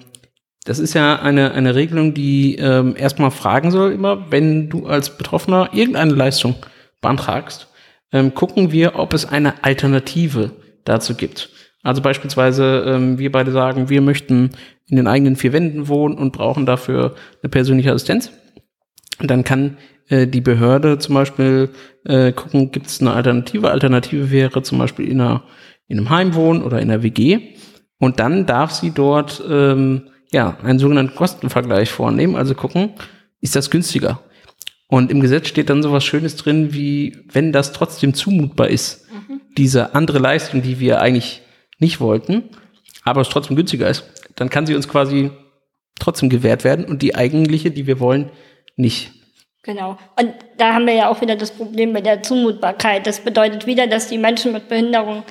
das 0.65 0.79
ist 0.79 0.95
ja 0.95 1.21
eine, 1.21 1.53
eine 1.53 1.75
Regelung, 1.75 2.15
die 2.15 2.57
ähm, 2.57 2.95
erstmal 2.97 3.31
fragen 3.31 3.71
soll, 3.71 3.93
immer, 3.93 4.31
wenn 4.31 4.69
du 4.69 4.87
als 4.87 5.17
Betroffener 5.17 5.71
irgendeine 5.73 6.15
Leistung 6.15 6.55
beantragst, 7.01 7.69
ähm, 8.13 8.35
gucken 8.35 8.71
wir, 8.71 8.99
ob 8.99 9.13
es 9.13 9.27
eine 9.27 9.65
Alternative 9.65 10.53
dazu 10.85 11.15
gibt. 11.15 11.51
Also 11.83 12.01
beispielsweise, 12.01 12.85
ähm, 12.87 13.19
wir 13.19 13.33
beide 13.33 13.51
sagen, 13.51 13.89
wir 13.89 14.01
möchten 14.03 14.51
in 14.87 14.97
den 14.97 15.09
eigenen 15.09 15.35
vier 15.35 15.53
Wänden 15.53 15.89
wohnen 15.89 16.17
und 16.17 16.33
brauchen 16.33 16.65
dafür 16.65 17.17
eine 17.43 17.51
persönliche 17.51 17.91
Assistenz. 17.91 18.31
Und 19.19 19.31
dann 19.31 19.43
kann 19.43 19.79
äh, 20.09 20.29
die 20.29 20.41
Behörde 20.41 20.99
zum 20.99 21.17
Beispiel 21.17 21.71
äh, 22.05 22.33
gucken, 22.33 22.71
gibt 22.71 22.87
es 22.87 23.01
eine 23.01 23.13
Alternative. 23.13 23.71
Alternative 23.71 24.31
wäre 24.31 24.63
zum 24.63 24.79
Beispiel 24.79 25.09
in, 25.09 25.21
einer, 25.21 25.43
in 25.89 25.99
einem 25.99 26.11
Heim 26.11 26.35
wohnen 26.35 26.63
oder 26.63 26.81
in 26.81 26.91
einer 26.91 27.03
WG. 27.03 27.57
Und 27.99 28.21
dann 28.21 28.47
darf 28.47 28.71
sie 28.71 28.93
dort 28.93 29.43
ähm, 29.49 30.09
ja 30.33 30.57
einen 30.63 30.79
sogenannten 30.79 31.15
Kostenvergleich 31.15 31.91
vornehmen, 31.91 32.37
also 32.37 32.55
gucken, 32.55 32.95
ist 33.41 33.57
das 33.57 33.71
günstiger? 33.71 34.21
Und 34.89 35.11
im 35.11 35.21
Gesetz 35.21 35.49
steht 35.49 35.71
dann 35.71 35.83
sowas 35.83 36.05
Schönes 36.05 36.37
drin, 36.37 36.75
wie 36.75 37.17
wenn 37.33 37.53
das 37.53 37.73
trotzdem 37.73 38.15
zumutbar 38.15 38.69
ist, 38.69 39.07
mhm. 39.11 39.41
diese 39.57 39.95
andere 39.95 40.19
Leistung, 40.19 40.63
die 40.63 40.81
wir 40.81 41.01
eigentlich 41.01 41.43
nicht 41.79 42.01
wollten, 42.01 42.51
aber 43.05 43.23
es 43.23 43.29
trotzdem 43.29 43.57
günstiger 43.57 43.89
ist, 43.89 44.05
dann 44.37 44.51
kann 44.51 44.67
sie 44.67 44.75
uns 44.75 44.89
quasi 44.89 45.31
trotzdem 45.99 46.29
gewährt 46.29 46.65
werden 46.65 46.85
und 46.85 47.03
die 47.03 47.15
eigentliche, 47.15 47.71
die 47.71 47.87
wir 47.87 48.01
wollen, 48.01 48.31
nicht. 48.77 49.13
Genau. 49.63 49.97
Und 50.19 50.35
da 50.59 50.75
haben 50.75 50.87
wir 50.87 50.95
ja 50.95 51.09
auch 51.09 51.21
wieder 51.21 51.37
das 51.37 51.53
Problem 51.53 51.93
mit 51.93 52.05
der 52.05 52.23
Zumutbarkeit. 52.23 53.07
Das 53.07 53.21
bedeutet 53.21 53.67
wieder, 53.67 53.87
dass 53.87 54.09
die 54.09 54.19
Menschen 54.19 54.53
mit 54.53 54.69
Behinderung 54.69 55.23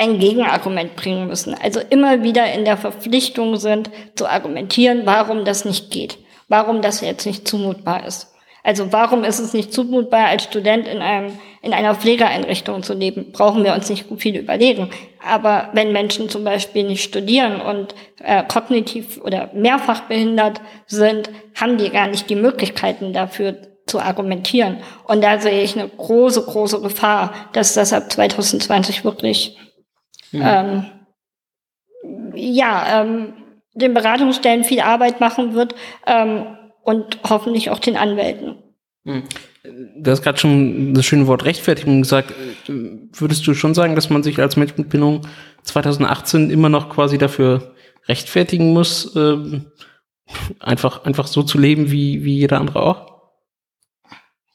ein 0.00 0.18
Gegenargument 0.18 0.96
bringen 0.96 1.28
müssen. 1.28 1.54
Also 1.54 1.80
immer 1.90 2.22
wieder 2.22 2.52
in 2.52 2.64
der 2.64 2.76
Verpflichtung 2.76 3.56
sind, 3.56 3.90
zu 4.16 4.26
argumentieren, 4.26 5.02
warum 5.04 5.44
das 5.44 5.64
nicht 5.64 5.90
geht 5.90 6.18
warum 6.50 6.82
das 6.82 7.00
jetzt 7.00 7.24
nicht 7.24 7.48
zumutbar 7.48 8.06
ist. 8.06 8.26
Also 8.62 8.92
warum 8.92 9.24
ist 9.24 9.38
es 9.38 9.54
nicht 9.54 9.72
zumutbar, 9.72 10.26
als 10.26 10.44
Student 10.44 10.86
in 10.86 11.00
einem 11.00 11.38
in 11.62 11.74
einer 11.74 11.94
Pflegeeinrichtung 11.94 12.82
zu 12.82 12.94
leben, 12.94 13.32
brauchen 13.32 13.64
wir 13.64 13.74
uns 13.74 13.90
nicht 13.90 14.06
viel 14.16 14.36
überlegen. 14.36 14.90
Aber 15.26 15.68
wenn 15.74 15.92
Menschen 15.92 16.30
zum 16.30 16.42
Beispiel 16.42 16.84
nicht 16.84 17.04
studieren 17.04 17.60
und 17.60 17.94
äh, 18.24 18.42
kognitiv 18.44 19.20
oder 19.22 19.50
mehrfach 19.52 20.02
behindert 20.02 20.62
sind, 20.86 21.30
haben 21.54 21.76
die 21.76 21.90
gar 21.90 22.06
nicht 22.06 22.30
die 22.30 22.34
Möglichkeiten 22.34 23.12
dafür 23.12 23.56
zu 23.86 24.00
argumentieren. 24.00 24.78
Und 25.04 25.22
da 25.22 25.38
sehe 25.38 25.62
ich 25.62 25.78
eine 25.78 25.88
große, 25.88 26.46
große 26.46 26.80
Gefahr, 26.80 27.34
dass 27.52 27.74
das 27.74 27.92
ab 27.92 28.10
2020 28.10 29.04
wirklich 29.04 29.58
mhm. 30.32 30.42
ähm, 30.44 30.84
ja, 32.34 33.02
ähm, 33.02 33.34
den 33.74 33.94
Beratungsstellen 33.94 34.64
viel 34.64 34.80
Arbeit 34.80 35.20
machen 35.20 35.54
wird 35.54 35.74
ähm, 36.06 36.56
und 36.82 37.18
hoffentlich 37.28 37.70
auch 37.70 37.78
den 37.78 37.96
Anwälten. 37.96 38.56
Hm. 39.04 39.22
Du 39.62 40.10
hast 40.10 40.22
gerade 40.22 40.38
schon 40.38 40.94
das 40.94 41.04
schöne 41.04 41.26
Wort 41.26 41.44
Rechtfertigung 41.44 42.02
gesagt. 42.02 42.34
Würdest 42.66 43.46
du 43.46 43.54
schon 43.54 43.74
sagen, 43.74 43.94
dass 43.94 44.10
man 44.10 44.22
sich 44.22 44.38
als 44.38 44.56
Mensch 44.56 44.76
mit 44.76 44.88
Bindung 44.88 45.26
2018 45.62 46.50
immer 46.50 46.68
noch 46.68 46.88
quasi 46.88 47.18
dafür 47.18 47.74
rechtfertigen 48.08 48.72
muss, 48.72 49.14
ähm, 49.16 49.66
einfach, 50.58 51.04
einfach 51.04 51.26
so 51.26 51.42
zu 51.42 51.58
leben 51.58 51.90
wie, 51.90 52.24
wie 52.24 52.38
jeder 52.38 52.58
andere 52.58 52.82
auch? 52.82 53.09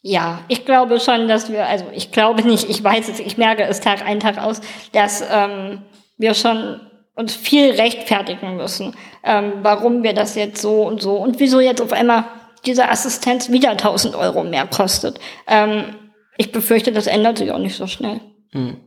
Ja, 0.08 0.42
ich 0.50 0.66
glaube 0.66 1.00
schon, 1.00 1.28
dass 1.28 1.52
wir, 1.52 1.66
also 1.66 1.86
ich 1.92 2.12
glaube 2.12 2.44
nicht, 2.44 2.70
ich 2.70 2.84
weiß 2.84 3.10
es, 3.10 3.20
ich 3.20 3.40
merke 3.40 3.64
es 3.64 3.80
Tag 3.80 4.06
ein, 4.06 4.20
Tag 4.20 4.38
aus, 4.38 4.62
dass 4.92 5.24
ähm, 5.34 5.80
wir 6.20 6.36
schon 6.36 6.80
uns 7.16 7.34
viel 7.34 7.72
rechtfertigen 7.72 8.56
müssen, 8.56 8.94
ähm, 9.24 9.54
warum 9.64 10.04
wir 10.04 10.14
das 10.14 10.36
jetzt 10.36 10.62
so 10.62 10.84
und 10.84 11.02
so 11.02 11.16
und 11.16 11.40
wieso 11.40 11.60
jetzt 11.60 11.82
auf 11.82 11.92
einmal 11.92 12.26
diese 12.68 12.88
Assistenz 12.88 13.50
wieder 13.50 13.72
1000 13.72 14.14
Euro 14.14 14.44
mehr 14.44 14.68
kostet. 14.68 15.20
Ähm, 15.48 15.86
ich 16.38 16.52
befürchte, 16.52 16.92
das 16.92 17.08
ändert 17.08 17.40
sich 17.40 17.52
auch 17.52 17.58
nicht 17.58 17.76
so 17.76 17.88
schnell. 17.88 18.22
Hm. 18.52 18.78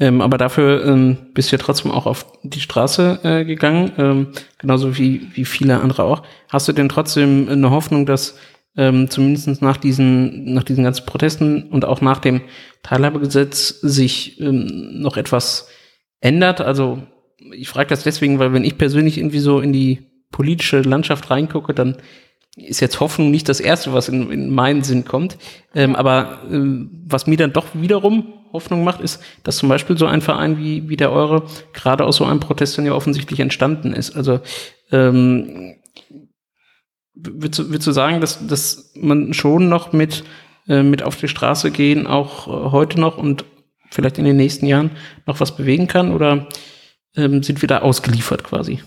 Ähm, 0.00 0.20
aber 0.20 0.36
dafür 0.36 0.84
ähm, 0.84 1.28
bist 1.32 1.52
du 1.52 1.56
ja 1.56 1.62
trotzdem 1.62 1.92
auch 1.92 2.06
auf 2.06 2.26
die 2.42 2.60
Straße 2.60 3.20
äh, 3.22 3.44
gegangen, 3.44 3.92
ähm, 3.98 4.32
genauso 4.58 4.98
wie, 4.98 5.28
wie 5.34 5.44
viele 5.44 5.78
andere 5.78 6.02
auch. 6.02 6.24
Hast 6.48 6.66
du 6.66 6.72
denn 6.72 6.88
trotzdem 6.88 7.48
eine 7.48 7.70
Hoffnung, 7.70 8.04
dass 8.04 8.36
ähm, 8.76 9.10
zumindest 9.10 9.62
nach 9.62 9.76
diesen, 9.76 10.52
nach 10.52 10.64
diesen 10.64 10.84
ganzen 10.84 11.06
Protesten 11.06 11.64
und 11.64 11.84
auch 11.84 12.00
nach 12.00 12.18
dem 12.18 12.42
Teilhabegesetz 12.82 13.80
sich 13.80 14.40
ähm, 14.40 15.00
noch 15.00 15.16
etwas 15.16 15.68
ändert? 16.20 16.60
Also 16.60 17.02
ich 17.52 17.68
frage 17.68 17.88
das 17.88 18.04
deswegen, 18.04 18.38
weil 18.38 18.52
wenn 18.52 18.64
ich 18.64 18.78
persönlich 18.78 19.18
irgendwie 19.18 19.40
so 19.40 19.60
in 19.60 19.72
die 19.72 20.06
politische 20.30 20.82
Landschaft 20.82 21.30
reingucke, 21.30 21.74
dann 21.74 21.96
ist 22.56 22.80
jetzt 22.80 23.00
Hoffnung 23.00 23.30
nicht 23.30 23.48
das 23.48 23.60
Erste, 23.60 23.92
was 23.92 24.08
in, 24.08 24.30
in 24.30 24.50
meinen 24.50 24.82
Sinn 24.82 25.04
kommt. 25.04 25.38
Ähm, 25.74 25.94
aber 25.94 26.40
ähm, 26.50 27.04
was 27.06 27.26
mir 27.26 27.36
dann 27.36 27.52
doch 27.52 27.66
wiederum 27.74 28.32
Hoffnung 28.52 28.82
macht, 28.84 29.00
ist, 29.00 29.22
dass 29.44 29.58
zum 29.58 29.68
Beispiel 29.68 29.96
so 29.96 30.06
ein 30.06 30.20
Verein 30.20 30.58
wie, 30.58 30.88
wie 30.88 30.96
der 30.96 31.12
eure 31.12 31.44
gerade 31.72 32.04
aus 32.04 32.16
so 32.16 32.24
einem 32.24 32.40
Protest 32.40 32.76
dann 32.76 32.86
ja 32.86 32.92
offensichtlich 32.92 33.40
entstanden 33.40 33.92
ist. 33.92 34.16
Also 34.16 34.40
ähm, 34.90 35.76
würdest, 37.14 37.58
du, 37.58 37.68
würdest 37.70 37.86
du 37.86 37.92
sagen, 37.92 38.20
dass, 38.20 38.46
dass 38.46 38.92
man 38.94 39.32
schon 39.34 39.68
noch 39.68 39.92
mit, 39.92 40.24
äh, 40.68 40.82
mit 40.82 41.02
auf 41.02 41.16
die 41.16 41.28
Straße 41.28 41.70
gehen, 41.70 42.06
auch 42.06 42.46
äh, 42.46 42.70
heute 42.70 43.00
noch 43.00 43.18
und 43.18 43.44
vielleicht 43.90 44.18
in 44.18 44.24
den 44.24 44.36
nächsten 44.36 44.66
Jahren 44.66 44.90
noch 45.26 45.40
was 45.40 45.56
bewegen 45.56 45.86
kann? 45.86 46.12
Oder 46.12 46.46
ähm, 47.16 47.42
sind 47.42 47.62
wir 47.62 47.68
da 47.68 47.80
ausgeliefert 47.80 48.44
quasi. 48.44 48.80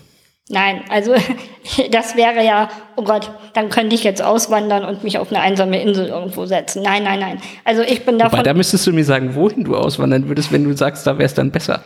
Nein, 0.48 0.82
also 0.90 1.14
das 1.90 2.16
wäre 2.16 2.44
ja, 2.44 2.68
oh 2.96 3.04
Gott, 3.04 3.30
dann 3.54 3.70
könnte 3.70 3.94
ich 3.94 4.04
jetzt 4.04 4.22
auswandern 4.22 4.84
und 4.84 5.02
mich 5.02 5.18
auf 5.18 5.30
eine 5.30 5.40
einsame 5.40 5.80
Insel 5.80 6.08
irgendwo 6.08 6.44
setzen. 6.44 6.82
Nein, 6.82 7.02
nein, 7.04 7.20
nein. 7.20 7.40
Also 7.64 7.82
ich 7.82 8.04
bin 8.04 8.18
davon. 8.18 8.32
Wobei, 8.32 8.42
da 8.42 8.54
müsstest 8.54 8.86
du 8.86 8.92
mir 8.92 9.04
sagen, 9.04 9.34
wohin 9.34 9.64
du 9.64 9.76
auswandern 9.76 10.28
würdest, 10.28 10.52
wenn 10.52 10.64
du 10.64 10.76
sagst, 10.76 11.06
da 11.06 11.16
wäre 11.18 11.26
es 11.26 11.34
dann 11.34 11.50
besser. 11.50 11.84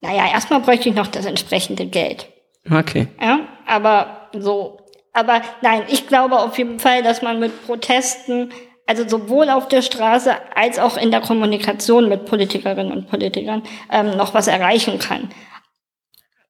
Naja, 0.00 0.30
erstmal 0.32 0.60
bräuchte 0.60 0.88
ich 0.88 0.94
noch 0.94 1.08
das 1.08 1.26
entsprechende 1.26 1.86
Geld. 1.86 2.26
Okay. 2.70 3.08
Ja, 3.20 3.40
aber 3.66 4.17
so. 4.32 4.78
Aber 5.12 5.42
nein, 5.62 5.82
ich 5.88 6.06
glaube 6.06 6.38
auf 6.38 6.58
jeden 6.58 6.78
Fall, 6.78 7.02
dass 7.02 7.22
man 7.22 7.40
mit 7.40 7.66
Protesten 7.66 8.52
also 8.88 9.06
sowohl 9.06 9.50
auf 9.50 9.68
der 9.68 9.82
Straße 9.82 10.34
als 10.54 10.78
auch 10.78 10.96
in 10.96 11.10
der 11.10 11.20
Kommunikation 11.20 12.08
mit 12.08 12.24
Politikerinnen 12.24 12.90
und 12.90 13.08
Politikern 13.08 13.62
ähm, 13.92 14.16
noch 14.16 14.32
was 14.32 14.46
erreichen 14.46 14.98
kann. 14.98 15.30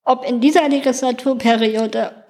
Ob 0.05 0.25
in 0.25 0.41
dieser 0.41 0.69
Legislaturperiode 0.69 2.25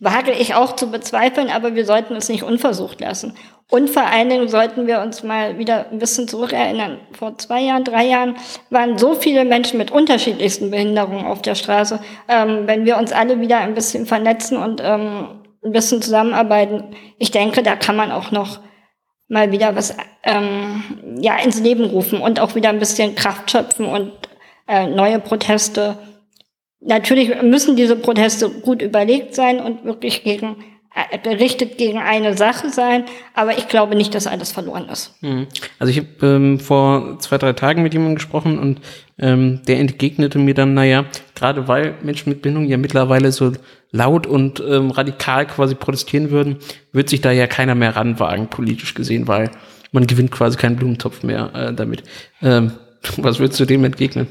wage 0.00 0.32
ich 0.32 0.54
auch 0.54 0.76
zu 0.76 0.90
bezweifeln, 0.90 1.50
aber 1.50 1.74
wir 1.74 1.84
sollten 1.84 2.14
es 2.14 2.28
nicht 2.28 2.44
unversucht 2.44 3.00
lassen. 3.00 3.34
Und 3.70 3.90
vor 3.90 4.04
allen 4.04 4.30
Dingen 4.30 4.48
sollten 4.48 4.86
wir 4.86 5.00
uns 5.00 5.22
mal 5.22 5.58
wieder 5.58 5.90
ein 5.90 5.98
bisschen 5.98 6.26
zurückerinnern. 6.26 7.00
Vor 7.12 7.36
zwei 7.36 7.60
Jahren, 7.60 7.84
drei 7.84 8.06
Jahren 8.06 8.36
waren 8.70 8.96
so 8.96 9.14
viele 9.14 9.44
Menschen 9.44 9.76
mit 9.76 9.90
unterschiedlichsten 9.90 10.70
Behinderungen 10.70 11.26
auf 11.26 11.42
der 11.42 11.54
Straße. 11.54 12.00
Ähm, 12.28 12.66
wenn 12.66 12.86
wir 12.86 12.96
uns 12.96 13.12
alle 13.12 13.40
wieder 13.40 13.58
ein 13.58 13.74
bisschen 13.74 14.06
vernetzen 14.06 14.56
und 14.56 14.80
ähm, 14.82 15.42
ein 15.62 15.72
bisschen 15.72 16.00
zusammenarbeiten, 16.00 16.94
ich 17.18 17.30
denke, 17.30 17.62
da 17.62 17.76
kann 17.76 17.96
man 17.96 18.10
auch 18.10 18.30
noch 18.30 18.60
mal 19.28 19.52
wieder 19.52 19.76
was 19.76 19.94
ähm, 20.22 21.18
ja, 21.20 21.36
ins 21.36 21.60
Leben 21.60 21.84
rufen 21.84 22.20
und 22.20 22.40
auch 22.40 22.54
wieder 22.54 22.70
ein 22.70 22.78
bisschen 22.78 23.14
Kraft 23.16 23.50
schöpfen 23.50 23.84
und 23.84 24.12
äh, 24.66 24.86
neue 24.86 25.18
Proteste. 25.18 25.98
Natürlich 26.80 27.42
müssen 27.42 27.76
diese 27.76 27.96
Proteste 27.96 28.50
gut 28.50 28.82
überlegt 28.82 29.34
sein 29.34 29.60
und 29.60 29.84
wirklich 29.84 30.22
gegen 30.22 30.56
äh, 30.94 31.18
gerichtet 31.18 31.76
gegen 31.76 31.98
eine 31.98 32.36
Sache 32.36 32.70
sein, 32.70 33.04
aber 33.34 33.56
ich 33.58 33.68
glaube 33.68 33.94
nicht, 33.94 34.14
dass 34.14 34.26
alles 34.26 34.52
verloren 34.52 34.88
ist. 34.88 35.14
Mhm. 35.20 35.46
Also 35.78 35.90
ich 35.90 35.98
habe 35.98 36.26
ähm, 36.26 36.58
vor 36.58 37.18
zwei, 37.20 37.38
drei 37.38 37.52
Tagen 37.52 37.82
mit 37.82 37.92
jemandem 37.92 38.16
gesprochen 38.16 38.58
und 38.58 38.80
ähm, 39.18 39.60
der 39.68 39.78
entgegnete 39.78 40.38
mir 40.38 40.54
dann, 40.54 40.74
naja, 40.74 41.04
gerade 41.34 41.68
weil 41.68 41.94
Menschen 42.02 42.30
mit 42.30 42.42
Bindung 42.42 42.64
ja 42.64 42.78
mittlerweile 42.78 43.32
so 43.32 43.52
laut 43.90 44.26
und 44.26 44.60
ähm, 44.66 44.90
radikal 44.90 45.46
quasi 45.46 45.74
protestieren 45.74 46.30
würden, 46.30 46.56
wird 46.92 47.08
sich 47.10 47.20
da 47.20 47.32
ja 47.32 47.46
keiner 47.46 47.74
mehr 47.74 47.94
ranwagen, 47.94 48.48
politisch 48.48 48.94
gesehen, 48.94 49.28
weil 49.28 49.50
man 49.92 50.06
gewinnt 50.06 50.30
quasi 50.30 50.56
keinen 50.56 50.76
Blumentopf 50.76 51.22
mehr 51.22 51.50
äh, 51.54 51.74
damit. 51.74 52.02
Ähm, 52.42 52.72
was 53.18 53.38
würdest 53.38 53.60
du 53.60 53.66
dem 53.66 53.84
entgegnen? 53.84 54.26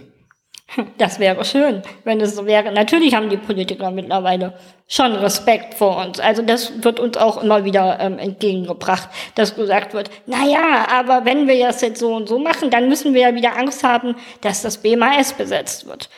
Das 0.98 1.20
wäre 1.20 1.46
schön, 1.46 1.82
wenn 2.04 2.20
es 2.20 2.36
so 2.36 2.46
wäre. 2.46 2.72
Natürlich 2.72 3.16
haben 3.16 3.30
die 3.30 3.38
Politiker 3.38 3.90
mittlerweile 3.90 4.54
schon 4.88 5.14
Respekt 5.14 5.74
vor 5.74 6.06
uns. 6.06 6.20
Also 6.20 6.42
das 6.42 6.84
wird 6.84 7.00
uns 7.00 7.18
auch 7.18 7.42
immer 7.42 7.64
wieder 7.64 8.00
ähm, 8.00 8.20
entgegengebracht, 8.20 9.10
dass 9.36 9.56
gesagt 9.56 9.94
wird, 9.94 10.10
na 10.26 10.46
ja, 10.46 10.88
aber 10.92 11.26
wenn 11.26 11.48
wir 11.48 11.68
das 11.68 11.82
jetzt 11.82 12.00
so 12.00 12.14
und 12.14 12.28
so 12.28 12.38
machen, 12.38 12.70
dann 12.70 12.90
müssen 12.90 13.14
wir 13.14 13.22
ja 13.22 13.36
wieder 13.36 13.58
Angst 13.58 13.84
haben, 13.84 14.16
dass 14.42 14.62
das 14.62 14.80
BMAS 14.80 15.34
besetzt 15.34 15.88
wird. 15.88 16.10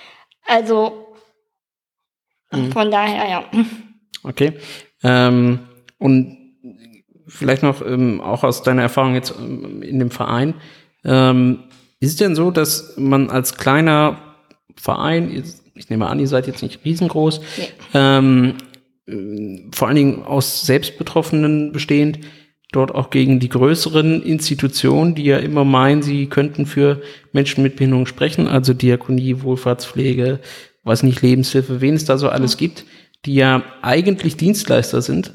Also 0.46 1.08
mhm. 2.52 2.72
von 2.72 2.90
daher, 2.92 3.30
ja. 3.30 3.46
Okay. 4.24 4.54
Ähm, 5.04 5.60
und 6.00 6.38
vielleicht 7.28 7.64
noch 7.64 7.82
ähm, 7.86 8.20
auch 8.20 8.44
aus 8.44 8.64
deiner 8.64 8.82
Erfahrung 8.82 9.14
jetzt 9.14 9.34
ähm, 9.40 9.82
in 9.82 10.00
dem 10.00 10.12
Verein. 10.12 10.56
Ähm, 11.06 11.66
ist 12.00 12.12
es 12.12 12.16
denn 12.18 12.36
so, 12.36 12.52
dass 12.52 12.96
man 12.98 13.30
als 13.30 13.56
kleiner 13.56 14.29
Verein, 14.80 15.44
ich 15.76 15.90
nehme 15.90 16.08
an, 16.08 16.20
ihr 16.20 16.28
seid 16.28 16.48
jetzt 16.48 16.64
nicht 16.64 16.84
riesengroß, 16.86 17.42
nee. 17.58 17.68
ähm, 17.94 18.56
vor 19.74 19.88
allen 19.88 19.98
Dingen 19.98 20.24
aus 20.24 20.66
Selbstbetroffenen 20.66 21.72
bestehend, 21.72 22.20
dort 22.72 22.94
auch 22.94 23.10
gegen 23.10 23.40
die 23.40 23.50
größeren 23.50 24.22
Institutionen, 24.22 25.16
die 25.16 25.24
ja 25.24 25.38
immer 25.38 25.66
meinen, 25.66 26.02
sie 26.02 26.28
könnten 26.28 26.66
für 26.66 27.02
Menschen 27.34 27.64
mit 27.64 27.76
Behinderung 27.76 28.06
sprechen, 28.06 28.48
also 28.48 28.74
Diakonie, 28.74 29.42
Wohlfahrtspflege, 29.42 30.40
was 30.84 31.04
nicht, 31.04 31.22
Lebenshilfe, 31.22 31.82
wen 31.82 31.96
es 31.96 32.06
da 32.06 32.18
so 32.18 32.30
alles 32.30 32.58
gibt, 32.58 32.86
die 33.26 33.36
ja 33.36 33.64
eigentlich 33.82 34.38
Dienstleister 34.38 35.02
sind, 35.02 35.34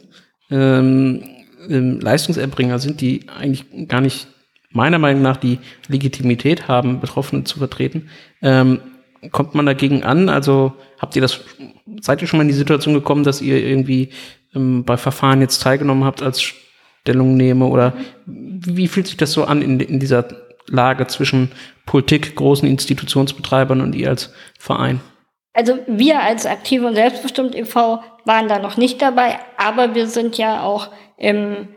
ähm, 0.51 1.25
ähm, 1.69 2.01
Leistungserbringer 2.01 2.79
sind, 2.79 3.01
die 3.01 3.29
eigentlich 3.29 3.89
gar 3.89 4.01
nicht 4.01 4.29
meiner 4.71 4.99
Meinung 4.99 5.23
nach 5.23 5.37
die 5.37 5.59
Legitimität 5.89 6.69
haben, 6.69 7.01
Betroffene 7.01 7.45
zu 7.45 7.59
vertreten. 7.59 8.09
Ähm, 8.43 8.81
kommt 9.31 9.55
man 9.55 9.67
dagegen 9.67 10.03
an? 10.03 10.29
Also 10.29 10.73
habt 10.99 11.17
ihr 11.17 11.23
das, 11.23 11.41
seid 12.01 12.23
ihr 12.23 12.29
schon 12.29 12.39
mal 12.39 12.43
in 12.43 12.49
die 12.49 12.55
Situation 12.55 12.95
gekommen, 12.95 13.25
dass 13.25 13.41
ihr 13.41 13.65
irgendwie 13.65 14.11
ähm, 14.55 14.85
bei 14.85 14.97
Verfahren 14.97 15.41
jetzt 15.41 15.63
teilgenommen 15.63 16.05
habt 16.05 16.23
als 16.23 16.43
Stellungnehmer 16.43 17.71
oder 17.71 17.93
wie 18.27 18.89
fühlt 18.89 19.07
sich 19.07 19.17
das 19.17 19.33
so 19.33 19.45
an 19.45 19.63
in, 19.63 19.81
in 19.81 20.01
dieser 20.01 20.27
Lage 20.67 21.07
zwischen 21.07 21.53
Politik, 21.85 22.35
großen 22.35 22.67
Institutionsbetreibern 22.69 23.81
und 23.81 23.95
ihr 23.95 24.09
als 24.09 24.33
Verein? 24.59 25.01
Also 25.53 25.79
wir 25.87 26.21
als 26.21 26.47
Aktiv 26.47 26.83
und 26.83 26.95
Selbstbestimmt 26.95 27.55
e.V. 27.55 28.03
waren 28.25 28.49
da 28.49 28.59
noch 28.59 28.77
nicht 28.77 29.01
dabei, 29.03 29.39
aber 29.57 29.95
wir 29.95 30.09
sind 30.09 30.37
ja 30.37 30.63
auch 30.63 30.89
im 31.17 31.69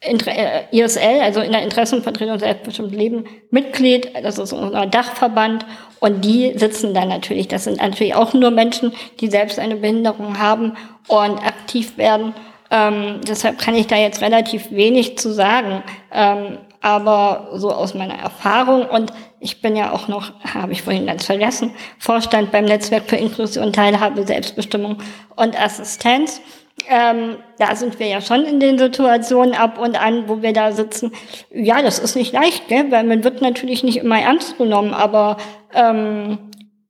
äh, 0.00 0.64
ISL, 0.72 1.20
also 1.22 1.40
in 1.40 1.52
der 1.52 1.62
Interessenvertretung 1.62 2.38
selbstbestimmt 2.38 2.94
Leben, 2.94 3.24
Mitglied, 3.50 4.10
das 4.22 4.38
ist 4.38 4.52
unser 4.52 4.86
Dachverband 4.86 5.64
und 6.00 6.24
die 6.24 6.52
sitzen 6.56 6.94
dann 6.94 7.08
natürlich, 7.08 7.48
das 7.48 7.64
sind 7.64 7.78
natürlich 7.78 8.14
auch 8.14 8.34
nur 8.34 8.50
Menschen, 8.50 8.92
die 9.20 9.28
selbst 9.28 9.58
eine 9.58 9.76
Behinderung 9.76 10.38
haben 10.38 10.76
und 11.08 11.38
aktiv 11.38 11.96
werden. 11.96 12.34
Ähm, 12.70 13.20
deshalb 13.26 13.58
kann 13.58 13.74
ich 13.74 13.86
da 13.86 13.96
jetzt 13.96 14.20
relativ 14.20 14.70
wenig 14.70 15.18
zu 15.18 15.32
sagen. 15.32 15.82
Ähm, 16.12 16.58
aber 16.80 17.48
so 17.54 17.72
aus 17.72 17.94
meiner 17.94 18.14
Erfahrung 18.14 18.86
und 18.86 19.12
ich 19.40 19.60
bin 19.60 19.76
ja 19.76 19.92
auch 19.92 20.08
noch, 20.08 20.32
habe 20.44 20.72
ich 20.72 20.82
vorhin 20.82 21.06
ganz 21.06 21.26
vergessen, 21.26 21.72
Vorstand 21.98 22.52
beim 22.52 22.64
Netzwerk 22.64 23.04
für 23.08 23.16
Inklusion, 23.16 23.72
Teilhabe, 23.72 24.26
Selbstbestimmung 24.26 24.98
und 25.34 25.60
Assistenz. 25.60 26.40
Ähm, 26.88 27.36
da 27.58 27.74
sind 27.74 27.98
wir 27.98 28.06
ja 28.06 28.20
schon 28.20 28.44
in 28.44 28.60
den 28.60 28.78
Situationen 28.78 29.54
ab 29.54 29.78
und 29.78 30.00
an, 30.00 30.28
wo 30.28 30.42
wir 30.42 30.52
da 30.52 30.72
sitzen. 30.72 31.12
Ja, 31.50 31.82
das 31.82 31.98
ist 31.98 32.16
nicht 32.16 32.32
leicht, 32.32 32.68
gell? 32.68 32.90
weil 32.90 33.04
man 33.04 33.24
wird 33.24 33.40
natürlich 33.40 33.82
nicht 33.82 33.96
immer 33.96 34.20
ernst 34.20 34.58
genommen, 34.58 34.92
aber 34.92 35.38
ähm, 35.74 36.38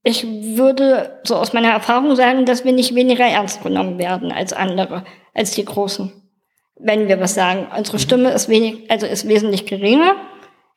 ich 0.03 0.25
würde 0.57 1.21
so 1.25 1.37
aus 1.37 1.53
meiner 1.53 1.71
Erfahrung 1.71 2.15
sagen, 2.15 2.45
dass 2.47 2.65
wir 2.65 2.73
nicht 2.73 2.95
weniger 2.95 3.25
ernst 3.25 3.63
genommen 3.63 3.99
werden 3.99 4.33
als 4.33 4.53
andere, 4.53 5.05
als 5.35 5.53
die 5.53 5.65
Großen. 5.65 6.13
Wenn 6.79 7.09
wir 7.09 7.19
was 7.21 7.35
sagen. 7.35 7.67
Unsere 7.77 7.99
Stimme 7.99 8.31
ist 8.31 8.49
wenig, 8.49 8.91
also 8.91 9.07
ist 9.07 9.27
wesentlich 9.27 9.67
geringer. 9.67 10.15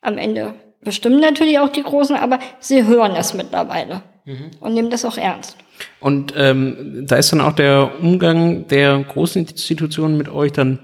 Am 0.02 0.18
Ende 0.18 0.54
bestimmen 0.82 1.20
natürlich 1.20 1.60
auch 1.60 1.70
die 1.70 1.84
Großen, 1.84 2.16
aber 2.16 2.40
sie 2.60 2.86
hören 2.86 3.16
es 3.16 3.34
mittlerweile 3.34 4.02
mhm. 4.26 4.52
und 4.62 4.74
nehmen 4.74 4.90
das 4.90 5.06
auch 5.06 5.18
ernst. 5.18 5.58
Und 6.00 6.34
ähm, 6.36 7.06
da 7.08 7.16
ist 7.16 7.32
dann 7.32 7.42
auch 7.42 7.54
der 7.54 8.00
Umgang 8.02 8.68
der 8.68 9.00
großen 9.00 9.42
Institutionen 9.42 10.18
mit 10.18 10.30
euch 10.30 10.52
dann 10.52 10.80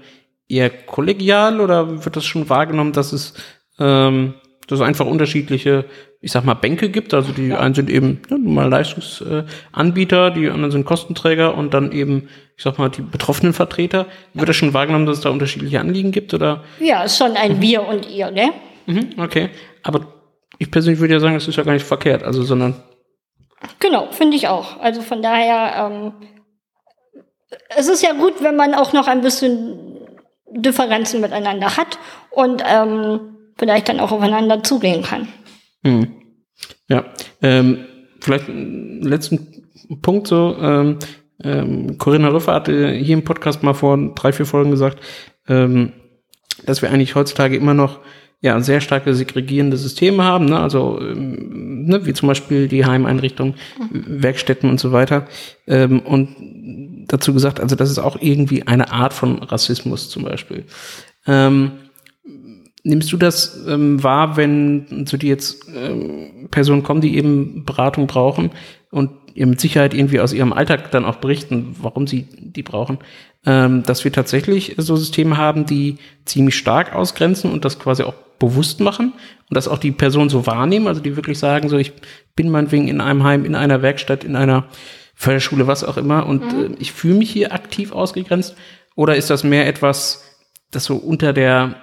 eher 0.48 0.70
kollegial 0.70 1.60
oder 1.60 2.04
wird 2.04 2.16
das 2.16 2.24
schon 2.24 2.48
wahrgenommen, 2.48 2.92
dass 2.92 3.12
es 3.12 3.34
ähm, 3.78 4.34
dass 4.66 4.80
es 4.80 4.84
einfach 4.84 5.06
unterschiedliche, 5.06 5.84
ich 6.20 6.32
sag 6.32 6.44
mal, 6.44 6.54
Bänke 6.54 6.90
gibt. 6.90 7.14
Also 7.14 7.32
die 7.32 7.52
einen 7.52 7.74
sind 7.74 7.88
eben 7.88 8.20
ne, 8.28 8.38
mal 8.38 8.68
Leistungsanbieter, 8.68 10.30
die 10.30 10.48
anderen 10.48 10.72
sind 10.72 10.84
Kostenträger 10.84 11.56
und 11.56 11.72
dann 11.72 11.92
eben, 11.92 12.28
ich 12.56 12.64
sag 12.64 12.78
mal, 12.78 12.88
die 12.88 13.02
betroffenen 13.02 13.52
Vertreter. 13.52 14.06
Wird 14.34 14.48
das 14.48 14.56
schon 14.56 14.74
wahrgenommen, 14.74 15.06
dass 15.06 15.18
es 15.18 15.22
da 15.22 15.30
unterschiedliche 15.30 15.80
Anliegen 15.80 16.10
gibt? 16.10 16.34
Oder? 16.34 16.64
Ja, 16.80 17.04
ist 17.04 17.18
schon 17.18 17.36
ein 17.36 17.56
mhm. 17.56 17.62
Wir 17.62 17.86
und 17.86 18.08
ihr, 18.08 18.30
ne? 18.30 18.52
Mhm, 18.86 19.10
okay. 19.18 19.50
Aber 19.82 20.06
ich 20.58 20.70
persönlich 20.70 21.00
würde 21.00 21.14
ja 21.14 21.20
sagen, 21.20 21.36
es 21.36 21.46
ist 21.46 21.56
ja 21.56 21.62
gar 21.62 21.72
nicht 21.72 21.86
verkehrt, 21.86 22.22
also 22.24 22.42
sondern. 22.42 22.74
Genau, 23.80 24.10
finde 24.10 24.36
ich 24.36 24.48
auch. 24.48 24.80
Also 24.80 25.02
von 25.02 25.22
daher, 25.22 25.86
ähm, 25.86 26.12
es 27.76 27.88
ist 27.88 28.02
ja 28.02 28.12
gut, 28.12 28.42
wenn 28.42 28.56
man 28.56 28.74
auch 28.74 28.92
noch 28.92 29.06
ein 29.06 29.20
bisschen 29.20 29.96
Differenzen 30.50 31.20
miteinander 31.20 31.76
hat 31.76 31.98
und 32.30 32.62
ähm, 32.66 33.36
vielleicht 33.58 33.88
dann 33.88 34.00
auch 34.00 34.12
aufeinander 34.12 34.62
zugehen 34.62 35.02
kann. 35.02 35.28
Hm. 35.84 36.22
Ja, 36.88 37.04
ähm, 37.42 37.84
vielleicht 38.20 38.48
einen 38.48 39.02
letzten 39.02 40.00
Punkt 40.02 40.28
so. 40.28 40.56
Ähm, 40.60 40.98
ähm, 41.42 41.98
Corinna 41.98 42.28
Rüffer 42.28 42.54
hatte 42.54 42.90
hier 42.92 43.14
im 43.14 43.24
Podcast 43.24 43.62
mal 43.62 43.74
vor 43.74 43.98
drei, 44.14 44.32
vier 44.32 44.46
Folgen 44.46 44.70
gesagt, 44.70 45.00
ähm, 45.48 45.92
dass 46.64 46.82
wir 46.82 46.90
eigentlich 46.90 47.14
heutzutage 47.14 47.56
immer 47.56 47.74
noch 47.74 48.00
ja, 48.46 48.60
sehr 48.60 48.80
starke 48.80 49.12
segregierende 49.14 49.76
Systeme 49.76 50.22
haben, 50.22 50.46
ne? 50.46 50.58
also 50.58 51.00
ähm, 51.00 51.84
ne, 51.86 52.06
wie 52.06 52.12
zum 52.12 52.28
Beispiel 52.28 52.68
die 52.68 52.86
Heimeinrichtungen, 52.86 53.54
mhm. 53.78 54.22
Werkstätten 54.22 54.70
und 54.70 54.78
so 54.78 54.92
weiter. 54.92 55.26
Ähm, 55.66 56.00
und 56.00 56.36
dazu 57.08 57.34
gesagt, 57.34 57.60
also 57.60 57.74
das 57.76 57.90
ist 57.90 57.98
auch 57.98 58.16
irgendwie 58.20 58.66
eine 58.66 58.92
Art 58.92 59.12
von 59.12 59.42
Rassismus 59.42 60.08
zum 60.08 60.22
Beispiel. 60.22 60.64
Ähm, 61.26 61.72
Nimmst 62.88 63.12
du 63.12 63.16
das 63.16 63.66
ähm, 63.66 64.00
wahr, 64.04 64.36
wenn 64.36 65.06
zu 65.06 65.16
dir 65.16 65.30
jetzt 65.30 65.66
ähm, 65.74 66.46
Personen 66.52 66.84
kommen, 66.84 67.00
die 67.00 67.16
eben 67.16 67.64
Beratung 67.64 68.06
brauchen 68.06 68.52
und 68.92 69.10
ihr 69.36 69.46
mit 69.46 69.60
Sicherheit 69.60 69.94
irgendwie 69.94 70.20
aus 70.20 70.32
ihrem 70.32 70.52
Alltag 70.52 70.90
dann 70.90 71.04
auch 71.04 71.16
berichten, 71.16 71.76
warum 71.80 72.06
sie 72.06 72.26
die 72.40 72.62
brauchen, 72.62 72.98
ähm, 73.44 73.82
dass 73.84 74.02
wir 74.02 74.12
tatsächlich 74.12 74.74
so 74.78 74.96
Systeme 74.96 75.36
haben, 75.36 75.66
die 75.66 75.98
ziemlich 76.24 76.56
stark 76.56 76.94
ausgrenzen 76.94 77.52
und 77.52 77.64
das 77.64 77.78
quasi 77.78 78.02
auch 78.02 78.14
bewusst 78.38 78.80
machen 78.80 79.12
und 79.48 79.54
das 79.56 79.68
auch 79.68 79.78
die 79.78 79.92
Personen 79.92 80.30
so 80.30 80.46
wahrnehmen, 80.46 80.88
also 80.88 81.00
die 81.00 81.16
wirklich 81.16 81.38
sagen, 81.38 81.68
so 81.68 81.76
ich 81.76 81.92
bin 82.34 82.50
meinetwegen 82.50 82.88
in 82.88 83.00
einem 83.00 83.24
Heim, 83.24 83.44
in 83.44 83.54
einer 83.54 83.82
Werkstatt, 83.82 84.24
in 84.24 84.36
einer 84.36 84.64
Förderschule, 85.14 85.66
was 85.66 85.84
auch 85.84 85.96
immer 85.96 86.26
und 86.26 86.52
mhm. 86.52 86.74
äh, 86.74 86.76
ich 86.78 86.92
fühle 86.92 87.14
mich 87.14 87.30
hier 87.30 87.52
aktiv 87.52 87.92
ausgegrenzt 87.92 88.56
oder 88.94 89.16
ist 89.16 89.30
das 89.30 89.44
mehr 89.44 89.66
etwas, 89.66 90.24
das 90.70 90.84
so 90.84 90.96
unter 90.96 91.32
der 91.32 91.76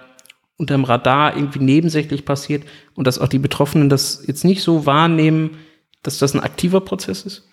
unterm 0.57 0.83
Radar 0.83 1.35
irgendwie 1.35 1.59
nebensächlich 1.59 2.25
passiert 2.25 2.63
und 2.95 3.07
dass 3.07 3.19
auch 3.19 3.27
die 3.27 3.39
Betroffenen 3.39 3.89
das 3.89 4.23
jetzt 4.27 4.43
nicht 4.43 4.61
so 4.63 4.85
wahrnehmen, 4.85 5.57
dass 6.03 6.19
das 6.19 6.33
ein 6.33 6.41
aktiver 6.41 6.81
Prozess 6.81 7.23
ist? 7.23 7.43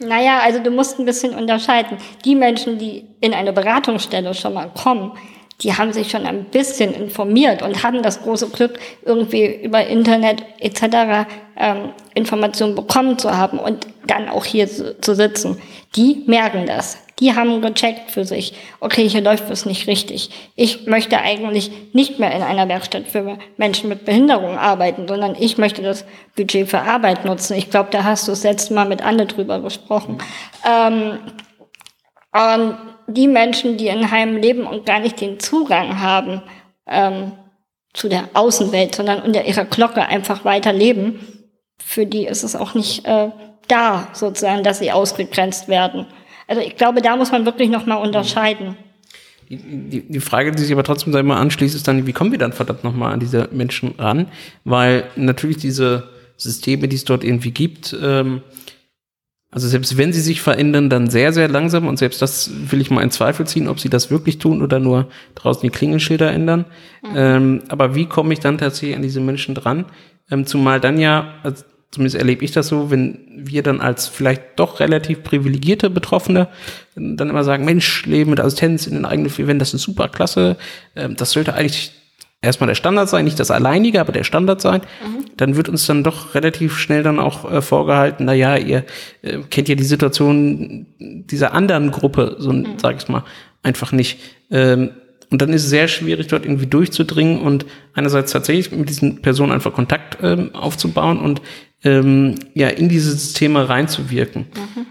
Naja, 0.00 0.40
also 0.42 0.60
du 0.60 0.70
musst 0.70 0.98
ein 0.98 1.04
bisschen 1.04 1.34
unterscheiden. 1.34 1.98
Die 2.24 2.34
Menschen, 2.34 2.78
die 2.78 3.06
in 3.20 3.34
eine 3.34 3.52
Beratungsstelle 3.52 4.32
schon 4.34 4.54
mal 4.54 4.70
kommen, 4.70 5.12
die 5.62 5.74
haben 5.74 5.92
sich 5.92 6.10
schon 6.10 6.26
ein 6.26 6.44
bisschen 6.44 6.94
informiert 6.94 7.60
und 7.60 7.82
haben 7.82 8.02
das 8.02 8.22
große 8.22 8.48
Glück, 8.48 8.78
irgendwie 9.04 9.62
über 9.62 9.86
Internet 9.86 10.42
etc. 10.58 11.28
Ähm, 11.56 11.90
Informationen 12.14 12.74
bekommen 12.74 13.18
zu 13.18 13.36
haben 13.36 13.58
und 13.58 13.86
dann 14.06 14.30
auch 14.30 14.46
hier 14.46 14.66
zu, 14.66 14.98
zu 15.00 15.14
sitzen. 15.14 15.60
Die 15.96 16.24
merken 16.26 16.64
das. 16.66 16.98
Die 17.20 17.34
haben 17.34 17.60
gecheckt 17.60 18.10
für 18.10 18.24
sich, 18.24 18.54
okay, 18.80 19.08
hier 19.08 19.20
läuft 19.20 19.50
was 19.50 19.66
nicht 19.66 19.86
richtig. 19.86 20.30
Ich 20.56 20.86
möchte 20.86 21.20
eigentlich 21.20 21.70
nicht 21.92 22.18
mehr 22.18 22.32
in 22.34 22.42
einer 22.42 22.68
Werkstatt 22.68 23.06
für 23.08 23.38
Menschen 23.56 23.88
mit 23.88 24.04
Behinderung 24.04 24.58
arbeiten, 24.58 25.06
sondern 25.06 25.36
ich 25.38 25.58
möchte 25.58 25.82
das 25.82 26.04
Budget 26.34 26.68
für 26.68 26.80
Arbeit 26.80 27.24
nutzen. 27.24 27.56
Ich 27.56 27.70
glaube, 27.70 27.90
da 27.90 28.04
hast 28.04 28.26
du 28.26 28.32
das 28.32 28.42
letzte 28.42 28.74
Mal 28.74 28.86
mit 28.86 29.02
Anne 29.02 29.26
drüber 29.26 29.60
gesprochen. 29.60 30.18
Ähm, 30.66 31.18
und 32.32 32.76
die 33.06 33.28
Menschen, 33.28 33.76
die 33.76 33.88
in 33.88 34.10
Heimen 34.10 34.40
leben 34.40 34.66
und 34.66 34.86
gar 34.86 35.00
nicht 35.00 35.20
den 35.20 35.40
Zugang 35.40 36.00
haben 36.00 36.42
ähm, 36.86 37.32
zu 37.92 38.08
der 38.08 38.28
Außenwelt, 38.34 38.94
sondern 38.94 39.22
unter 39.22 39.44
ihrer 39.44 39.64
Glocke 39.64 40.06
einfach 40.06 40.44
weiterleben, 40.44 41.20
für 41.84 42.06
die 42.06 42.26
ist 42.26 42.44
es 42.44 42.54
auch 42.54 42.74
nicht 42.74 43.04
äh, 43.06 43.30
da, 43.66 44.08
sozusagen, 44.12 44.62
dass 44.62 44.78
sie 44.78 44.92
ausgegrenzt 44.92 45.68
werden. 45.68 46.06
Also 46.50 46.62
ich 46.62 46.76
glaube, 46.76 47.00
da 47.00 47.14
muss 47.14 47.30
man 47.30 47.46
wirklich 47.46 47.70
nochmal 47.70 48.02
unterscheiden. 48.02 48.74
Die, 49.48 49.56
die, 49.56 50.00
die, 50.00 50.20
Frage, 50.20 50.50
die 50.50 50.60
sich 50.60 50.72
aber 50.72 50.82
trotzdem 50.82 51.14
immer 51.14 51.36
anschließt, 51.36 51.76
ist 51.76 51.86
dann, 51.86 52.08
wie 52.08 52.12
kommen 52.12 52.32
wir 52.32 52.40
dann 52.40 52.52
verdammt 52.52 52.82
nochmal 52.82 53.12
an 53.12 53.20
diese 53.20 53.48
Menschen 53.52 53.94
ran? 53.98 54.26
Weil 54.64 55.04
natürlich 55.14 55.58
diese 55.58 56.08
Systeme, 56.36 56.88
die 56.88 56.96
es 56.96 57.04
dort 57.04 57.22
irgendwie 57.22 57.52
gibt, 57.52 57.96
ähm, 58.02 58.42
also 59.52 59.68
selbst 59.68 59.96
wenn 59.96 60.12
sie 60.12 60.20
sich 60.20 60.42
verändern, 60.42 60.90
dann 60.90 61.08
sehr, 61.08 61.32
sehr 61.32 61.46
langsam 61.46 61.86
und 61.86 61.98
selbst 61.98 62.20
das 62.20 62.50
will 62.72 62.80
ich 62.80 62.90
mal 62.90 63.02
in 63.02 63.12
Zweifel 63.12 63.46
ziehen, 63.46 63.68
ob 63.68 63.78
sie 63.78 63.88
das 63.88 64.10
wirklich 64.10 64.38
tun 64.38 64.60
oder 64.60 64.80
nur 64.80 65.06
draußen 65.36 65.62
die 65.62 65.70
Klingelschilder 65.70 66.32
ändern. 66.32 66.64
Mhm. 67.02 67.10
Ähm, 67.14 67.62
aber 67.68 67.94
wie 67.94 68.06
komme 68.06 68.32
ich 68.32 68.40
dann 68.40 68.58
tatsächlich 68.58 68.96
an 68.96 69.02
diese 69.02 69.20
Menschen 69.20 69.54
dran? 69.54 69.84
Ähm, 70.32 70.46
zumal 70.46 70.80
dann 70.80 70.98
ja, 70.98 71.34
also 71.44 71.62
zumindest 71.90 72.16
erlebe 72.16 72.44
ich 72.44 72.52
das 72.52 72.68
so, 72.68 72.90
wenn 72.90 73.18
wir 73.34 73.62
dann 73.62 73.80
als 73.80 74.06
vielleicht 74.06 74.42
doch 74.56 74.80
relativ 74.80 75.22
privilegierte 75.22 75.90
Betroffene 75.90 76.48
dann 76.94 77.30
immer 77.30 77.44
sagen, 77.44 77.64
Mensch, 77.64 78.06
Leben 78.06 78.30
mit 78.30 78.40
Assistenz 78.40 78.86
in 78.86 78.94
den 78.94 79.04
eigenen 79.04 79.30
vier 79.30 79.46
Wänden, 79.46 79.60
das 79.60 79.74
ist 79.74 79.82
super 79.82 80.08
klasse. 80.08 80.56
Ähm, 80.94 81.16
das 81.16 81.32
sollte 81.32 81.54
eigentlich 81.54 81.92
erstmal 82.42 82.68
der 82.68 82.74
Standard 82.74 83.08
sein, 83.08 83.24
nicht 83.24 83.38
das 83.38 83.50
alleinige, 83.50 84.00
aber 84.00 84.12
der 84.12 84.24
Standard 84.24 84.60
sein, 84.60 84.80
mhm. 84.80 85.24
dann 85.36 85.56
wird 85.56 85.68
uns 85.68 85.86
dann 85.86 86.04
doch 86.04 86.34
relativ 86.34 86.78
schnell 86.78 87.02
dann 87.02 87.18
auch 87.18 87.50
äh, 87.50 87.60
vorgehalten, 87.62 88.24
na 88.24 88.34
ja, 88.34 88.56
ihr 88.56 88.84
äh, 89.22 89.38
kennt 89.50 89.68
ja 89.68 89.74
die 89.74 89.84
Situation 89.84 90.86
dieser 90.98 91.52
anderen 91.52 91.90
Gruppe, 91.90 92.36
so 92.38 92.52
mhm. 92.52 92.78
sag 92.78 92.96
ich 92.96 93.08
mal, 93.08 93.24
einfach 93.62 93.92
nicht. 93.92 94.18
Ähm, 94.50 94.90
und 95.30 95.42
dann 95.42 95.52
ist 95.52 95.64
es 95.64 95.70
sehr 95.70 95.86
schwierig, 95.86 96.26
dort 96.26 96.44
irgendwie 96.44 96.66
durchzudringen 96.66 97.40
und 97.40 97.64
einerseits 97.94 98.32
tatsächlich 98.32 98.72
mit 98.72 98.88
diesen 98.88 99.22
Personen 99.22 99.52
einfach 99.52 99.72
Kontakt 99.72 100.18
ähm, 100.22 100.54
aufzubauen 100.54 101.20
und 101.20 101.40
ähm, 101.84 102.34
ja 102.54 102.68
in 102.68 102.88
diese 102.88 103.12
Systeme 103.12 103.68
reinzuwirken. 103.68 104.46
Mhm. 104.54 104.86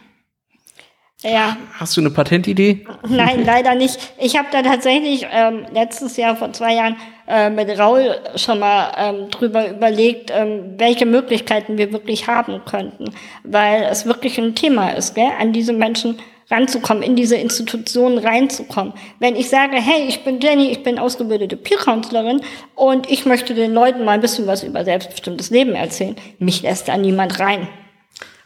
Ja. 1.22 1.58
Hast 1.74 1.98
du 1.98 2.02
eine 2.02 2.12
Patentidee? 2.12 2.86
Nein, 3.08 3.44
leider 3.46 3.76
nicht. 3.76 4.00
Ich 4.18 4.38
habe 4.38 4.48
da 4.52 4.62
tatsächlich 4.62 5.28
ähm, 5.30 5.66
letztes 5.74 6.16
Jahr, 6.16 6.38
vor 6.38 6.54
zwei 6.54 6.76
Jahren, 6.76 6.96
äh, 7.28 7.50
mit 7.50 7.78
Raul 7.78 8.16
schon 8.36 8.60
mal 8.60 8.94
ähm, 8.98 9.30
drüber 9.30 9.70
überlegt, 9.70 10.32
ähm, 10.34 10.76
welche 10.78 11.06
Möglichkeiten 11.06 11.78
wir 11.78 11.92
wirklich 11.92 12.28
haben 12.28 12.62
könnten. 12.64 13.14
Weil 13.44 13.84
es 13.92 14.06
wirklich 14.06 14.38
ein 14.38 14.56
Thema 14.56 14.92
ist, 14.92 15.14
gell? 15.14 15.32
an 15.40 15.52
diese 15.52 15.74
Menschen 15.74 16.20
ranzukommen, 16.50 17.04
in 17.04 17.16
diese 17.16 17.36
Institutionen 17.36 18.18
reinzukommen. 18.18 18.94
Wenn 19.20 19.36
ich 19.36 19.50
sage, 19.50 19.78
hey, 19.78 20.08
ich 20.08 20.24
bin 20.24 20.40
Jenny, 20.40 20.72
ich 20.72 20.84
bin 20.84 21.00
ausgebildete 21.00 21.58
Peer-Counselorin 21.58 22.42
und 22.76 23.10
ich 23.10 23.26
möchte 23.26 23.54
den 23.54 23.74
Leuten 23.74 24.04
mal 24.04 24.14
ein 24.14 24.22
bisschen 24.22 24.48
was 24.48 24.64
über 24.64 24.84
selbstbestimmtes 24.84 25.52
Leben 25.52 25.76
erzählen, 25.76 26.16
mich 26.40 26.62
lässt 26.62 26.88
da 26.88 26.98
niemand 26.98 27.40
rein. 27.40 27.68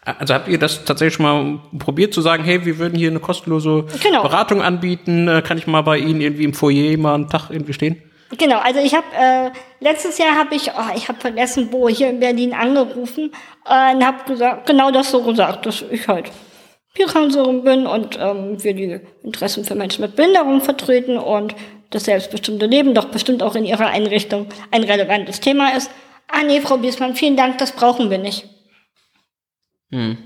Also 0.05 0.33
habt 0.33 0.49
ihr 0.49 0.59
das 0.59 0.83
tatsächlich 0.83 1.13
schon 1.13 1.23
mal 1.23 1.59
probiert 1.79 2.13
zu 2.13 2.21
sagen, 2.21 2.43
hey, 2.43 2.65
wir 2.65 2.77
würden 2.77 2.97
hier 2.97 3.09
eine 3.09 3.21
kostenlose 3.21 3.85
genau. 4.01 4.21
Beratung 4.21 4.61
anbieten, 4.61 5.29
äh, 5.29 5.41
kann 5.41 5.57
ich 5.57 5.65
mal 5.65 5.81
bei 5.81 5.97
Ihnen 5.97 6.19
irgendwie 6.19 6.43
im 6.43 6.53
Foyer 6.53 6.97
mal 6.97 7.15
einen 7.15 7.29
Tag 7.29 7.49
irgendwie 7.49 7.71
stehen? 7.71 8.01
Genau, 8.37 8.57
also 8.57 8.79
ich 8.79 8.93
habe 8.93 9.05
äh, 9.17 9.51
letztes 9.79 10.17
Jahr 10.17 10.35
habe 10.35 10.55
ich, 10.55 10.71
oh, 10.71 10.95
ich 10.95 11.07
habe 11.07 11.19
vergessen, 11.19 11.69
wo 11.71 11.87
hier 11.87 12.09
in 12.09 12.19
Berlin 12.19 12.53
angerufen 12.53 13.31
äh, 13.65 13.95
und 13.95 14.05
habe 14.05 14.23
gesagt, 14.27 14.65
genau 14.65 14.91
das 14.91 15.11
so 15.11 15.21
gesagt, 15.21 15.65
dass 15.65 15.83
ich 15.89 16.07
halt 16.07 16.31
Peer-Counselorin 16.93 17.63
bin 17.63 17.87
und 17.87 18.17
ähm, 18.19 18.63
wir 18.63 18.73
die 18.73 18.99
Interessen 19.23 19.65
für 19.65 19.75
Menschen 19.75 20.01
mit 20.01 20.15
Behinderung 20.15 20.61
vertreten 20.61 21.17
und 21.17 21.55
das 21.89 22.05
selbstbestimmte 22.05 22.65
Leben 22.65 22.93
doch 22.93 23.05
bestimmt 23.05 23.41
auch 23.41 23.55
in 23.55 23.65
ihrer 23.65 23.87
Einrichtung 23.87 24.47
ein 24.71 24.83
relevantes 24.83 25.39
Thema 25.39 25.75
ist. 25.75 25.89
Ah 26.27 26.43
nee, 26.45 26.61
Frau 26.61 26.77
Biesmann, 26.77 27.15
vielen 27.15 27.35
Dank, 27.35 27.57
das 27.57 27.71
brauchen 27.71 28.09
wir 28.09 28.19
nicht. 28.19 28.47
Hm. 29.91 30.17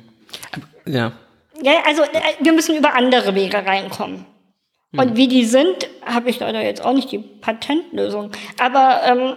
Ja. 0.86 1.14
Ja, 1.62 1.74
also 1.86 2.04
äh, 2.04 2.22
wir 2.40 2.54
müssen 2.54 2.78
über 2.78 2.96
andere 2.96 3.34
Wege 3.36 3.58
reinkommen. 3.58 4.26
Hm. 4.92 5.00
Und 5.00 5.18
wie 5.18 5.28
die 5.28 5.46
sind, 5.46 5.90
habe 6.06 6.30
ich 6.30 6.40
leider 6.40 6.62
jetzt 6.62 6.84
auch 6.84 6.94
nicht 6.94 7.12
die 7.12 7.20
Patentlösung. 7.20 8.32
Aber 8.60 9.02
ähm, 9.06 9.36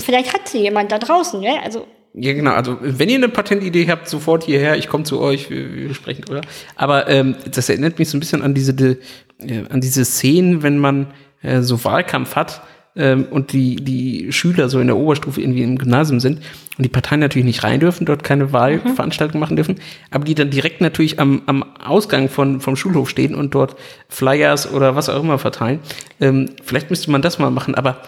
vielleicht 0.00 0.34
hat 0.34 0.48
sie 0.48 0.62
jemand 0.62 0.92
da 0.92 0.98
draußen, 0.98 1.42
ja? 1.42 1.60
Also 1.62 1.86
ja, 2.18 2.32
genau. 2.32 2.52
Also, 2.52 2.78
wenn 2.80 3.10
ihr 3.10 3.16
eine 3.16 3.28
Patentidee 3.28 3.88
habt, 3.88 4.08
sofort 4.08 4.44
hierher. 4.44 4.76
Ich 4.78 4.88
komme 4.88 5.04
zu 5.04 5.20
euch. 5.20 5.50
Wir, 5.50 5.74
wir 5.74 5.94
sprechen, 5.94 6.24
oder? 6.30 6.40
Aber 6.74 7.08
ähm, 7.08 7.36
das 7.50 7.68
erinnert 7.68 7.98
mich 7.98 8.08
so 8.08 8.16
ein 8.16 8.20
bisschen 8.20 8.40
an 8.40 8.54
diese, 8.54 8.72
die, 8.72 8.96
äh, 9.40 9.64
an 9.68 9.82
diese 9.82 10.04
Szenen, 10.04 10.62
wenn 10.62 10.78
man 10.78 11.08
äh, 11.42 11.60
so 11.60 11.84
Wahlkampf 11.84 12.34
hat 12.34 12.62
ähm, 12.96 13.26
und 13.30 13.52
die, 13.52 13.76
die 13.76 14.32
Schüler 14.32 14.70
so 14.70 14.80
in 14.80 14.86
der 14.86 14.96
Oberstufe 14.96 15.40
irgendwie 15.40 15.62
im 15.62 15.76
Gymnasium 15.76 16.18
sind 16.20 16.40
und 16.78 16.84
die 16.84 16.88
Parteien 16.88 17.20
natürlich 17.20 17.44
nicht 17.44 17.62
rein 17.62 17.80
dürfen, 17.80 18.06
dort 18.06 18.24
keine 18.24 18.52
Wahlveranstaltung 18.52 19.38
mhm. 19.38 19.40
machen 19.40 19.56
dürfen, 19.56 19.76
aber 20.10 20.24
die 20.24 20.34
dann 20.34 20.50
direkt 20.50 20.80
natürlich 20.80 21.20
am, 21.20 21.42
am 21.44 21.64
Ausgang 21.84 22.30
von, 22.30 22.60
vom 22.60 22.76
Schulhof 22.76 23.10
stehen 23.10 23.34
und 23.34 23.54
dort 23.54 23.76
Flyers 24.08 24.72
oder 24.72 24.96
was 24.96 25.10
auch 25.10 25.22
immer 25.22 25.38
verteilen. 25.38 25.80
Ähm, 26.20 26.48
vielleicht 26.64 26.88
müsste 26.88 27.10
man 27.10 27.20
das 27.20 27.38
mal 27.38 27.50
machen, 27.50 27.74
aber 27.74 28.00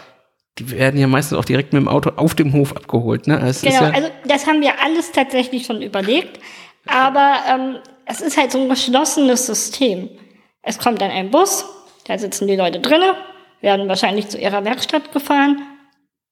die 0.59 0.70
werden 0.70 0.98
ja 0.98 1.06
meistens 1.06 1.38
auch 1.38 1.44
direkt 1.44 1.72
mit 1.72 1.80
dem 1.80 1.88
Auto 1.88 2.11
auf 2.16 2.34
dem 2.34 2.52
Hof 2.52 2.74
abgeholt. 2.74 3.26
Ne? 3.26 3.38
Es 3.40 3.62
genau, 3.62 3.82
ja 3.82 3.90
also 3.90 4.09
das 4.26 4.46
haben 4.46 4.61
wir 4.61 4.72
alles 4.82 5.12
tatsächlich 5.12 5.66
schon 5.66 5.82
überlegt, 5.82 6.40
aber 6.86 7.36
ähm, 7.48 7.76
es 8.06 8.20
ist 8.20 8.36
halt 8.36 8.52
so 8.52 8.61
ein 8.61 8.68
geschlossenes 8.68 9.46
System. 9.46 10.09
Es 10.62 10.78
kommt 10.78 11.00
dann 11.00 11.11
ein 11.11 11.30
Bus, 11.30 11.64
da 12.06 12.18
sitzen 12.18 12.48
die 12.48 12.56
Leute 12.56 12.80
drinnen, 12.80 13.14
werden 13.61 13.88
wahrscheinlich 13.88 14.28
zu 14.28 14.38
ihrer 14.38 14.64
Werkstatt 14.64 15.12
gefahren. 15.12 15.62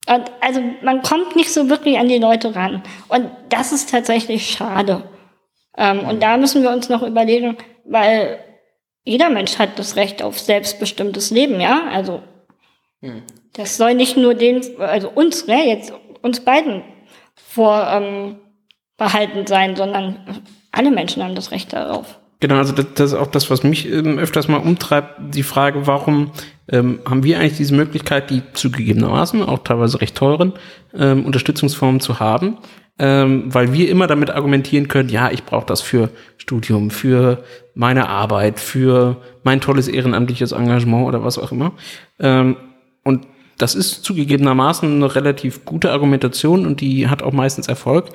Und 0.07 0.31
also 0.41 0.61
man 0.81 1.01
kommt 1.01 1.35
nicht 1.35 1.53
so 1.53 1.69
wirklich 1.69 1.97
an 1.97 2.07
die 2.07 2.17
Leute 2.17 2.55
ran. 2.55 2.81
Und 3.09 3.29
das 3.49 3.71
ist 3.71 3.91
tatsächlich 3.91 4.51
schade. 4.51 5.03
Ähm, 5.77 5.99
und 5.99 6.23
da 6.23 6.37
müssen 6.37 6.63
wir 6.63 6.71
uns 6.71 6.89
noch 6.89 7.03
überlegen, 7.03 7.57
weil 7.85 8.39
jeder 9.03 9.29
Mensch 9.29 9.59
hat 9.59 9.77
das 9.79 9.95
Recht 9.95 10.21
auf 10.21 10.39
selbstbestimmtes 10.39 11.31
Leben, 11.31 11.59
ja? 11.61 11.83
Also 11.91 12.21
hm. 13.01 13.23
Das 13.57 13.75
soll 13.75 13.95
nicht 13.95 14.15
nur 14.15 14.35
den, 14.35 14.61
also 14.79 15.09
uns, 15.09 15.47
ne, 15.47 15.67
jetzt 15.67 15.91
uns 16.21 16.39
beiden 16.39 16.83
vorbehalten 17.35 18.39
ähm, 18.99 19.47
sein, 19.47 19.75
sondern 19.75 20.43
alle 20.71 20.91
Menschen 20.91 21.23
haben 21.23 21.35
das 21.35 21.51
Recht 21.51 21.73
darauf. 21.73 22.19
Genau, 22.39 22.55
also 22.55 22.71
das, 22.71 22.85
das 22.93 23.13
ist 23.13 23.17
auch 23.17 23.27
das, 23.27 23.49
was 23.49 23.63
mich 23.63 23.91
ähm, 23.91 24.19
öfters 24.19 24.47
mal 24.47 24.57
umtreibt, 24.57 25.33
die 25.33 25.41
Frage, 25.41 25.87
warum 25.87 26.31
ähm, 26.69 26.99
haben 27.09 27.23
wir 27.23 27.39
eigentlich 27.39 27.57
diese 27.57 27.73
Möglichkeit, 27.73 28.29
die 28.29 28.43
zugegebenermaßen 28.53 29.41
auch 29.41 29.59
teilweise 29.59 30.01
recht 30.01 30.15
teuren 30.15 30.53
ähm, 30.93 31.25
Unterstützungsformen 31.25 31.99
zu 31.99 32.19
haben, 32.19 32.59
ähm, 32.99 33.51
weil 33.51 33.73
wir 33.73 33.89
immer 33.89 34.05
damit 34.05 34.29
argumentieren 34.29 34.87
können, 34.87 35.09
ja, 35.09 35.31
ich 35.31 35.45
brauche 35.45 35.65
das 35.65 35.81
für 35.81 36.09
Studium, 36.37 36.91
für 36.91 37.43
meine 37.73 38.07
Arbeit, 38.07 38.59
für 38.59 39.17
mein 39.43 39.59
tolles 39.59 39.87
ehrenamtliches 39.87 40.51
Engagement 40.51 41.07
oder 41.07 41.23
was 41.23 41.39
auch 41.39 41.51
immer. 41.51 41.73
Ähm, 42.19 42.57
und 43.03 43.25
das 43.57 43.75
ist 43.75 44.03
zugegebenermaßen 44.03 44.95
eine 44.95 45.15
relativ 45.15 45.65
gute 45.65 45.91
Argumentation 45.91 46.65
und 46.65 46.81
die 46.81 47.07
hat 47.07 47.23
auch 47.23 47.33
meistens 47.33 47.67
Erfolg. 47.67 48.09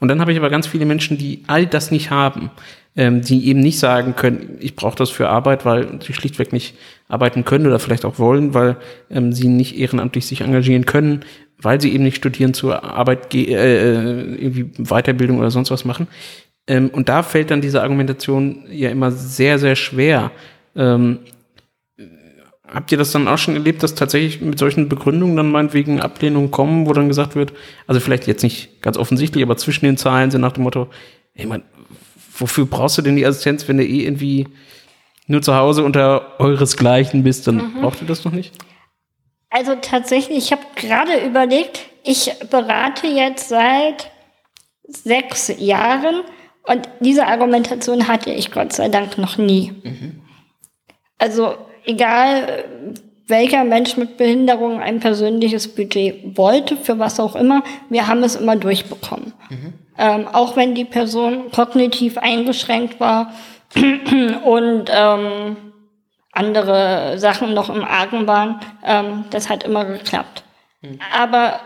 Und 0.00 0.08
dann 0.08 0.20
habe 0.20 0.32
ich 0.32 0.38
aber 0.38 0.50
ganz 0.50 0.66
viele 0.66 0.86
Menschen, 0.86 1.18
die 1.18 1.42
all 1.46 1.66
das 1.66 1.90
nicht 1.90 2.10
haben, 2.10 2.50
ähm, 2.96 3.22
die 3.22 3.46
eben 3.48 3.60
nicht 3.60 3.78
sagen 3.78 4.14
können, 4.16 4.58
ich 4.60 4.76
brauche 4.76 4.96
das 4.96 5.10
für 5.10 5.28
Arbeit, 5.28 5.64
weil 5.64 6.00
sie 6.00 6.12
schlichtweg 6.12 6.52
nicht 6.52 6.76
arbeiten 7.08 7.44
können 7.44 7.66
oder 7.66 7.78
vielleicht 7.78 8.04
auch 8.04 8.18
wollen, 8.18 8.54
weil 8.54 8.76
ähm, 9.10 9.32
sie 9.32 9.48
nicht 9.48 9.78
ehrenamtlich 9.78 10.26
sich 10.26 10.42
engagieren 10.42 10.84
können, 10.84 11.24
weil 11.58 11.80
sie 11.80 11.92
eben 11.92 12.04
nicht 12.04 12.16
studieren 12.16 12.54
zur 12.54 12.84
Arbeit, 12.84 13.34
äh, 13.34 13.40
äh, 13.40 14.34
irgendwie 14.34 14.64
Weiterbildung 14.78 15.38
oder 15.38 15.50
sonst 15.50 15.70
was 15.70 15.84
machen. 15.84 16.08
Ähm, 16.66 16.88
und 16.90 17.08
da 17.08 17.22
fällt 17.22 17.50
dann 17.50 17.60
diese 17.60 17.82
Argumentation 17.82 18.64
ja 18.70 18.90
immer 18.90 19.10
sehr, 19.10 19.58
sehr 19.58 19.76
schwer, 19.76 20.30
ähm, 20.76 21.20
Habt 22.74 22.90
ihr 22.90 22.98
das 22.98 23.12
dann 23.12 23.28
auch 23.28 23.38
schon 23.38 23.54
erlebt, 23.54 23.84
dass 23.84 23.94
tatsächlich 23.94 24.40
mit 24.40 24.58
solchen 24.58 24.88
Begründungen 24.88 25.36
dann 25.36 25.50
meinetwegen 25.50 26.00
Ablehnungen 26.00 26.50
kommen, 26.50 26.86
wo 26.86 26.92
dann 26.92 27.06
gesagt 27.06 27.36
wird, 27.36 27.52
also 27.86 28.00
vielleicht 28.00 28.26
jetzt 28.26 28.42
nicht 28.42 28.82
ganz 28.82 28.96
offensichtlich, 28.96 29.44
aber 29.44 29.56
zwischen 29.56 29.84
den 29.84 29.96
Zahlen 29.96 30.32
sind 30.32 30.40
nach 30.40 30.52
dem 30.52 30.64
Motto, 30.64 30.88
ey 31.34 31.46
man, 31.46 31.62
wofür 32.36 32.66
brauchst 32.66 32.98
du 32.98 33.02
denn 33.02 33.14
die 33.14 33.24
Assistenz, 33.24 33.68
wenn 33.68 33.78
du 33.78 33.84
eh 33.84 34.04
irgendwie 34.04 34.48
nur 35.28 35.40
zu 35.40 35.54
Hause 35.54 35.84
unter 35.84 36.40
euresgleichen 36.40 37.22
bist, 37.22 37.46
dann 37.46 37.56
mhm. 37.56 37.80
braucht 37.80 38.00
ihr 38.02 38.08
das 38.08 38.24
noch 38.24 38.32
nicht? 38.32 38.52
Also 39.50 39.76
tatsächlich, 39.80 40.38
ich 40.38 40.52
habe 40.52 40.62
gerade 40.74 41.24
überlegt, 41.24 41.78
ich 42.02 42.32
berate 42.50 43.06
jetzt 43.06 43.50
seit 43.50 44.10
sechs 44.82 45.52
Jahren 45.58 46.22
und 46.64 46.88
diese 46.98 47.28
Argumentation 47.28 48.08
hatte 48.08 48.30
ich 48.30 48.50
Gott 48.50 48.72
sei 48.72 48.88
Dank 48.88 49.16
noch 49.16 49.38
nie. 49.38 49.72
Mhm. 49.84 50.22
Also 51.18 51.54
egal 51.84 52.64
welcher 53.26 53.64
Mensch 53.64 53.96
mit 53.96 54.16
Behinderung 54.16 54.80
ein 54.80 55.00
persönliches 55.00 55.74
Budget 55.74 56.36
wollte, 56.36 56.76
für 56.76 56.98
was 56.98 57.18
auch 57.18 57.34
immer, 57.36 57.62
wir 57.88 58.06
haben 58.06 58.22
es 58.22 58.36
immer 58.36 58.56
durchbekommen. 58.56 59.32
Mhm. 59.48 59.72
Ähm, 59.96 60.28
auch 60.28 60.56
wenn 60.56 60.74
die 60.74 60.84
Person 60.84 61.50
kognitiv 61.50 62.18
eingeschränkt 62.18 63.00
war 63.00 63.32
und 64.44 64.90
ähm, 64.90 65.56
andere 66.32 67.18
Sachen 67.18 67.54
noch 67.54 67.70
im 67.70 67.84
Argen 67.84 68.26
waren, 68.26 68.60
ähm, 68.84 69.24
das 69.30 69.48
hat 69.48 69.62
immer 69.62 69.84
geklappt. 69.84 70.42
Mhm. 70.82 70.98
Aber 71.16 71.60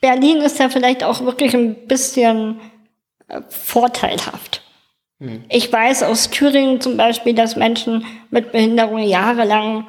Berlin 0.00 0.38
ist 0.38 0.58
ja 0.58 0.68
vielleicht 0.68 1.04
auch 1.04 1.22
wirklich 1.22 1.54
ein 1.54 1.86
bisschen 1.86 2.60
äh, 3.28 3.40
vorteilhaft. 3.48 4.61
Hm. 5.22 5.44
Ich 5.48 5.72
weiß 5.72 6.02
aus 6.02 6.30
Thüringen 6.30 6.80
zum 6.80 6.96
Beispiel, 6.96 7.32
dass 7.32 7.54
Menschen 7.54 8.04
mit 8.30 8.50
Behinderung 8.50 8.98
jahrelang 8.98 9.86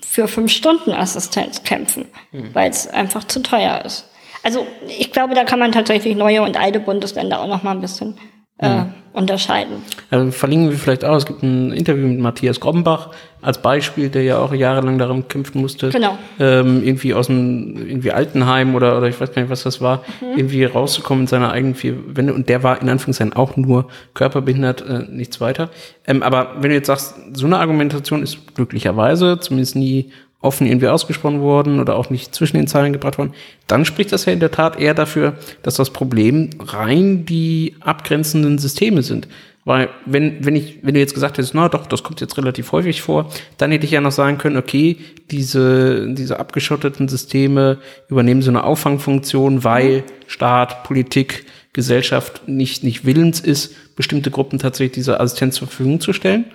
für 0.00 0.28
fünf 0.28 0.52
Stunden 0.52 0.92
Assistenz 0.92 1.64
kämpfen, 1.64 2.06
mhm. 2.30 2.54
weil 2.54 2.70
es 2.70 2.86
einfach 2.86 3.24
zu 3.24 3.42
teuer 3.42 3.82
ist. 3.84 4.08
Also 4.44 4.66
ich 4.86 5.10
glaube, 5.10 5.34
da 5.34 5.42
kann 5.44 5.58
man 5.58 5.72
tatsächlich 5.72 6.16
neue 6.16 6.42
und 6.42 6.56
alte 6.56 6.78
Bundesländer 6.78 7.40
auch 7.40 7.48
noch 7.48 7.64
mal 7.64 7.72
ein 7.72 7.80
bisschen 7.80 8.16
äh, 8.60 8.68
mhm. 8.68 8.94
Unterscheiden. 9.12 9.82
Also 10.10 10.30
verlinken 10.30 10.70
wir 10.70 10.78
vielleicht 10.78 11.04
auch, 11.04 11.16
es 11.16 11.26
gibt 11.26 11.42
ein 11.42 11.72
Interview 11.72 12.06
mit 12.06 12.20
Matthias 12.20 12.60
Grommbach 12.60 13.10
als 13.42 13.60
Beispiel, 13.60 14.08
der 14.08 14.22
ja 14.22 14.38
auch 14.38 14.52
jahrelang 14.52 14.98
darum 14.98 15.26
kämpfen 15.26 15.60
musste, 15.60 15.88
genau. 15.88 16.18
ähm, 16.38 16.82
irgendwie 16.84 17.14
aus 17.14 17.28
einem 17.28 17.76
irgendwie 17.76 18.12
Altenheim 18.12 18.74
oder, 18.74 18.98
oder 18.98 19.08
ich 19.08 19.20
weiß 19.20 19.32
gar 19.32 19.42
nicht, 19.42 19.50
was 19.50 19.62
das 19.62 19.80
war, 19.80 20.04
mhm. 20.20 20.38
irgendwie 20.38 20.64
rauszukommen 20.64 21.24
in 21.24 21.26
seiner 21.26 21.50
eigenen 21.50 21.74
vier 21.74 22.16
Wände. 22.16 22.34
Und 22.34 22.48
der 22.48 22.62
war 22.62 22.80
in 22.80 22.88
Anführungszeichen 22.88 23.32
auch 23.32 23.56
nur 23.56 23.88
körperbehindert, 24.14 24.82
äh, 24.82 25.04
nichts 25.10 25.40
weiter. 25.40 25.70
Ähm, 26.06 26.22
aber 26.22 26.56
wenn 26.60 26.70
du 26.70 26.76
jetzt 26.76 26.86
sagst, 26.86 27.14
so 27.32 27.46
eine 27.46 27.58
Argumentation 27.58 28.22
ist 28.22 28.54
glücklicherweise 28.54 29.40
zumindest 29.40 29.74
nie 29.74 30.12
offen 30.40 30.66
irgendwie 30.66 30.88
ausgesprochen 30.88 31.40
worden 31.40 31.80
oder 31.80 31.96
auch 31.96 32.10
nicht 32.10 32.34
zwischen 32.34 32.56
den 32.56 32.66
Zeilen 32.66 32.92
gebracht 32.92 33.18
worden, 33.18 33.34
dann 33.66 33.84
spricht 33.84 34.12
das 34.12 34.24
ja 34.24 34.32
in 34.32 34.40
der 34.40 34.50
Tat 34.50 34.78
eher 34.80 34.94
dafür, 34.94 35.34
dass 35.62 35.74
das 35.74 35.90
Problem 35.90 36.50
rein 36.58 37.26
die 37.26 37.76
abgrenzenden 37.80 38.58
Systeme 38.58 39.02
sind. 39.02 39.28
Weil 39.66 39.90
wenn, 40.06 40.44
wenn 40.44 40.56
ich, 40.56 40.78
wenn 40.82 40.94
du 40.94 41.00
jetzt 41.00 41.12
gesagt 41.12 41.36
hättest, 41.36 41.54
na 41.54 41.68
doch, 41.68 41.86
das 41.86 42.02
kommt 42.02 42.22
jetzt 42.22 42.38
relativ 42.38 42.72
häufig 42.72 43.02
vor, 43.02 43.30
dann 43.58 43.70
hätte 43.70 43.84
ich 43.84 43.90
ja 43.90 44.00
noch 44.00 44.12
sagen 44.12 44.38
können, 44.38 44.56
okay, 44.56 44.96
diese, 45.30 46.08
diese 46.14 46.40
abgeschotteten 46.40 47.08
Systeme 47.08 47.78
übernehmen 48.08 48.40
so 48.40 48.50
eine 48.50 48.64
Auffangfunktion, 48.64 49.62
weil 49.62 50.04
Staat, 50.26 50.84
Politik, 50.84 51.44
Gesellschaft 51.74 52.48
nicht, 52.48 52.82
nicht 52.82 53.04
willens 53.04 53.38
ist, 53.38 53.94
bestimmte 53.96 54.30
Gruppen 54.30 54.58
tatsächlich 54.58 54.92
diese 54.92 55.20
Assistenz 55.20 55.56
zur 55.56 55.68
Verfügung 55.68 56.00
zu 56.00 56.14
stellen. 56.14 56.46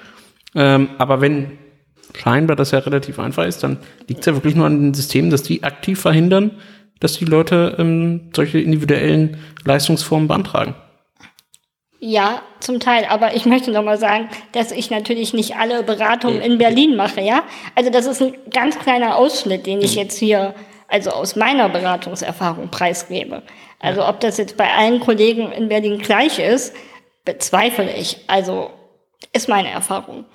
Ähm, 0.55 0.89
aber 0.97 1.21
wenn 1.21 1.51
scheinbar 2.13 2.55
das 2.55 2.71
ja 2.71 2.79
relativ 2.79 3.19
einfach 3.19 3.45
ist, 3.45 3.63
dann 3.63 3.77
liegt 4.07 4.21
es 4.21 4.25
ja 4.25 4.33
wirklich 4.33 4.55
nur 4.55 4.65
an 4.65 4.81
den 4.81 4.93
Systemen, 4.93 5.29
dass 5.29 5.43
die 5.43 5.63
aktiv 5.63 5.99
verhindern, 5.99 6.51
dass 6.99 7.17
die 7.17 7.25
Leute 7.25 7.75
ähm, 7.77 8.29
solche 8.35 8.59
individuellen 8.59 9.37
Leistungsformen 9.63 10.27
beantragen. 10.27 10.75
Ja, 11.99 12.41
zum 12.59 12.79
Teil. 12.79 13.05
Aber 13.09 13.35
ich 13.35 13.45
möchte 13.45 13.71
noch 13.71 13.83
mal 13.83 13.97
sagen, 13.97 14.29
dass 14.51 14.71
ich 14.71 14.91
natürlich 14.91 15.33
nicht 15.33 15.55
alle 15.55 15.81
Beratungen 15.81 16.41
in 16.41 16.57
Berlin 16.57 16.95
mache, 16.95 17.21
ja. 17.21 17.43
Also 17.73 17.89
das 17.89 18.05
ist 18.05 18.21
ein 18.21 18.35
ganz 18.53 18.77
kleiner 18.77 19.17
Ausschnitt, 19.17 19.65
den 19.65 19.81
ich 19.81 19.95
jetzt 19.95 20.17
hier, 20.17 20.53
also 20.87 21.09
aus 21.09 21.35
meiner 21.35 21.67
Beratungserfahrung 21.67 22.69
preisgebe. 22.69 23.41
Also 23.79 24.07
ob 24.07 24.19
das 24.19 24.37
jetzt 24.37 24.55
bei 24.55 24.71
allen 24.71 24.99
Kollegen 24.99 25.51
in 25.51 25.67
Berlin 25.67 25.99
gleich 25.99 26.37
ist, 26.37 26.75
bezweifle 27.23 27.91
ich. 27.95 28.17
Also 28.27 28.69
ist 29.33 29.49
meine 29.49 29.71
Erfahrung. 29.71 30.25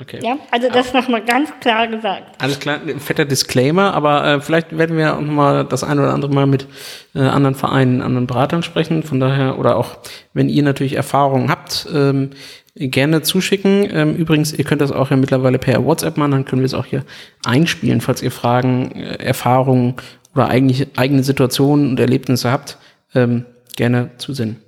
Okay. 0.00 0.20
Ja, 0.22 0.38
also 0.50 0.68
das 0.70 0.94
nochmal 0.94 1.22
ganz 1.24 1.52
klar 1.60 1.86
gesagt. 1.86 2.40
Alles 2.40 2.58
klar, 2.58 2.80
ein 2.86 3.00
fetter 3.00 3.26
Disclaimer, 3.26 3.92
aber 3.92 4.24
äh, 4.24 4.40
vielleicht 4.40 4.76
werden 4.76 4.96
wir 4.96 5.14
auch 5.14 5.20
nochmal 5.20 5.64
das 5.64 5.84
ein 5.84 5.98
oder 5.98 6.14
andere 6.14 6.32
Mal 6.32 6.46
mit 6.46 6.66
äh, 7.14 7.18
anderen 7.18 7.54
Vereinen, 7.54 8.00
anderen 8.00 8.26
Beratern 8.26 8.62
sprechen. 8.62 9.02
Von 9.02 9.20
daher, 9.20 9.58
oder 9.58 9.76
auch, 9.76 9.98
wenn 10.32 10.48
ihr 10.48 10.62
natürlich 10.62 10.94
Erfahrungen 10.94 11.50
habt, 11.50 11.86
ähm, 11.92 12.30
gerne 12.74 13.20
zuschicken. 13.22 13.88
Ähm, 13.92 14.16
übrigens, 14.16 14.52
ihr 14.52 14.64
könnt 14.64 14.80
das 14.80 14.90
auch 14.90 15.10
ja 15.10 15.16
mittlerweile 15.16 15.58
per 15.58 15.84
WhatsApp 15.84 16.16
machen, 16.16 16.30
dann 16.30 16.44
können 16.46 16.62
wir 16.62 16.66
es 16.66 16.74
auch 16.74 16.86
hier 16.86 17.04
einspielen, 17.44 18.00
falls 18.00 18.22
ihr 18.22 18.30
Fragen, 18.30 18.92
äh, 18.92 19.16
Erfahrungen 19.22 19.96
oder 20.34 20.48
eigentlich 20.48 20.86
eigene 20.96 21.22
Situationen 21.22 21.90
und 21.90 22.00
Erlebnisse 22.00 22.50
habt, 22.50 22.78
ähm, 23.14 23.44
gerne 23.76 24.12
zusenden. 24.16 24.62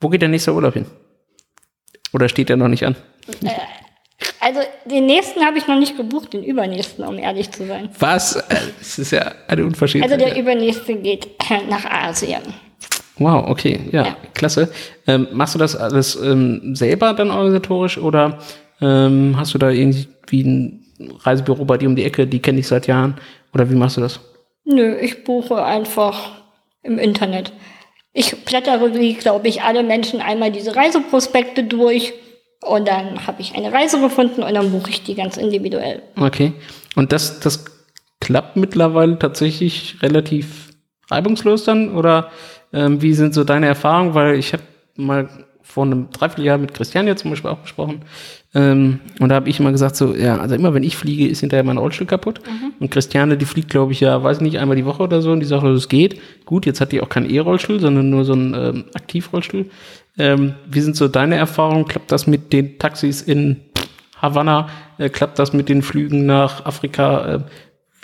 Wo 0.00 0.08
geht 0.08 0.22
der 0.22 0.28
nächste 0.28 0.54
Urlaub 0.54 0.74
hin? 0.74 0.86
Oder 2.12 2.28
steht 2.28 2.48
der 2.48 2.56
noch 2.56 2.68
nicht 2.68 2.84
an? 2.84 2.96
Äh, 3.44 3.50
also 4.38 4.60
den 4.84 5.06
nächsten 5.06 5.44
habe 5.44 5.58
ich 5.58 5.66
noch 5.66 5.78
nicht 5.78 5.96
gebucht, 5.96 6.32
den 6.32 6.44
übernächsten, 6.44 7.04
um 7.04 7.18
ehrlich 7.18 7.50
zu 7.50 7.66
sein. 7.66 7.90
Was? 7.98 8.42
Das 8.78 8.98
ist 8.98 9.10
ja 9.10 9.32
eine 9.48 9.64
Unverschämtheit. 9.64 10.12
Also 10.12 10.24
der 10.24 10.38
übernächste 10.40 10.94
geht 10.94 11.28
nach 11.68 11.84
Asien. 11.84 12.42
Wow, 13.18 13.48
okay, 13.48 13.80
ja, 13.92 14.06
ja. 14.06 14.16
klasse. 14.32 14.72
Ähm, 15.06 15.28
machst 15.32 15.54
du 15.54 15.58
das 15.58 15.76
alles 15.76 16.16
ähm, 16.16 16.74
selber 16.74 17.12
dann 17.12 17.30
organisatorisch 17.30 17.98
oder 17.98 18.38
ähm, 18.80 19.34
hast 19.36 19.52
du 19.52 19.58
da 19.58 19.70
irgendwie 19.70 20.42
ein 20.42 20.86
Reisebüro 21.20 21.64
bei 21.66 21.76
dir 21.76 21.88
um 21.88 21.96
die 21.96 22.04
Ecke, 22.04 22.26
die 22.26 22.40
kenne 22.40 22.60
ich 22.60 22.68
seit 22.68 22.86
Jahren? 22.86 23.16
Oder 23.52 23.68
wie 23.70 23.74
machst 23.74 23.98
du 23.98 24.00
das? 24.00 24.20
Nö, 24.64 24.96
ich 24.98 25.24
buche 25.24 25.62
einfach 25.62 26.42
im 26.82 26.98
Internet. 26.98 27.52
Ich 28.12 28.44
blättere, 28.44 28.94
wie 28.94 29.14
glaube 29.14 29.48
ich, 29.48 29.62
alle 29.62 29.82
Menschen 29.82 30.20
einmal 30.20 30.50
diese 30.50 30.74
Reiseprospekte 30.74 31.64
durch 31.64 32.14
und 32.62 32.86
dann 32.86 33.26
habe 33.26 33.40
ich 33.40 33.54
eine 33.54 33.72
Reise 33.72 34.00
gefunden 34.00 34.42
und 34.42 34.54
dann 34.54 34.70
buche 34.70 34.90
ich 34.90 35.02
die 35.02 35.14
ganz 35.14 35.36
individuell. 35.36 36.02
Okay. 36.16 36.52
Und 36.94 37.12
das, 37.12 37.40
das 37.40 37.64
klappt 38.20 38.56
mittlerweile 38.56 39.18
tatsächlich 39.18 39.96
relativ 40.02 40.70
reibungslos 41.10 41.64
dann? 41.64 41.94
Oder 41.94 42.30
ähm, 42.72 43.02
wie 43.02 43.14
sind 43.14 43.34
so 43.34 43.44
deine 43.44 43.66
Erfahrungen? 43.66 44.14
Weil 44.14 44.36
ich 44.36 44.52
habe 44.52 44.62
mal 44.96 45.28
vor 45.62 45.84
einem 45.84 46.10
Dreivierteljahr 46.10 46.58
mit 46.58 46.74
Christiane 46.74 47.14
zum 47.14 47.30
Beispiel 47.30 47.50
auch 47.50 47.62
gesprochen. 47.62 48.02
Ähm, 48.54 48.98
und 49.20 49.28
da 49.28 49.36
habe 49.36 49.48
ich 49.48 49.60
immer 49.60 49.70
gesagt, 49.70 49.94
so, 49.94 50.14
ja, 50.14 50.38
also 50.38 50.56
immer 50.56 50.74
wenn 50.74 50.82
ich 50.82 50.96
fliege, 50.96 51.28
ist 51.28 51.40
hinterher 51.40 51.62
mein 51.62 51.78
Rollstuhl 51.78 52.08
kaputt. 52.08 52.40
Mhm. 52.44 52.72
Und 52.80 52.90
Christiane, 52.90 53.36
die 53.36 53.44
fliegt, 53.44 53.70
glaube 53.70 53.92
ich, 53.92 54.00
ja, 54.00 54.20
weiß 54.22 54.40
nicht, 54.40 54.58
einmal 54.58 54.76
die 54.76 54.84
Woche 54.84 55.04
oder 55.04 55.22
so 55.22 55.30
und 55.30 55.40
die 55.40 55.46
sagt, 55.46 55.64
es 55.64 55.88
geht. 55.88 56.20
Gut, 56.44 56.66
jetzt 56.66 56.80
hat 56.80 56.90
die 56.90 57.00
auch 57.00 57.08
keinen 57.08 57.30
E-Rollstuhl, 57.30 57.78
sondern 57.78 58.10
nur 58.10 58.24
so 58.24 58.32
einen 58.32 58.54
ähm, 58.54 58.84
Aktivrollstuhl. 58.94 59.66
Ähm, 60.18 60.54
wie 60.66 60.80
sind 60.80 60.96
so 60.96 61.08
deine 61.08 61.36
Erfahrungen? 61.36 61.86
Klappt 61.86 62.12
das 62.12 62.26
mit 62.26 62.52
den 62.52 62.78
Taxis 62.78 63.22
in 63.22 63.60
Havanna? 64.20 64.68
Äh, 64.98 65.08
klappt 65.08 65.38
das 65.38 65.52
mit 65.52 65.68
den 65.68 65.82
Flügen 65.82 66.26
nach 66.26 66.66
Afrika? 66.66 67.34
Äh, 67.34 67.40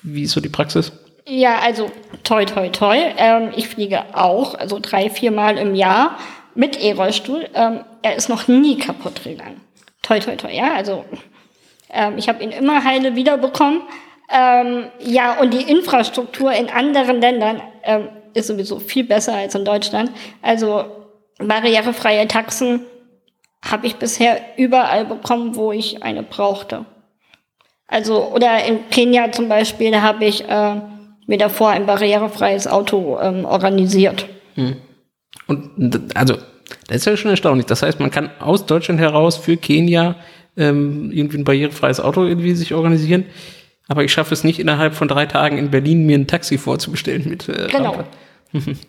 wie 0.02 0.22
ist 0.22 0.32
so 0.32 0.40
die 0.40 0.48
Praxis? 0.48 0.92
Ja, 1.28 1.59
also 1.59 1.90
toi, 2.22 2.44
toi, 2.44 2.68
toi. 2.68 2.96
Ähm, 3.16 3.50
ich 3.57 3.68
fliege 3.68 4.04
auch, 4.14 4.54
also 4.54 4.78
drei, 4.80 5.11
vier 5.11 5.32
Mal 5.32 5.59
im 5.59 5.74
Jahr 5.74 6.16
mit 6.54 6.80
E-Rollstuhl. 6.80 7.48
Ähm, 7.54 7.80
er 8.02 8.16
ist 8.16 8.28
noch 8.28 8.46
nie 8.46 8.78
kaputt 8.78 9.24
gegangen. 9.24 9.61
Toi, 10.02 10.20
toi, 10.20 10.36
toi, 10.36 10.52
ja. 10.52 10.74
Also 10.74 11.04
ähm, 11.92 12.16
ich 12.16 12.28
habe 12.28 12.42
ihn 12.42 12.50
immer 12.50 12.84
heile 12.84 13.16
wiederbekommen. 13.16 13.82
Ähm, 14.32 14.84
ja, 15.00 15.38
und 15.40 15.52
die 15.52 15.62
Infrastruktur 15.62 16.52
in 16.52 16.70
anderen 16.70 17.20
Ländern 17.20 17.61
ähm, 17.82 18.09
ist 18.34 18.46
sowieso 18.46 18.78
viel 18.78 19.04
besser 19.04 19.34
als 19.34 19.54
in 19.54 19.64
Deutschland. 19.64 20.11
Also 20.42 20.84
barrierefreie 21.39 22.26
Taxen 22.28 22.80
habe 23.64 23.87
ich 23.87 23.97
bisher 23.97 24.41
überall 24.57 25.05
bekommen, 25.05 25.57
wo 25.57 25.72
ich 25.72 26.03
eine 26.03 26.22
brauchte. 26.22 26.84
Also, 27.89 28.32
oder 28.32 28.64
in 28.64 28.89
Kenia 28.91 29.30
zum 29.32 29.49
Beispiel, 29.49 29.91
da 29.91 30.03
habe 30.03 30.24
ich 30.24 30.49
äh, 30.49 30.80
mir 31.26 31.39
davor 31.39 31.70
ein 31.70 31.87
barrierefreies 31.87 32.66
Auto 32.66 33.18
ähm, 33.20 33.45
organisiert. 33.45 34.26
Hm. 34.55 34.76
Und 35.47 36.16
also, 36.16 36.37
das 36.89 36.99
ist 36.99 37.05
ja 37.07 37.16
schon 37.16 37.30
erstaunlich. 37.30 37.66
Das 37.66 37.82
heißt, 37.82 38.01
man 38.01 38.11
kann 38.11 38.30
aus 38.41 38.66
Deutschland 38.66 39.01
heraus 39.01 39.37
für 39.37 39.57
Kenia 39.57 40.16
ähm, 40.57 41.11
irgendwie 41.12 41.39
ein 41.39 41.45
barrierefreies 41.45 42.01
Auto 42.01 42.24
irgendwie 42.24 42.55
sich 42.55 42.74
organisieren. 42.74 43.26
Aber 43.89 44.03
ich 44.03 44.12
schaffe 44.12 44.34
es 44.34 44.43
nicht 44.43 44.59
innerhalb 44.59 44.95
von 44.95 45.07
drei 45.07 45.26
Tagen 45.26 45.59
in 45.59 45.70
Berlin 45.70 46.07
mir 46.07 46.18
ein 46.18 46.26
Taxi 46.26 46.59
vorzubestellen 46.59 47.28
mit 47.28 47.49
äh, 47.49 47.68
Genau. 47.70 47.91
Rampe. 47.93 48.07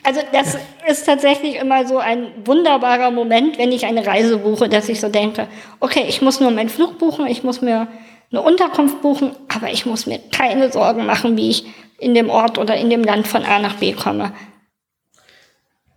Also 0.03 0.21
das 0.31 0.57
ist 0.87 1.05
tatsächlich 1.05 1.55
immer 1.55 1.87
so 1.87 1.97
ein 1.97 2.27
wunderbarer 2.45 3.11
Moment, 3.11 3.57
wenn 3.57 3.71
ich 3.71 3.85
eine 3.85 4.05
Reise 4.05 4.37
buche, 4.37 4.69
dass 4.69 4.89
ich 4.89 4.99
so 4.99 5.09
denke, 5.09 5.47
okay, 5.79 6.05
ich 6.07 6.21
muss 6.21 6.39
nur 6.39 6.51
meinen 6.51 6.69
Flug 6.69 6.97
buchen, 6.97 7.27
ich 7.27 7.43
muss 7.43 7.61
mir 7.61 7.87
eine 8.31 8.41
Unterkunft 8.41 9.01
buchen, 9.01 9.31
aber 9.47 9.71
ich 9.71 9.85
muss 9.85 10.05
mir 10.05 10.19
keine 10.31 10.71
Sorgen 10.71 11.05
machen, 11.05 11.37
wie 11.37 11.49
ich 11.49 11.65
in 11.99 12.13
dem 12.13 12.29
Ort 12.29 12.57
oder 12.57 12.75
in 12.75 12.89
dem 12.89 13.03
Land 13.03 13.27
von 13.27 13.43
A 13.43 13.59
nach 13.59 13.75
B 13.75 13.93
komme. 13.93 14.33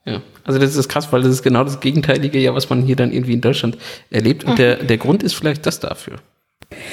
Ja, 0.05 0.23
also 0.45 0.59
das 0.59 0.77
ist 0.77 0.89
krass, 0.89 1.13
weil 1.13 1.23
das 1.23 1.31
ist 1.31 1.43
genau 1.43 1.65
das 1.65 1.81
Gegenteilige, 1.81 2.39
ja, 2.39 2.55
was 2.55 2.71
man 2.71 2.83
hier 2.83 2.97
dann 2.97 3.13
irgendwie 3.13 3.35
in 3.35 3.41
Deutschland 3.41 3.77
erlebt. 4.11 4.45
Und 4.45 4.53
mhm. 4.53 4.57
der, 4.57 4.77
der 4.77 4.99
Grund 4.99 5.23
ist 5.23 5.35
vielleicht 5.35 5.67
das 5.67 5.81
dafür. 5.81 6.17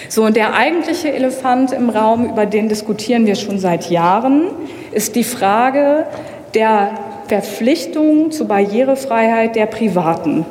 So, 0.09 0.25
und 0.25 0.36
der 0.36 0.55
eigentliche 0.55 1.13
Elefant 1.13 1.71
im 1.71 1.89
Raum, 1.89 2.30
über 2.30 2.45
den 2.45 2.67
diskutieren 2.67 3.25
wir 3.25 3.36
schon 3.36 3.59
seit 3.59 3.89
Jahren, 3.89 4.49
ist 4.91 5.15
die 5.15 5.23
Frage 5.23 6.07
der 6.54 7.24
Verpflichtung 7.28 8.32
zur 8.32 8.48
Barrierefreiheit 8.48 9.56
der 9.56 9.66
Privaten. 9.66 10.45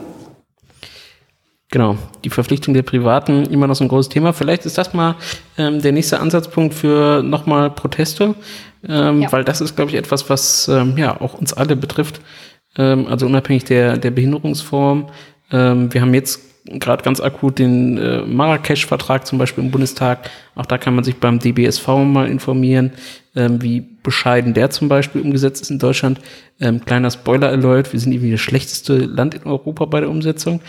Genau, 1.70 1.96
die 2.24 2.30
Verpflichtung 2.30 2.74
der 2.74 2.82
Privaten, 2.82 3.44
immer 3.46 3.66
noch 3.66 3.74
so 3.74 3.84
ein 3.84 3.88
großes 3.88 4.08
Thema. 4.08 4.32
Vielleicht 4.32 4.64
ist 4.66 4.78
das 4.78 4.94
mal 4.94 5.16
ähm, 5.58 5.82
der 5.82 5.92
nächste 5.92 6.20
Ansatzpunkt 6.20 6.74
für 6.74 7.22
nochmal 7.24 7.70
Proteste, 7.70 8.36
ähm, 8.88 9.22
ja. 9.22 9.32
weil 9.32 9.42
das 9.42 9.60
ist, 9.60 9.74
glaube 9.74 9.90
ich, 9.90 9.96
etwas, 9.96 10.30
was 10.30 10.68
ähm, 10.68 10.96
ja 10.96 11.20
auch 11.20 11.34
uns 11.34 11.52
alle 11.52 11.74
betrifft. 11.74 12.20
Ähm, 12.78 13.06
also 13.08 13.26
unabhängig 13.26 13.64
der, 13.64 13.96
der 13.96 14.12
Behinderungsform. 14.12 15.08
Ähm, 15.50 15.92
wir 15.92 16.02
haben 16.02 16.14
jetzt 16.14 16.45
gerade 16.66 17.02
ganz 17.02 17.20
akut 17.20 17.58
den 17.58 17.98
äh, 17.98 18.22
Marrakesch-Vertrag 18.22 19.26
zum 19.26 19.38
Beispiel 19.38 19.64
im 19.64 19.70
Bundestag. 19.70 20.30
Auch 20.54 20.66
da 20.66 20.78
kann 20.78 20.94
man 20.94 21.04
sich 21.04 21.16
beim 21.16 21.38
DBSV 21.38 21.88
mal 22.04 22.28
informieren, 22.28 22.92
ähm, 23.34 23.62
wie 23.62 23.80
bescheiden 23.80 24.54
der 24.54 24.70
zum 24.70 24.88
Beispiel 24.88 25.20
umgesetzt 25.20 25.62
ist 25.62 25.70
in 25.70 25.78
Deutschland. 25.78 26.20
Ähm, 26.60 26.84
kleiner 26.84 27.10
Spoiler-Alert, 27.10 27.92
wir 27.92 28.00
sind 28.00 28.12
irgendwie 28.12 28.32
das 28.32 28.40
schlechteste 28.40 28.98
Land 28.98 29.34
in 29.34 29.44
Europa 29.44 29.84
bei 29.84 30.00
der 30.00 30.10
Umsetzung. 30.10 30.60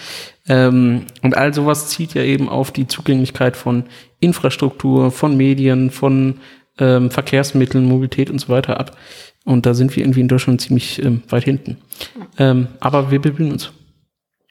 Ähm, 0.48 1.04
und 1.22 1.36
all 1.36 1.54
sowas 1.54 1.90
zielt 1.90 2.14
ja 2.14 2.24
eben 2.24 2.50
auf 2.50 2.72
die 2.72 2.88
Zugänglichkeit 2.88 3.58
von 3.58 3.84
Infrastruktur, 4.20 5.12
von 5.12 5.36
Medien, 5.38 5.92
von 5.92 6.36
ähm, 6.80 7.12
Verkehrsmitteln, 7.12 7.86
Mobilität 7.86 8.30
und 8.30 8.40
so 8.40 8.50
weiter 8.50 8.80
ab. 8.80 8.96
Und 9.46 9.66
da 9.66 9.74
sind 9.74 9.96
wir 9.96 10.04
irgendwie 10.04 10.22
in 10.22 10.28
Deutschland 10.28 10.62
ziemlich 10.62 11.04
ähm, 11.04 11.24
weit 11.30 11.46
hinten. 11.46 11.78
Ähm, 12.38 12.68
aber 12.80 13.12
wir 13.12 13.22
bemühen 13.22 13.54
uns. 13.54 13.72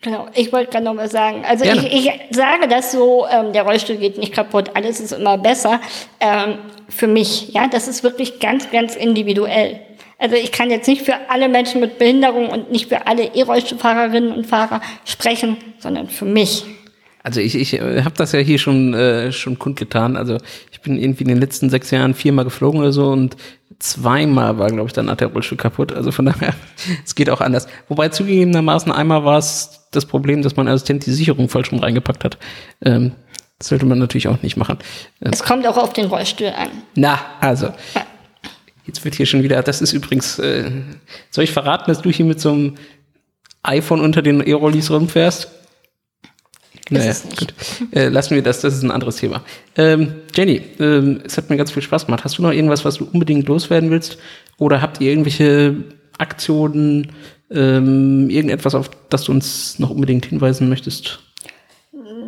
Genau, 0.06 0.28
ich 0.36 0.52
wollte 0.52 0.70
gerade 0.70 0.84
noch 0.84 0.94
mal 0.94 1.10
sagen, 1.10 1.42
also 1.44 1.64
ich, 1.64 1.92
ich, 1.92 2.12
sage 2.30 2.68
das 2.68 2.92
so, 2.92 3.26
ähm, 3.28 3.52
der 3.52 3.64
Rollstuhl 3.64 3.96
geht 3.96 4.18
nicht 4.18 4.32
kaputt, 4.32 4.70
alles 4.74 5.00
ist 5.00 5.10
immer 5.10 5.36
besser. 5.36 5.80
Ähm, 6.20 6.58
für 6.88 7.08
mich, 7.08 7.52
ja, 7.52 7.66
das 7.66 7.88
ist 7.88 8.04
wirklich 8.04 8.38
ganz, 8.38 8.70
ganz 8.70 8.94
individuell. 8.94 9.80
Also 10.16 10.36
ich 10.36 10.52
kann 10.52 10.70
jetzt 10.70 10.86
nicht 10.86 11.02
für 11.02 11.14
alle 11.28 11.48
Menschen 11.48 11.80
mit 11.80 11.98
Behinderung 11.98 12.50
und 12.50 12.70
nicht 12.70 12.88
für 12.88 13.08
alle 13.08 13.34
E-Rollstuhlfahrerinnen 13.34 14.30
und 14.30 14.46
Fahrer 14.46 14.80
sprechen, 15.04 15.56
sondern 15.80 16.08
für 16.08 16.24
mich. 16.24 16.64
Also 17.24 17.40
ich, 17.40 17.56
ich 17.56 17.74
äh, 17.74 18.02
habe 18.02 18.14
das 18.16 18.30
ja 18.30 18.38
hier 18.38 18.60
schon 18.60 18.94
äh, 18.94 19.32
schon 19.32 19.58
kundgetan. 19.58 20.16
Also 20.16 20.38
ich 20.70 20.80
bin 20.82 21.00
irgendwie 21.00 21.24
in 21.24 21.30
den 21.30 21.40
letzten 21.40 21.68
sechs 21.68 21.90
Jahren 21.90 22.14
viermal 22.14 22.44
geflogen 22.44 22.78
oder 22.78 22.92
so 22.92 23.08
und 23.08 23.36
zweimal 23.78 24.58
war, 24.58 24.68
glaube 24.70 24.86
ich, 24.86 24.92
danach 24.92 25.16
der 25.16 25.28
Rollstuhl 25.28 25.58
kaputt. 25.58 25.92
Also 25.92 26.12
von 26.12 26.26
daher, 26.26 26.54
es 27.04 27.14
geht 27.14 27.30
auch 27.30 27.40
anders. 27.40 27.66
Wobei 27.88 28.08
zugegebenermaßen 28.08 28.90
einmal 28.92 29.24
war 29.24 29.38
es 29.38 29.88
das 29.92 30.06
Problem, 30.06 30.42
dass 30.42 30.56
mein 30.56 30.68
Assistent 30.68 31.06
die 31.06 31.12
Sicherung 31.12 31.48
falsch 31.48 31.72
rum 31.72 31.80
reingepackt 31.80 32.24
hat. 32.24 32.38
Ähm, 32.84 33.12
das 33.58 33.68
sollte 33.68 33.86
man 33.86 33.98
natürlich 33.98 34.28
auch 34.28 34.42
nicht 34.42 34.56
machen. 34.56 34.78
Ähm, 35.22 35.30
es 35.32 35.42
kommt 35.42 35.66
auch 35.66 35.78
auf 35.78 35.92
den 35.92 36.06
Rollstuhl 36.06 36.48
an. 36.48 36.68
Na, 36.94 37.18
also. 37.40 37.72
Jetzt 38.84 39.04
wird 39.04 39.16
hier 39.16 39.26
schon 39.26 39.42
wieder, 39.42 39.62
das 39.62 39.82
ist 39.82 39.92
übrigens, 39.92 40.38
äh, 40.38 40.70
soll 41.30 41.44
ich 41.44 41.50
verraten, 41.50 41.90
dass 41.90 42.02
du 42.02 42.10
hier 42.10 42.24
mit 42.24 42.40
so 42.40 42.52
einem 42.52 42.74
iPhone 43.62 44.00
unter 44.00 44.22
den 44.22 44.40
E-Rollis 44.40 44.90
rumfährst? 44.90 45.50
Naja, 46.90 47.12
gut. 47.38 47.54
Äh, 47.92 48.08
lassen 48.08 48.34
wir 48.34 48.42
das, 48.42 48.60
das 48.60 48.74
ist 48.74 48.82
ein 48.82 48.90
anderes 48.90 49.16
Thema. 49.16 49.42
Ähm, 49.76 50.14
Jenny, 50.34 50.62
ähm, 50.78 51.20
es 51.24 51.36
hat 51.36 51.50
mir 51.50 51.56
ganz 51.56 51.72
viel 51.72 51.82
Spaß 51.82 52.06
gemacht. 52.06 52.24
Hast 52.24 52.38
du 52.38 52.42
noch 52.42 52.52
irgendwas, 52.52 52.84
was 52.84 52.96
du 52.96 53.08
unbedingt 53.12 53.48
loswerden 53.48 53.90
willst? 53.90 54.18
Oder 54.58 54.80
habt 54.80 55.00
ihr 55.00 55.10
irgendwelche 55.10 55.74
Aktionen, 56.18 57.12
ähm, 57.50 58.30
irgendetwas, 58.30 58.74
auf 58.74 58.90
das 59.08 59.24
du 59.24 59.32
uns 59.32 59.78
noch 59.78 59.90
unbedingt 59.90 60.26
hinweisen 60.26 60.68
möchtest? 60.68 61.20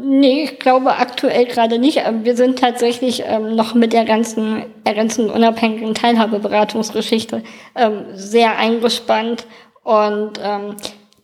Nee, 0.05 0.45
ich 0.45 0.59
glaube 0.59 0.97
aktuell 0.97 1.45
gerade 1.45 1.79
nicht. 1.79 2.01
Wir 2.23 2.37
sind 2.37 2.59
tatsächlich 2.59 3.23
ähm, 3.27 3.55
noch 3.55 3.75
mit 3.75 3.93
der 3.93 4.05
ganzen, 4.05 4.65
der 4.87 4.95
ganzen 4.95 5.31
unabhängigen 5.31 5.95
Teilhabeberatungsgeschichte 5.95 7.43
ähm, 7.77 8.05
sehr 8.15 8.59
eingespannt 8.59 9.47
und 9.85 10.41
ähm, 10.43 10.77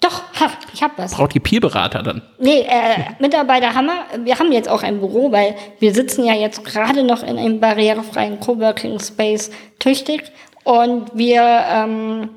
Doch, 0.05 0.23
ha, 0.39 0.51
ich 0.75 0.83
habe 0.83 0.93
was. 0.99 1.13
Braucht 1.13 1.35
ihr 1.35 1.41
Peerberater 1.41 2.03
dann? 2.03 2.21
Nee, 2.39 2.61
äh, 2.61 3.15
Mitarbeiter 3.21 3.73
wir. 3.75 4.05
Wir 4.27 4.39
haben 4.39 4.53
jetzt 4.53 4.69
auch 4.69 4.83
ein 4.83 4.99
Büro, 4.99 5.33
weil 5.33 5.55
wir 5.79 5.95
sitzen 5.95 6.27
ja 6.27 6.35
jetzt 6.35 6.63
gerade 6.63 7.03
noch 7.05 7.23
in 7.23 7.39
einem 7.39 7.59
barrierefreien 7.59 8.39
Coworking 8.39 9.01
Space 9.01 9.51
tüchtig 9.79 10.25
und 10.65 11.11
wir 11.15 11.43
ähm, 11.43 12.29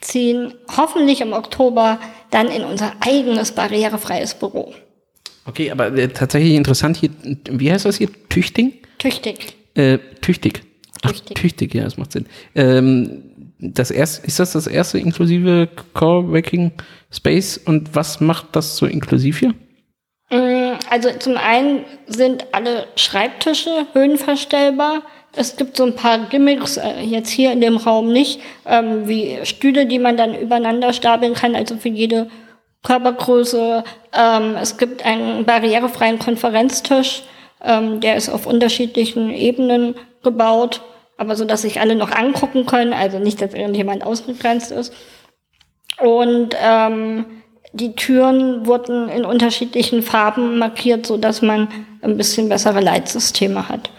ziehen 0.00 0.54
hoffentlich 0.76 1.20
im 1.20 1.32
Oktober 1.34 2.00
dann 2.32 2.48
in 2.48 2.64
unser 2.64 2.92
eigenes 2.98 3.52
barrierefreies 3.52 4.34
Büro. 4.34 4.74
Okay, 5.46 5.70
aber 5.70 5.96
äh, 5.96 6.08
tatsächlich 6.08 6.54
interessant 6.54 6.96
hier, 6.96 7.10
wie 7.48 7.70
heißt 7.70 7.84
das 7.84 7.98
hier? 7.98 8.08
Tüchting? 8.28 8.72
Tüchtig. 8.98 9.54
Äh, 9.74 9.98
tüchtig. 10.20 10.62
Ach, 11.02 11.12
Tüchtig. 11.12 11.36
tüchtig, 11.36 11.74
ja, 11.74 11.84
das 11.84 11.96
macht 11.96 12.10
Sinn. 12.10 12.26
Ähm, 12.56 13.22
das 13.58 13.90
erste, 13.90 14.26
ist 14.26 14.38
das 14.40 14.52
das 14.52 14.66
erste 14.66 14.98
inklusive 14.98 15.68
Coworking 15.94 16.72
Space 17.14 17.58
und 17.58 17.94
was 17.94 18.20
macht 18.20 18.56
das 18.56 18.76
so 18.76 18.86
inklusiv 18.86 19.38
hier? 19.38 19.54
Mm, 20.30 20.78
Also 20.90 21.10
zum 21.18 21.36
einen 21.36 21.84
sind 22.06 22.46
alle 22.52 22.86
Schreibtische 22.96 23.86
höhenverstellbar. 23.92 25.02
Es 25.36 25.56
gibt 25.56 25.76
so 25.76 25.84
ein 25.84 25.96
paar 25.96 26.18
Gimmicks, 26.28 26.76
äh, 26.76 27.00
jetzt 27.02 27.30
hier 27.30 27.52
in 27.52 27.60
dem 27.60 27.76
Raum 27.76 28.12
nicht, 28.12 28.40
ähm, 28.66 29.08
wie 29.08 29.38
Stühle, 29.44 29.86
die 29.86 29.98
man 29.98 30.16
dann 30.16 30.38
übereinander 30.38 30.92
stapeln 30.92 31.34
kann, 31.34 31.56
also 31.56 31.76
für 31.76 31.88
jede 31.88 32.28
Körpergröße. 32.84 33.82
Ähm, 34.12 34.56
es 34.60 34.76
gibt 34.76 35.04
einen 35.04 35.44
barrierefreien 35.44 36.18
Konferenztisch, 36.18 37.22
ähm, 37.62 38.00
der 38.00 38.16
ist 38.16 38.28
auf 38.28 38.46
unterschiedlichen 38.46 39.30
Ebenen 39.30 39.94
gebaut, 40.22 40.82
aber 41.16 41.34
so, 41.34 41.44
dass 41.44 41.62
sich 41.62 41.80
alle 41.80 41.96
noch 41.96 42.12
angucken 42.12 42.66
können, 42.66 42.92
also 42.92 43.18
nicht, 43.18 43.40
dass 43.40 43.54
irgendjemand 43.54 44.04
ausgegrenzt 44.04 44.70
ist. 44.70 44.92
Und 46.00 46.54
ähm, 46.60 47.24
die 47.72 47.94
Türen 47.94 48.66
wurden 48.66 49.08
in 49.08 49.24
unterschiedlichen 49.24 50.02
Farben 50.02 50.58
markiert, 50.58 51.06
so 51.06 51.16
dass 51.16 51.42
man 51.42 51.68
ein 52.02 52.16
bisschen 52.16 52.48
bessere 52.48 52.80
Leitsysteme 52.80 53.68
hat. 53.68 53.90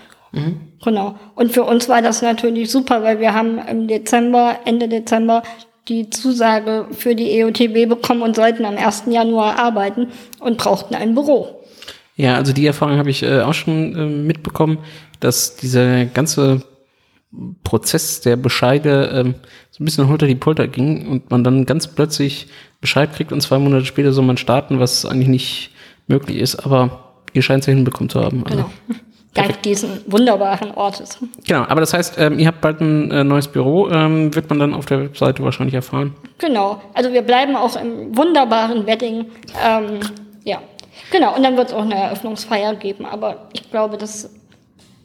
Genau. 0.83 1.15
Und 1.35 1.51
für 1.51 1.63
uns 1.63 1.89
war 1.89 2.01
das 2.01 2.21
natürlich 2.21 2.69
super, 2.69 3.03
weil 3.03 3.19
wir 3.19 3.33
haben 3.33 3.59
im 3.59 3.87
Dezember, 3.87 4.59
Ende 4.65 4.87
Dezember, 4.87 5.43
die 5.87 6.09
Zusage 6.09 6.87
für 6.91 7.15
die 7.15 7.39
EOTB 7.39 7.87
bekommen 7.87 8.21
und 8.21 8.35
sollten 8.35 8.65
am 8.65 8.77
1. 8.77 9.03
Januar 9.07 9.59
arbeiten 9.59 10.07
und 10.39 10.57
brauchten 10.57 10.95
ein 10.95 11.13
Büro. 11.13 11.61
Ja, 12.15 12.35
also 12.35 12.53
die 12.53 12.65
Erfahrung 12.65 12.97
habe 12.97 13.09
ich 13.09 13.23
äh, 13.23 13.41
auch 13.41 13.53
schon 13.53 13.95
äh, 13.95 14.05
mitbekommen, 14.05 14.79
dass 15.19 15.55
dieser 15.55 16.05
ganze 16.05 16.63
Prozess 17.63 18.21
der 18.21 18.35
Bescheide 18.35 19.11
ähm, 19.13 19.35
so 19.71 19.83
ein 19.83 19.85
bisschen 19.85 20.07
holter 20.07 20.27
die 20.27 20.35
Polter 20.35 20.67
ging 20.67 21.07
und 21.07 21.31
man 21.31 21.43
dann 21.43 21.65
ganz 21.65 21.87
plötzlich 21.87 22.47
Bescheid 22.81 23.13
kriegt 23.13 23.31
und 23.31 23.41
zwei 23.41 23.59
Monate 23.59 23.85
später 23.85 24.13
soll 24.13 24.25
man 24.25 24.37
starten, 24.37 24.79
was 24.79 25.05
eigentlich 25.05 25.27
nicht 25.27 25.71
möglich 26.07 26.37
ist, 26.37 26.55
aber 26.55 27.13
ihr 27.33 27.41
scheint 27.41 27.61
es 27.61 27.67
ja 27.67 27.73
hinbekommen 27.73 28.09
zu 28.09 28.21
haben. 28.21 28.43
Also, 28.45 28.57
Genau. 28.57 28.69
Dank 29.35 29.61
diesen 29.63 29.99
wunderbaren 30.07 30.71
Ortes. 30.71 31.19
genau, 31.45 31.63
aber 31.63 31.81
das 31.81 31.93
heißt, 31.93 32.15
ähm, 32.17 32.39
ihr 32.39 32.47
habt 32.47 32.61
bald 32.61 32.79
ein 32.79 33.11
äh, 33.11 33.23
neues 33.25 33.49
Büro, 33.49 33.89
ähm, 33.89 34.33
wird 34.33 34.49
man 34.49 34.59
dann 34.59 34.73
auf 34.73 34.85
der 34.85 35.01
Webseite 35.01 35.43
wahrscheinlich 35.43 35.75
erfahren. 35.75 36.15
Genau. 36.37 36.81
Also 36.93 37.11
wir 37.11 37.21
bleiben 37.21 37.57
auch 37.57 37.75
im 37.75 38.15
wunderbaren 38.15 38.85
Wedding. 38.85 39.25
Ähm, 39.61 39.99
ja. 40.45 40.59
Genau. 41.11 41.35
Und 41.35 41.43
dann 41.43 41.57
wird 41.57 41.67
es 41.67 41.73
auch 41.73 41.81
eine 41.81 41.95
Eröffnungsfeier 41.95 42.75
geben. 42.75 43.05
Aber 43.05 43.49
ich 43.51 43.69
glaube, 43.69 43.97
das 43.97 44.33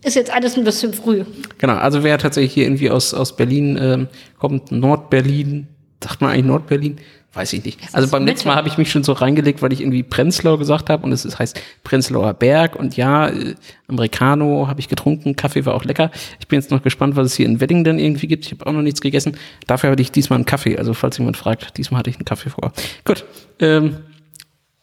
ist 0.02 0.16
jetzt 0.16 0.32
alles 0.32 0.56
ein 0.56 0.64
bisschen 0.64 0.92
früh. 0.92 1.24
Genau, 1.58 1.74
also 1.74 2.02
wer 2.02 2.18
tatsächlich 2.18 2.54
hier 2.54 2.64
irgendwie 2.64 2.90
aus, 2.90 3.14
aus 3.14 3.36
Berlin 3.36 3.78
ähm, 3.80 4.08
kommt, 4.38 4.72
Nordberlin, 4.72 5.68
sagt 6.02 6.20
man 6.20 6.30
eigentlich 6.30 6.46
Nordberlin? 6.46 6.98
Weiß 7.32 7.52
ich 7.52 7.64
nicht. 7.64 7.78
Also 7.92 8.08
beim 8.08 8.26
letzten 8.26 8.48
Mal 8.48 8.56
habe 8.56 8.66
ich 8.66 8.76
mich 8.76 8.90
schon 8.90 9.04
so 9.04 9.12
reingelegt, 9.12 9.62
weil 9.62 9.72
ich 9.72 9.80
irgendwie 9.80 10.02
Prenzlau 10.02 10.56
gesagt 10.56 10.90
habe 10.90 11.04
und 11.04 11.12
es 11.12 11.38
heißt 11.38 11.60
Prenzlauer 11.84 12.34
Berg 12.34 12.74
und 12.74 12.96
ja, 12.96 13.28
äh, 13.28 13.54
Americano 13.86 14.66
habe 14.66 14.80
ich 14.80 14.88
getrunken, 14.88 15.36
Kaffee 15.36 15.64
war 15.64 15.74
auch 15.74 15.84
lecker. 15.84 16.10
Ich 16.40 16.48
bin 16.48 16.58
jetzt 16.58 16.72
noch 16.72 16.82
gespannt, 16.82 17.14
was 17.14 17.26
es 17.26 17.34
hier 17.34 17.46
in 17.46 17.60
Wedding 17.60 17.84
dann 17.84 18.00
irgendwie 18.00 18.26
gibt. 18.26 18.46
Ich 18.46 18.52
habe 18.52 18.66
auch 18.66 18.72
noch 18.72 18.82
nichts 18.82 19.00
gegessen. 19.00 19.36
Dafür 19.68 19.90
hatte 19.90 20.02
ich 20.02 20.10
diesmal 20.10 20.38
einen 20.38 20.46
Kaffee. 20.46 20.76
Also 20.76 20.92
falls 20.92 21.18
jemand 21.18 21.36
fragt, 21.36 21.76
diesmal 21.78 22.00
hatte 22.00 22.10
ich 22.10 22.16
einen 22.16 22.24
Kaffee 22.24 22.50
vor. 22.50 22.72
Gut, 23.04 23.24
ähm, 23.60 23.98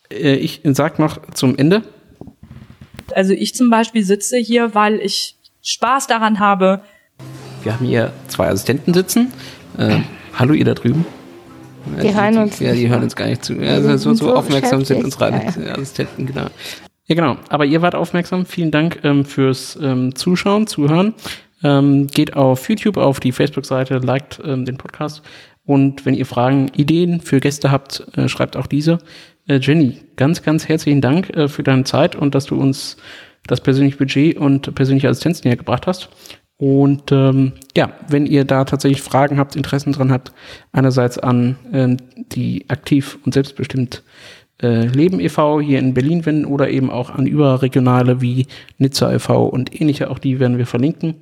äh, 0.09 0.35
ich 0.35 0.61
sag 0.63 0.99
noch 0.99 1.19
zum 1.33 1.57
Ende. 1.57 1.83
Also 3.13 3.33
ich 3.33 3.55
zum 3.55 3.69
Beispiel 3.69 4.03
sitze 4.03 4.37
hier, 4.37 4.75
weil 4.75 4.99
ich 4.99 5.35
Spaß 5.61 6.07
daran 6.07 6.39
habe, 6.39 6.81
Wir 7.63 7.73
haben 7.73 7.85
hier 7.85 8.13
zwei 8.27 8.47
Assistenten 8.47 8.93
sitzen. 8.93 9.33
Äh, 9.77 9.99
hallo 10.33 10.53
ihr 10.53 10.65
da 10.65 10.73
drüben. 10.73 11.05
Die 12.01 12.13
hören 12.13 12.37
uns 12.37 12.59
Ja, 12.59 12.73
die 12.73 12.89
hören 12.89 13.03
uns 13.03 13.15
gar 13.15 13.27
nicht 13.27 13.43
zu. 13.43 13.53
Ja, 13.53 13.81
so, 13.81 13.97
so 13.97 14.13
so 14.13 14.35
aufmerksam 14.35 14.83
sind 14.83 15.03
unsere 15.03 15.31
ja, 15.31 15.41
ja. 15.65 15.71
Assistenten, 15.73 16.25
genau. 16.25 16.47
Ja, 17.07 17.15
genau. 17.15 17.37
Aber 17.49 17.65
ihr 17.65 17.81
wart 17.81 17.95
aufmerksam. 17.95 18.45
Vielen 18.45 18.71
Dank 18.71 18.99
ähm, 19.03 19.25
fürs 19.25 19.77
ähm, 19.81 20.13
Zuschauen, 20.15 20.67
Zuhören. 20.67 21.13
Ähm, 21.63 22.07
geht 22.07 22.35
auf 22.35 22.69
YouTube, 22.69 22.97
auf 22.97 23.19
die 23.19 23.31
Facebook-Seite, 23.31 23.97
liked 23.97 24.39
ähm, 24.45 24.65
den 24.65 24.77
Podcast. 24.77 25.21
Und 25.65 26.05
wenn 26.05 26.13
ihr 26.13 26.25
Fragen, 26.25 26.69
Ideen 26.75 27.21
für 27.21 27.39
Gäste 27.39 27.71
habt, 27.71 28.05
äh, 28.15 28.27
schreibt 28.27 28.57
auch 28.57 28.67
diese. 28.67 28.99
Äh, 29.47 29.59
Jenny, 29.61 29.97
ganz, 30.15 30.43
ganz 30.43 30.67
herzlichen 30.67 31.01
Dank 31.01 31.29
äh, 31.31 31.47
für 31.47 31.63
deine 31.63 31.83
Zeit 31.83 32.15
und 32.15 32.35
dass 32.35 32.45
du 32.45 32.55
uns 32.55 32.97
das 33.47 33.61
persönliche 33.61 33.97
Budget 33.97 34.37
und 34.37 34.73
persönliche 34.75 35.09
Assistenz 35.09 35.43
näher 35.43 35.55
gebracht 35.55 35.87
hast. 35.87 36.09
Und 36.57 37.11
ähm, 37.11 37.53
ja, 37.75 37.93
wenn 38.09 38.25
ihr 38.25 38.43
da 38.43 38.65
tatsächlich 38.65 39.01
Fragen 39.01 39.37
habt, 39.37 39.55
Interessen 39.55 39.93
dran 39.93 40.11
habt, 40.11 40.33
einerseits 40.71 41.19
an 41.19 41.55
ähm, 41.71 41.97
die 42.31 42.65
aktiv 42.67 43.19
und 43.23 43.33
selbstbestimmt 43.33 44.03
äh, 44.61 44.87
Leben 44.87 45.19
e.V. 45.19 45.61
hier 45.61 45.77
in 45.77 45.93
Berlin 45.93 46.25
wenden 46.25 46.45
oder 46.45 46.69
eben 46.69 46.89
auch 46.89 47.11
an 47.11 47.27
überregionale 47.27 48.21
wie 48.21 48.47
Nizza 48.79 49.13
e.V. 49.13 49.45
und 49.45 49.79
ähnliche, 49.79 50.09
auch 50.09 50.17
die 50.17 50.39
werden 50.39 50.57
wir 50.57 50.65
verlinken. 50.65 51.15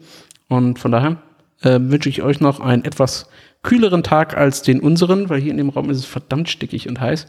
Und 0.47 0.79
von 0.79 0.91
daher 0.93 1.17
äh, 1.61 1.79
wünsche 1.81 2.09
ich 2.09 2.21
euch 2.21 2.39
noch 2.39 2.59
einen 2.59 2.85
etwas 2.85 3.27
kühleren 3.63 4.03
Tag 4.03 4.37
als 4.37 4.61
den 4.61 4.79
unseren, 4.79 5.29
weil 5.29 5.41
hier 5.41 5.51
in 5.51 5.57
dem 5.57 5.69
Raum 5.69 5.89
ist 5.89 5.97
es 5.97 6.05
verdammt 6.05 6.49
stickig 6.49 6.87
und 6.87 7.01
heiß. 7.01 7.27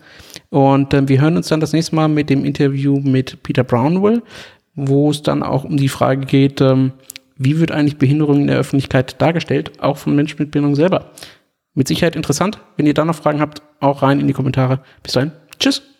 Und 0.50 0.92
ähm, 0.94 1.08
wir 1.08 1.20
hören 1.20 1.36
uns 1.36 1.48
dann 1.48 1.60
das 1.60 1.72
nächste 1.72 1.96
Mal 1.96 2.08
mit 2.08 2.30
dem 2.30 2.44
Interview 2.44 3.00
mit 3.00 3.42
Peter 3.42 3.64
Brownwell, 3.64 4.22
wo 4.74 5.10
es 5.10 5.22
dann 5.22 5.42
auch 5.42 5.64
um 5.64 5.78
die 5.78 5.88
Frage 5.88 6.26
geht, 6.26 6.60
ähm, 6.60 6.92
wie 7.36 7.58
wird 7.58 7.72
eigentlich 7.72 7.98
Behinderung 7.98 8.42
in 8.42 8.46
der 8.46 8.58
Öffentlichkeit 8.58 9.20
dargestellt, 9.20 9.72
auch 9.80 9.96
von 9.96 10.14
Menschen 10.14 10.36
mit 10.38 10.50
Behinderung 10.50 10.76
selber. 10.76 11.12
Mit 11.74 11.88
Sicherheit 11.88 12.16
interessant. 12.16 12.58
Wenn 12.76 12.86
ihr 12.86 12.94
da 12.94 13.04
noch 13.04 13.16
Fragen 13.16 13.40
habt, 13.40 13.62
auch 13.80 14.02
rein 14.02 14.20
in 14.20 14.26
die 14.26 14.32
Kommentare. 14.32 14.80
Bis 15.02 15.12
dahin. 15.12 15.32
Tschüss. 15.58 15.95